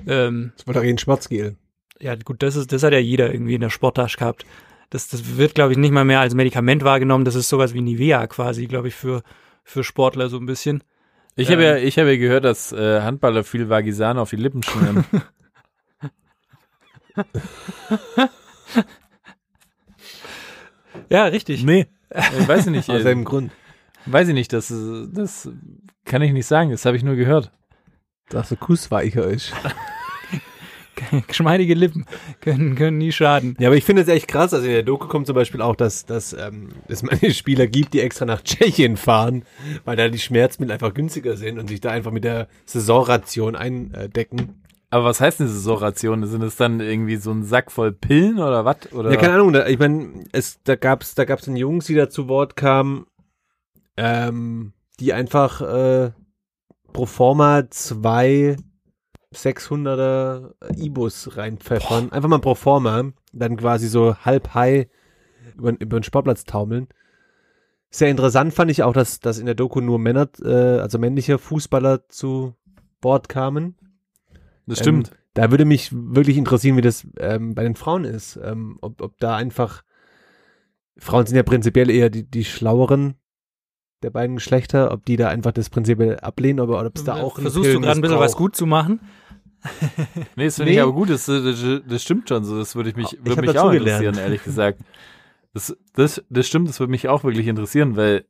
[0.07, 1.55] ähm, Das war doch ein Schwarzgel.
[1.99, 4.45] ja gut, das ist, das hat ja jeder irgendwie in der Sporttasche gehabt.
[4.89, 7.25] Das, das wird, glaube ich, nicht mal mehr als Medikament wahrgenommen.
[7.25, 9.21] Das ist sowas wie Nivea quasi, glaube ich, für,
[9.63, 10.81] für Sportler so ein bisschen.
[11.35, 14.63] Ich habe ja, ich habe ja gehört, dass äh, Handballer viel Vagisan auf die Lippen
[14.63, 15.05] schmieren.
[21.09, 21.63] Ja, richtig.
[21.63, 21.87] nee,
[22.39, 22.89] ich weiß ich nicht.
[22.89, 23.51] Aus Äh, einem Grund.
[24.05, 25.49] weiß ich nicht, das, äh, das
[26.05, 27.51] kann ich nicht sagen, das habe ich nur gehört.
[28.29, 29.53] Dass der Kuss weicher ist.
[31.27, 32.05] Geschmeidige Lippen
[32.41, 33.55] können, können nie schaden.
[33.59, 34.53] Ja, aber ich finde es echt krass.
[34.53, 37.93] Also in der Doku kommt zum Beispiel auch, dass, dass ähm, es manche Spieler gibt,
[37.93, 39.43] die extra nach Tschechien fahren,
[39.85, 44.61] weil da die Schmerzmittel einfach günstiger sind und sich da einfach mit der Saisonration eindecken.
[44.89, 46.25] Aber was heißt denn Saisonration?
[46.25, 48.91] Sind es dann irgendwie so ein Sack voll Pillen oder was?
[48.93, 49.11] Oder?
[49.11, 49.53] Ja, keine Ahnung.
[49.53, 53.05] Da, ich meine, es da gab's da gab's dann Jungs, die da zu Wort kamen,
[53.97, 56.11] ähm, die einfach äh,
[56.97, 58.57] pro forma zwei
[59.31, 62.11] 600er Ibus reinpfeffern.
[62.11, 63.11] Einfach mal pro forma.
[63.31, 64.87] Dann quasi so halb high
[65.55, 66.87] über, über den Sportplatz taumeln.
[67.91, 71.37] Sehr interessant fand ich auch, dass, dass in der Doku nur Männer, äh, also männliche
[71.37, 72.55] Fußballer zu
[73.03, 73.75] Wort kamen.
[74.65, 75.09] das stimmt.
[75.09, 78.39] Ähm, da würde mich wirklich interessieren, wie das ähm, bei den Frauen ist.
[78.43, 79.83] Ähm, ob, ob da einfach
[80.97, 83.19] Frauen sind ja prinzipiell eher die, die schlaueren
[84.03, 87.37] der beiden Geschlechter, ob die da einfach das prinzipiell ablehnen oder ob es da auch
[87.37, 88.99] einen Versuchst du gerade ein bisschen was gut zu machen?
[90.35, 90.77] nee, das finde nee.
[90.77, 92.57] ich aber gut, das, das, das stimmt schon so.
[92.57, 94.03] Das würde ich mich, hab mich auch dazugelernt.
[94.03, 94.79] interessieren, ehrlich gesagt.
[95.53, 98.25] Das, das, das stimmt, das würde mich auch wirklich interessieren, weil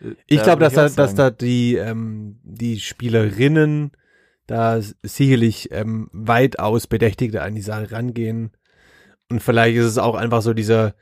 [0.00, 3.92] äh, Ich da glaube, dass da, auch dass da die, ähm, die Spielerinnen
[4.46, 8.52] da sicherlich ähm, weitaus Bedächtigter an die Sache rangehen.
[9.28, 10.94] Und vielleicht ist es auch einfach so dieser,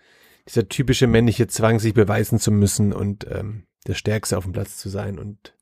[0.49, 4.77] dieser typische männliche Zwang, sich beweisen zu müssen und ähm, der Stärkste auf dem Platz
[4.77, 5.55] zu sein und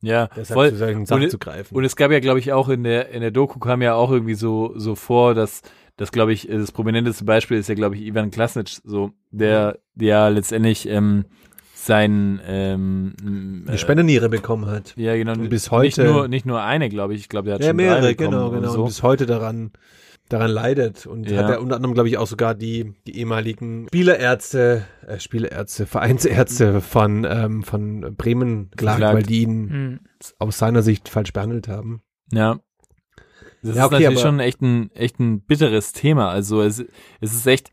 [0.00, 0.70] Ja, deshalb voll.
[0.70, 1.74] zu solchen Sachen Und- zu greifen.
[1.74, 4.10] Und es gab ja, glaube ich, auch in der, in der Doku kam ja auch
[4.10, 5.62] irgendwie so, so vor, dass,
[5.96, 10.30] das glaube ich, das prominenteste Beispiel ist ja, glaube ich, Ivan Klasnic, so, der, der
[10.30, 11.24] letztendlich, ähm,
[11.74, 13.14] sein, ähm,
[13.66, 14.94] eine äh, Spenderniere bekommen hat.
[14.96, 17.54] ja, genau, und bis nicht heute- nur, nicht nur eine, glaube ich, ich glaube, der
[17.54, 18.68] hat Ja, schon mehrere, genau, genau.
[18.68, 18.80] So.
[18.82, 19.70] Und bis heute daran,
[20.28, 21.06] daran leidet.
[21.06, 21.42] Und Ja.
[21.42, 26.80] hat er unter anderem, glaube ich, auch sogar die, die ehemaligen Spielerärzte, äh, Spielerärzte, Vereinsärzte
[26.80, 29.00] von, ähm, von Bremen Verklagt.
[29.14, 30.00] weil die ihn Hm.
[30.38, 32.02] aus seiner Sicht falsch behandelt haben.
[32.32, 32.60] Ja.
[33.62, 36.28] Das Ja, ist okay, natürlich aber- schon echt ein, echt ein bitteres Thema.
[36.30, 36.78] Also es,
[37.20, 37.72] es ist echt,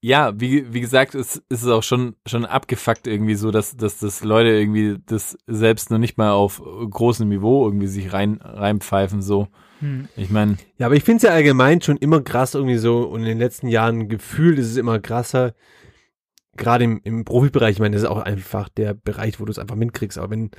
[0.00, 3.98] ja, wie, wie gesagt, es, es ist auch schon, schon abgefuckt irgendwie so, dass, dass
[3.98, 9.22] das Leute irgendwie das selbst noch nicht mal auf großem Niveau irgendwie sich rein, reinpfeifen,
[9.22, 9.46] so.
[9.82, 10.08] Hm.
[10.16, 13.20] Ich meine, Ja, aber ich finde es ja allgemein schon immer krass irgendwie so und
[13.20, 15.54] in den letzten Jahren gefühlt ist es immer krasser.
[16.56, 19.58] Gerade im, im Profibereich, ich meine, das ist auch einfach der Bereich, wo du es
[19.58, 20.18] einfach mitkriegst.
[20.18, 20.52] Aber wenn,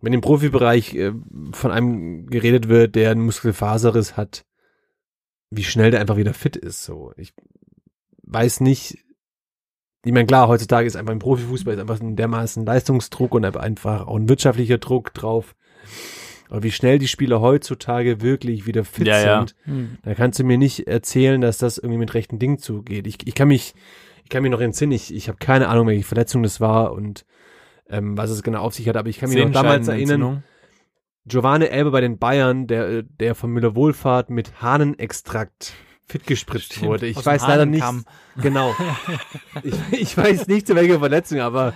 [0.00, 1.12] wenn im Profibereich äh,
[1.52, 4.44] von einem geredet wird, der einen Muskelfaserriss hat,
[5.50, 6.84] wie schnell der einfach wieder fit ist.
[6.84, 7.34] So, ich
[8.22, 8.98] weiß nicht.
[10.04, 14.06] Ich meine, klar, heutzutage ist einfach im Profifußball ist einfach ein dermaßen Leistungsdruck und einfach
[14.06, 15.56] auch ein wirtschaftlicher Druck drauf.
[16.50, 19.38] Aber wie schnell die Spieler heutzutage wirklich wieder fit Ja, ja.
[19.38, 19.98] sind, Hm.
[20.02, 23.06] da kannst du mir nicht erzählen, dass das irgendwie mit rechten Dingen zugeht.
[23.06, 23.74] Ich, ich kann mich,
[24.24, 27.24] ich kann mich noch entsinnen, ich, ich habe keine Ahnung, welche Verletzung das war und
[27.88, 30.42] ähm, was es genau auf sich hat, aber ich kann mich noch damals erinnern.
[31.26, 35.72] Giovanni Elber bei den Bayern, der, äh, der von Müller Wohlfahrt mit Hahnenextrakt
[36.06, 37.06] fit gespritzt Stimmt, wurde.
[37.06, 37.84] Ich weiß leider nicht,
[38.42, 38.74] genau.
[39.62, 41.74] ich, ich weiß nicht zu welcher Verletzung, aber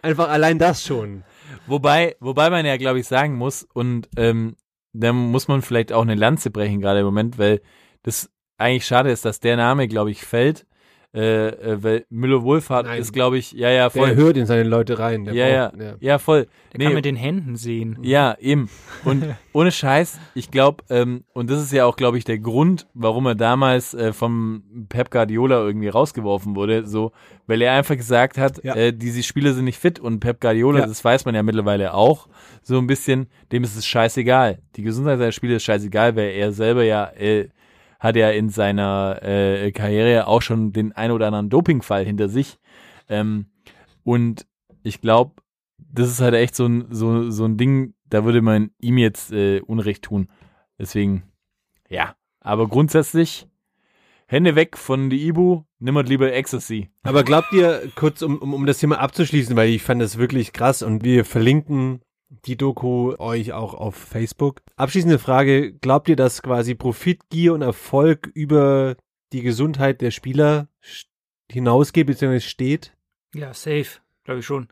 [0.00, 1.24] einfach allein das schon.
[1.66, 4.56] Wobei, wobei man ja, glaube ich, sagen muss, und ähm,
[4.92, 7.60] da muss man vielleicht auch eine Lanze brechen, gerade im Moment, weil
[8.02, 10.66] das eigentlich schade ist, dass der Name, glaube ich, fällt.
[11.14, 13.00] Äh, äh, weil Müller Wohlfahrt Nein.
[13.00, 14.08] ist, glaube ich, ja, ja, voll.
[14.08, 15.24] Der hört in seine Leute rein.
[15.24, 16.48] Der ja, ja, braucht- ja, voll.
[16.72, 17.98] Der kann mit den Händen sehen.
[18.02, 18.68] Ja, eben.
[19.04, 22.88] Und ohne Scheiß, ich glaube, ähm, und das ist ja auch, glaube ich, der Grund,
[22.94, 27.12] warum er damals äh, vom Pep Guardiola irgendwie rausgeworfen wurde, so,
[27.46, 28.74] weil er einfach gesagt hat, Ja.
[28.74, 30.86] äh, diese Spieler sind nicht fit und Pep Guardiola, Ja.
[30.86, 32.26] das weiß man ja mittlerweile auch,
[32.62, 34.58] so ein bisschen, dem ist es scheißegal.
[34.74, 37.50] Die Gesundheit seiner Spieler ist scheißegal, weil er selber ja äh,
[38.04, 42.58] hat ja in seiner äh, Karriere auch schon den ein oder anderen Dopingfall hinter sich.
[43.08, 43.46] Ähm,
[44.02, 44.46] und
[44.82, 45.40] ich glaube,
[45.78, 49.32] das ist halt echt so ein, so, so ein Ding, da würde man ihm jetzt
[49.32, 50.28] äh, Unrecht tun.
[50.78, 51.22] Deswegen,
[51.88, 52.14] ja.
[52.40, 53.48] Aber grundsätzlich,
[54.26, 56.90] Hände weg von die Ibu, nimmert lieber Ecstasy.
[57.04, 60.52] Aber glaubt ihr, kurz um, um, um das Thema abzuschließen, weil ich fand das wirklich
[60.52, 62.02] krass und wir verlinken
[62.46, 64.62] die Doku euch auch auf Facebook.
[64.76, 68.96] Abschließende Frage, glaubt ihr, dass quasi Profit, Gier und Erfolg über
[69.32, 70.68] die Gesundheit der Spieler
[71.50, 72.40] hinausgeht bzw.
[72.40, 72.96] steht?
[73.34, 74.68] Ja, safe, glaube ich schon.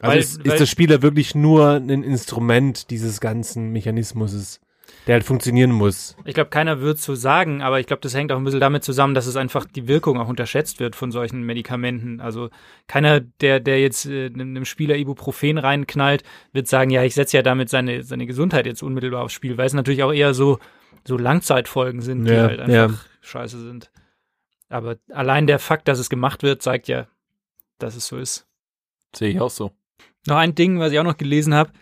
[0.00, 4.60] Also Weil- ist, weil- ist der Spieler wirklich nur ein Instrument dieses ganzen Mechanismus,
[5.06, 6.16] der halt funktionieren muss?
[6.24, 8.84] Ich glaube, keiner wird so sagen, aber ich glaube, das hängt auch ein bisschen damit
[8.84, 12.20] zusammen, dass es einfach die Wirkung auch unterschätzt wird von solchen Medikamenten.
[12.20, 12.50] Also
[12.86, 16.22] keiner, der, der jetzt äh, einem Spieler Ibuprofen reinknallt,
[16.52, 19.66] wird sagen, ja, ich setze ja damit seine, seine Gesundheit jetzt unmittelbar aufs Spiel, weil
[19.66, 20.58] es natürlich auch eher so,
[21.06, 23.10] so Langzeitfolgen sind, die Ja, halt einfach ja.
[23.22, 23.90] scheiße sind.
[24.68, 27.08] Aber allein der Fakt, dass es gemacht wird, zeigt ja,
[27.78, 28.46] dass es so ist.
[29.14, 29.72] Sehe ich auch so.
[30.26, 31.72] Noch ein Ding, was ich auch noch gelesen habe.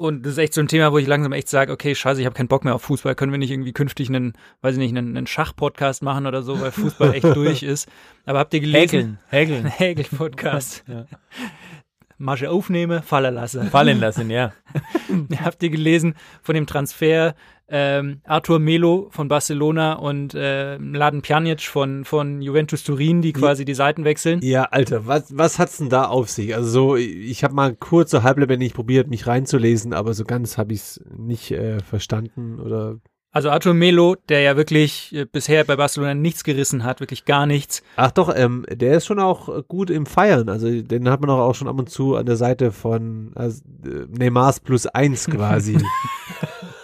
[0.00, 2.24] Und das ist echt so ein Thema, wo ich langsam echt sage, okay, scheiße, ich
[2.24, 3.14] habe keinen Bock mehr auf Fußball.
[3.14, 4.32] Können wir nicht irgendwie künftig einen,
[4.62, 7.86] weiß ich nicht, einen, einen Schach-Podcast machen oder so, weil Fußball echt durch ist.
[8.24, 9.18] Aber habt ihr gelesen?
[9.28, 9.66] Häkeln.
[9.66, 10.84] Ein Häkel-Podcast.
[10.88, 11.04] Ja.
[12.16, 13.68] Masche aufnehmen, fallen lassen.
[13.68, 14.54] Fallen lassen, ja.
[15.44, 17.34] habt ihr gelesen von dem Transfer
[17.70, 23.64] ähm, Arthur Melo von Barcelona und äh, Mladen Pjanic von, von Juventus Turin, die quasi
[23.64, 24.40] die Seiten wechseln?
[24.42, 26.54] Ja, Alter, was, was hat's denn da auf sich?
[26.54, 30.72] Also so, ich habe mal kurz so halblebendig probiert, mich reinzulesen, aber so ganz habe
[30.72, 32.98] ich's nicht äh, verstanden oder
[33.30, 37.46] Also Arthur Melo, der ja wirklich äh, bisher bei Barcelona nichts gerissen hat, wirklich gar
[37.46, 37.82] nichts.
[37.94, 40.48] Ach doch, ähm, der ist schon auch gut im Feiern.
[40.48, 43.62] Also den hat man auch, auch schon ab und zu an der Seite von also,
[43.84, 45.78] äh, Neymars plus eins quasi.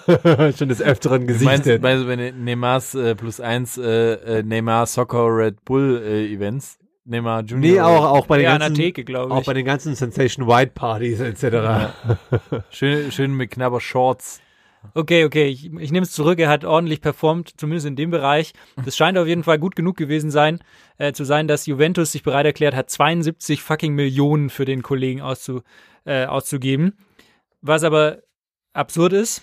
[0.57, 1.83] schon des Öfteren gesichtet.
[1.83, 6.33] meinst du bei den Neymars äh, plus eins äh, äh, Neymar Soccer Red Bull äh,
[6.33, 6.79] Events?
[7.05, 7.73] Neymar Junior?
[7.73, 9.47] nee, auch, auch bei den Ja, ganzen, Theke, auch ich.
[9.47, 11.93] bei den ganzen Sensation White Partys etc.
[12.71, 14.41] Schön, schön mit knapper Shorts.
[14.95, 16.39] Okay, okay, ich, ich nehme es zurück.
[16.39, 18.53] Er hat ordentlich performt, zumindest in dem Bereich.
[18.85, 20.61] Das scheint auf jeden Fall gut genug gewesen sein,
[20.99, 25.21] äh, zu sein, dass Juventus sich bereit erklärt hat, 72 fucking Millionen für den Kollegen
[25.23, 25.63] auszu,
[26.05, 26.97] äh, auszugeben.
[27.63, 28.19] Was aber
[28.75, 29.43] absurd ist,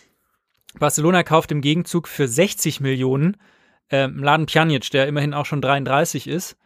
[0.79, 3.37] Barcelona kauft im Gegenzug für 60 Millionen
[3.89, 6.57] äh, Mladen Pjanic, der immerhin auch schon 33 ist.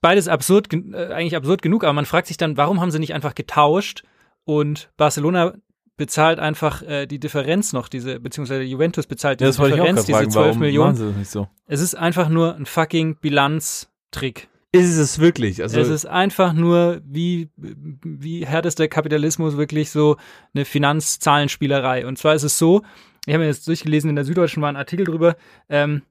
[0.00, 3.14] Beides absurd, äh, eigentlich absurd genug, aber man fragt sich dann, warum haben sie nicht
[3.14, 4.04] einfach getauscht
[4.44, 5.54] und Barcelona
[5.96, 10.18] bezahlt einfach äh, die Differenz noch, diese, beziehungsweise Juventus bezahlt Ja, diese auch Differenz, diese
[10.18, 10.30] fragen.
[10.30, 10.88] 12 Warum Millionen.
[10.88, 11.48] machen sie das nicht so?
[11.66, 14.48] Es ist einfach nur ein fucking Bilanztrick.
[14.78, 15.62] Ist es wirklich?
[15.62, 20.16] Also es ist einfach nur wie, wie härtester Kapitalismus wirklich so
[20.54, 22.06] eine Finanzzahlenspielerei.
[22.06, 22.82] Und zwar ist es so,
[23.26, 25.36] ich habe mir jetzt durchgelesen, in der Süddeutschen war ein Artikel drüber,
[25.68, 26.02] ähm,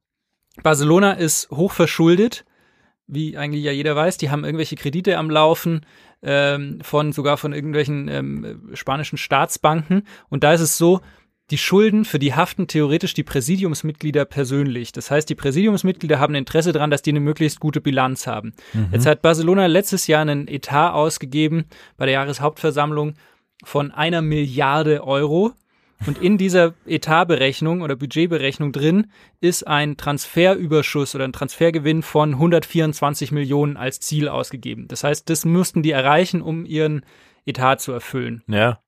[0.64, 2.46] Barcelona ist hochverschuldet,
[3.08, 5.86] wie eigentlich ja jeder weiß, die haben irgendwelche Kredite am Laufen,
[6.24, 10.04] ähm, von sogar von irgendwelchen ähm, spanischen Staatsbanken.
[10.30, 11.02] Und da ist es so,
[11.52, 14.92] die Schulden, für die haften theoretisch die Präsidiumsmitglieder persönlich.
[14.92, 18.54] Das heißt, die Präsidiumsmitglieder haben Interesse daran, dass die eine möglichst gute Bilanz haben.
[18.92, 21.66] Jetzt hat Barcelona letztes Jahr einen Etat ausgegeben
[21.98, 23.14] bei der Jahreshauptversammlung
[23.64, 25.54] von einer Milliarde Euro.
[26.06, 29.08] Und in dieser Etatberechnung oder Budgetberechnung drin
[29.40, 34.88] ist ein Transferüberschuss oder ein Transfergewinn von 124 Millionen als Ziel ausgegeben.
[34.88, 37.06] Das heißt, das mussten die erreichen, um ihren
[37.46, 38.44] Etat zu erfüllen.
[38.48, 38.80] Ja.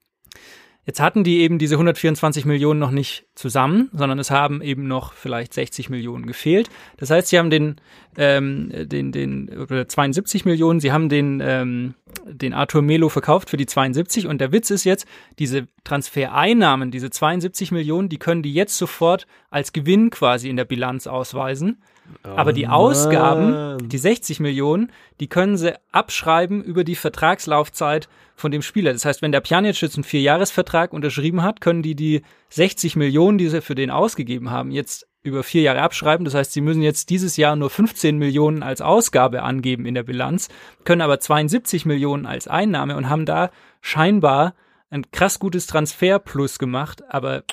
[0.87, 5.11] Jetzt hatten die eben diese 124 Millionen noch nicht zusammen, sondern es haben eben noch
[5.11, 6.69] vielleicht 60 Millionen gefehlt.
[6.95, 7.75] Das heißt, sie haben den,
[8.17, 11.93] ähm, den, den, oder 72 Millionen, sie haben den, ähm,
[12.25, 15.05] den Arthur Melo verkauft für die 72 und der Witz ist jetzt,
[15.39, 20.65] diese Transfereinnahmen, diese 72 Millionen, die können die jetzt sofort als Gewinn quasi in der
[20.65, 21.81] Bilanz ausweisen.
[22.23, 28.61] Aber die Ausgaben, die 60 Millionen, die können sie abschreiben über die Vertragslaufzeit von dem
[28.61, 28.93] Spieler.
[28.93, 33.37] Das heißt, wenn der Pjanic jetzt einen Vierjahresvertrag unterschrieben hat, können die die 60 Millionen,
[33.37, 36.25] die sie für den ausgegeben haben, jetzt über vier Jahre abschreiben.
[36.25, 40.03] Das heißt, sie müssen jetzt dieses Jahr nur 15 Millionen als Ausgabe angeben in der
[40.03, 40.49] Bilanz,
[40.85, 43.51] können aber 72 Millionen als Einnahme und haben da
[43.81, 44.53] scheinbar
[44.89, 47.03] ein krass gutes Transferplus gemacht.
[47.09, 47.43] Aber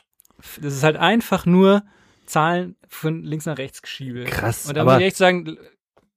[0.60, 1.82] das ist halt einfach nur
[2.26, 4.24] Zahlen von links nach rechts geschiebe.
[4.24, 5.56] Krass, Und da aber- muss ich echt sagen,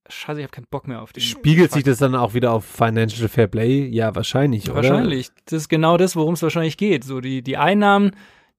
[0.10, 1.22] scheiße, ich habe keinen Bock mehr auf den.
[1.22, 3.88] Spiegelt sich das dann auch wieder auf Financial Fair Play?
[3.88, 4.76] Ja, wahrscheinlich, oder?
[4.76, 5.30] Wahrscheinlich.
[5.45, 7.03] Das ist genau das, worum es wahrscheinlich geht.
[7.03, 8.12] So die, die Einnahmen,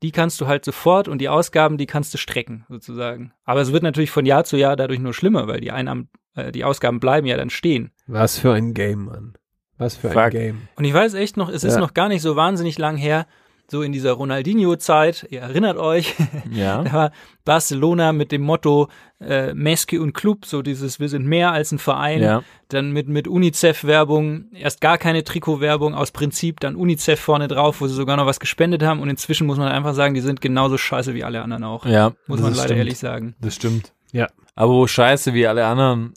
[0.03, 3.32] die kannst du halt sofort und die Ausgaben, die kannst du strecken, sozusagen.
[3.44, 6.53] Aber es wird natürlich von Jahr zu Jahr dadurch nur schlimmer, weil die Einnahmen, äh,
[6.53, 7.90] die Ausgaben bleiben ja dann stehen.
[8.07, 9.34] Was für ein Game, Mann.
[9.76, 10.30] Was für ein Fuck.
[10.32, 10.68] Game.
[10.76, 11.80] Und ich weiß echt noch, es ist Ja.
[11.80, 13.26] noch gar nicht so wahnsinnig lang her,
[13.71, 16.14] so in dieser Ronaldinho-Zeit, ihr erinnert euch,
[16.51, 16.83] Ja.
[16.85, 17.12] da war
[17.45, 18.89] Barcelona mit dem Motto
[19.21, 22.23] äh, Meske und Club, so dieses Wir sind mehr als ein Verein.
[22.23, 22.43] Ja.
[22.69, 27.87] Dann mit, mit UNICEF-Werbung, erst gar keine Trikot-Werbung aus Prinzip, dann UNICEF vorne drauf, wo
[27.87, 29.01] sie sogar noch was gespendet haben.
[29.01, 31.85] Und inzwischen muss man einfach sagen, die sind genauso scheiße wie alle anderen auch.
[31.85, 32.12] Ja.
[32.27, 32.79] muss man leider stimmt.
[32.79, 33.35] ehrlich sagen.
[33.41, 33.93] Das stimmt.
[34.12, 34.29] Ja.
[34.55, 36.14] Aber wo scheiße wie alle anderen,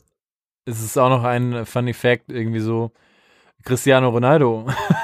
[0.66, 2.91] ist es auch noch ein Funny Fact, irgendwie so,
[3.64, 4.66] Cristiano Ronaldo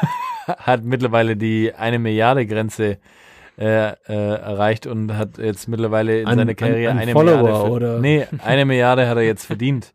[0.48, 2.98] hat mittlerweile die eine Milliarde Grenze
[3.60, 7.70] äh, äh, erreicht und hat jetzt mittlerweile in An- seiner Karriere an eine Follower, Milliarde.
[7.72, 8.00] oder?
[8.00, 9.94] Nee, eine Milliarde hat er jetzt verdient.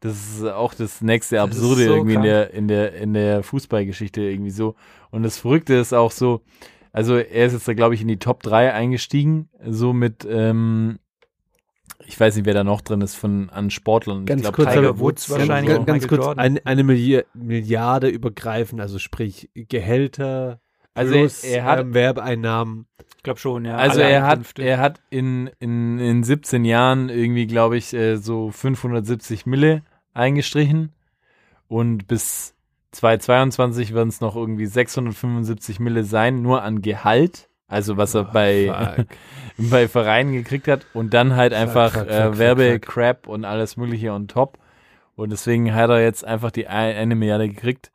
[0.00, 4.20] Das ist auch das nächste Absurde so irgendwie in der, in der, in der Fußballgeschichte
[4.20, 4.74] irgendwie so.
[5.10, 6.42] Und das Verrückte ist auch so,
[6.92, 10.98] also er ist jetzt da, glaube ich, in die Top 3 eingestiegen, so mit, ähm,
[12.06, 14.26] ich weiß nicht, wer da noch drin ist von an Sportlern.
[14.26, 15.68] Ganz ich glaub, kurz, Tiger aber- Woods wahrscheinlich.
[15.70, 20.60] Ganz, auch ganz kurz, ein, eine Milli Milliarde übergreifend, also sprich Gehälter,
[20.94, 22.86] Also plus, er hat- ähm, Werbeeinnahmen.
[23.16, 23.76] Ich glaube schon, ja.
[23.76, 28.50] Also er hat, er hat in, in, in 17 Jahren irgendwie, glaube ich, äh, so
[28.50, 29.82] 570 Mille
[30.12, 30.92] eingestrichen
[31.68, 32.54] und bis
[32.92, 38.94] 2022 werden es noch irgendwie 675 Mille sein, nur an Gehalt, also was er bei,
[38.96, 39.06] Fuck.
[39.70, 43.76] bei Vereinen gekriegt hat und dann halt einfach fuck, fuck, äh, fuck, Werbecrap und alles
[43.76, 44.58] mögliche on top
[45.16, 47.90] und deswegen hat er jetzt einfach die ein, eine Milliarde gekriegt.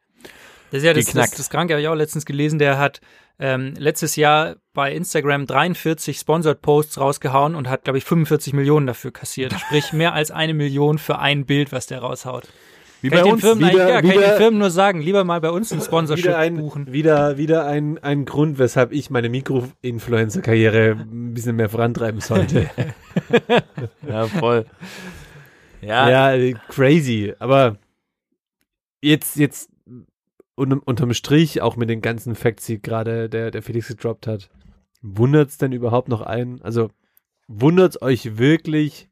[0.72, 3.02] Das ist ja das, das, das Kranke, habe ich auch letztens gelesen, der hat
[3.40, 8.86] ähm, letztes Jahr bei Instagram 43 Sponsored Posts rausgehauen und hat, glaube ich, 45 Millionen
[8.86, 9.54] dafür kassiert.
[9.54, 12.48] Sprich, mehr als eine Million für ein Bild, was der raushaut.
[13.02, 15.02] Wie Kann ich den Firmen eigentlich, wieder- ja, kann ich wieder- den Firmen nur sagen,
[15.02, 16.92] lieber mal bei uns ein Sponsorship Wieder ein, buchen.
[16.92, 22.70] wieder, wieder ein, ein Grund, weshalb ich meine Mikro-Influencer-Karriere ein bisschen mehr vorantreiben sollte.
[24.08, 24.66] Ja, voll.
[25.82, 27.34] Ja, ja, crazy.
[27.40, 27.78] Aber
[29.02, 29.70] jetzt, jetzt
[30.58, 34.50] un unterm Strich, auch mit den ganzen Facts, die gerade der, der Felix gedroppt hat,
[35.02, 36.62] wundert's denn überhaupt noch einen?
[36.62, 36.90] Also
[37.48, 39.10] wundert's euch wirklich,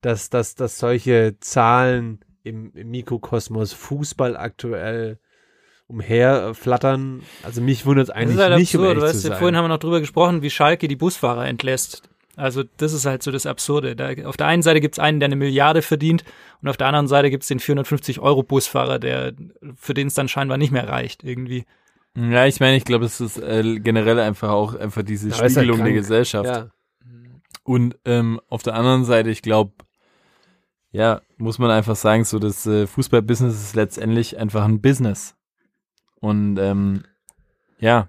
[0.00, 5.18] dass, dass, dass solche Zahlen im, im Mikrokosmos Fußball aktuell
[5.86, 7.22] umherflattern?
[7.42, 9.38] Also mich wundert's Das eigentlich ist halt nicht, um absurd, ehrlich weißt zu du, sein.
[9.38, 12.02] vorhin haben wir noch drüber gesprochen, wie Schalke die Busfahrer entlässt.
[12.36, 13.96] Also das ist halt so das Absurde.
[13.96, 16.22] Da, auf der einen Seite gibt's einen, der eine Milliarde verdient
[16.62, 19.32] und auf der anderen Seite gibt's den 450-Euro-Busfahrer, der
[19.74, 21.64] für den es dann scheinbar nicht mehr reicht irgendwie.
[22.16, 25.84] Ja, ich meine, ich glaube, es ist äh, generell einfach auch einfach diese halt Spiegelung
[25.84, 25.92] der.
[25.92, 26.48] Gesellschaft.
[26.48, 26.70] Ja.
[27.64, 29.72] Und ähm, auf der anderen Seite, ich glaube,
[30.90, 35.34] ja, muss man einfach sagen, so das äh, Fußballbusiness ist letztendlich einfach ein Business.
[36.20, 37.04] Und ähm,
[37.78, 38.08] ja,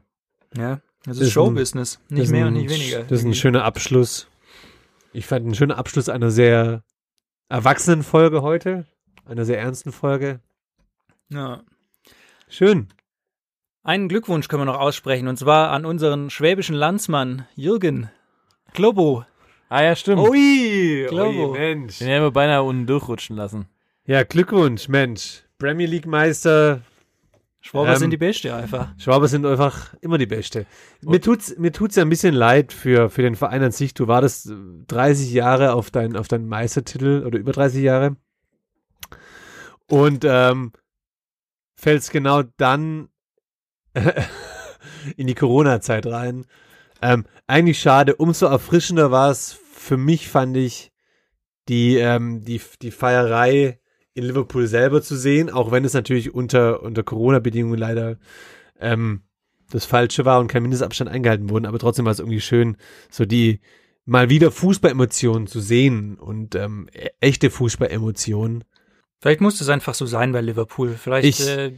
[0.55, 1.99] Ja, das ist ist Showbusiness.
[2.09, 3.03] Nicht ist mehr ein- und nicht weniger.
[3.03, 4.27] Das ist ein schöner Abschluss.
[5.13, 6.83] Ich fand einen schönen Abschluss einer sehr
[7.49, 8.85] erwachsenen Folge heute.
[9.25, 10.39] Einer sehr ernsten Folge.
[11.29, 11.61] ja.
[12.51, 12.87] Schön.
[13.83, 18.09] Einen Glückwunsch können wir noch aussprechen, und zwar an unseren schwäbischen Landsmann Jürgen
[18.73, 19.23] Globo.
[19.69, 20.21] Ah ja, stimmt.
[20.21, 21.53] Ui, Globo.
[21.53, 21.99] Mensch.
[21.99, 23.67] Den haben wir beinahe unten durchrutschen lassen.
[24.05, 25.43] Ja, Glückwunsch, Mensch.
[25.57, 26.81] Premier League Meister.
[27.61, 28.93] Schwaber Ähm, sind die Beste einfach.
[28.97, 30.65] Schwaber sind einfach immer die Beste.
[31.01, 33.93] Mir tut's, mir tut's ja ein bisschen leid für, für den Verein an sich.
[33.93, 34.51] Du wartest
[34.87, 38.15] 30 Jahre auf deinen, auf deinen Meistertitel oder über 30 Jahre.
[39.87, 40.71] Und, ähm,
[41.75, 43.09] fällst genau dann
[45.17, 46.45] in die Corona-Zeit rein.
[47.01, 48.15] Ähm, eigentlich schade.
[48.15, 50.91] Umso erfrischender war es für mich, fand ich,
[51.67, 53.79] die, ähm, die, die Feierei
[54.13, 58.17] in Liverpool selber zu sehen, auch wenn es natürlich unter, unter Corona-Bedingungen leider
[58.79, 59.23] ähm,
[59.71, 62.75] das Falsche war und kein Mindestabstand eingehalten wurde, aber trotzdem war es irgendwie schön,
[63.11, 63.61] so die
[64.05, 68.63] mal wieder Fußballemotionen zu sehen und ähm, e- echte Fußballemotionen.
[69.21, 70.95] Vielleicht muss es einfach so sein bei Liverpool.
[70.97, 71.71] Vielleicht Ich- äh,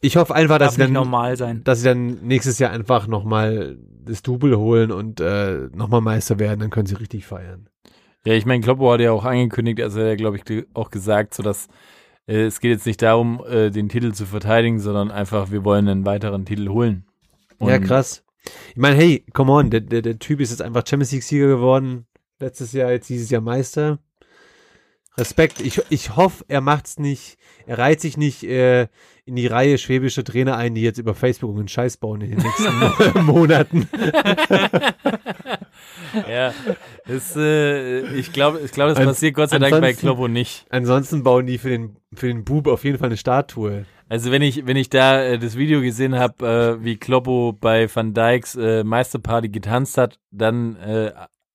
[0.00, 1.62] Ich hoffe einfach, dass sie dann normal sein.
[1.64, 6.60] dass sie dann nächstes Jahr einfach nochmal das Double holen und äh, nochmal Meister werden,
[6.60, 7.68] dann können sie richtig feiern.
[8.26, 10.90] Ja, ich meine, Kloppo hat ja auch angekündigt, also er hat ja, glaube ich, auch
[10.90, 11.68] gesagt, so dass
[12.26, 15.88] äh, es geht jetzt nicht darum, äh, den Titel zu verteidigen, sondern einfach, wir wollen
[15.88, 17.04] einen weiteren Titel holen.
[17.60, 18.24] ja, Und krass.
[18.70, 22.06] Ich meine, hey, come on, der, der, der Typ ist jetzt einfach Champions League-Sieger geworden.
[22.40, 23.98] Letztes Jahr, jetzt dieses Jahr Meister.
[25.16, 25.60] Respekt.
[25.60, 27.36] Ich, ich hoffe, er macht's nicht,
[27.66, 28.88] er reiht sich nicht äh,
[29.24, 32.38] in die Reihe schwäbischer Trainer ein, die jetzt über Facebook einen Scheiß bauen in den
[32.40, 33.88] nächsten Monaten.
[36.28, 36.54] Ja,
[37.06, 40.64] das, äh, ich glaube, ich glaube, das An- passiert Gott sei Dank bei Kloppo nicht.
[40.70, 43.84] Ansonsten bauen die für den, für den Bub auf jeden Fall eine Statue.
[44.08, 47.92] Also wenn ich, wenn ich da äh, das Video gesehen habe, äh, wie Kloppo bei
[47.92, 51.12] Van Dijks äh, Meisterparty getanzt hat, dann äh,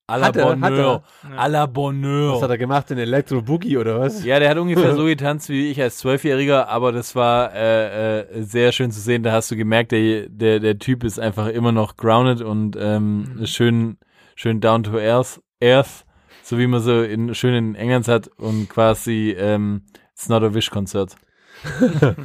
[0.10, 1.04] à la Bonheur.
[1.38, 2.50] À la Was hat Bonheur.
[2.50, 2.92] er gemacht?
[2.92, 4.24] Ein Elektro-Boogie oder was?
[4.24, 8.42] Ja, der hat ungefähr so getanzt wie ich als Zwölfjähriger, aber das war äh, äh,
[8.44, 9.24] sehr schön zu sehen.
[9.24, 13.42] Da hast du gemerkt, der, der, der Typ ist einfach immer noch grounded und ähm,
[13.46, 13.98] schön,
[14.36, 16.06] schön down to earth, earth,
[16.44, 19.84] so wie man so in, schön in England hat und quasi ähm,
[20.14, 21.16] It's not a Wish-Konzert.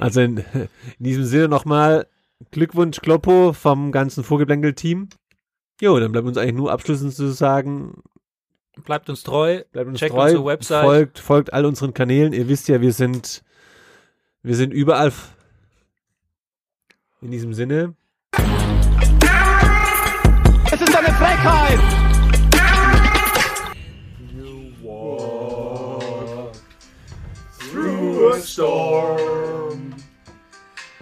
[0.00, 0.68] Also in, in
[0.98, 2.06] diesem Sinne nochmal
[2.50, 5.10] Glückwunsch Kloppo vom ganzen Vorgeblänkel-Team.
[5.80, 8.02] Jo, dann bleibt uns eigentlich nur abschließend zu sagen,
[8.84, 9.62] Bleibt uns treu.
[9.72, 10.84] bleibt uns Checkt treu, unsere Website.
[10.84, 12.32] folgt, folgt all unseren Kanälen.
[12.32, 13.42] Ihr wisst ja, wir sind,
[14.42, 15.12] wir sind überall.
[17.22, 17.94] In diesem Sinne,
[20.72, 21.80] Es ist eine Frechheit!
[27.58, 29.94] Through a storm,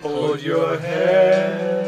[0.02, 1.87] hold your head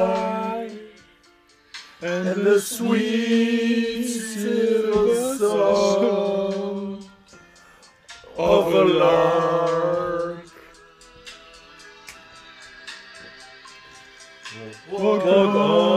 [2.03, 7.05] and the sweet silver song
[8.37, 10.45] of a lark.
[14.91, 15.90] Walk on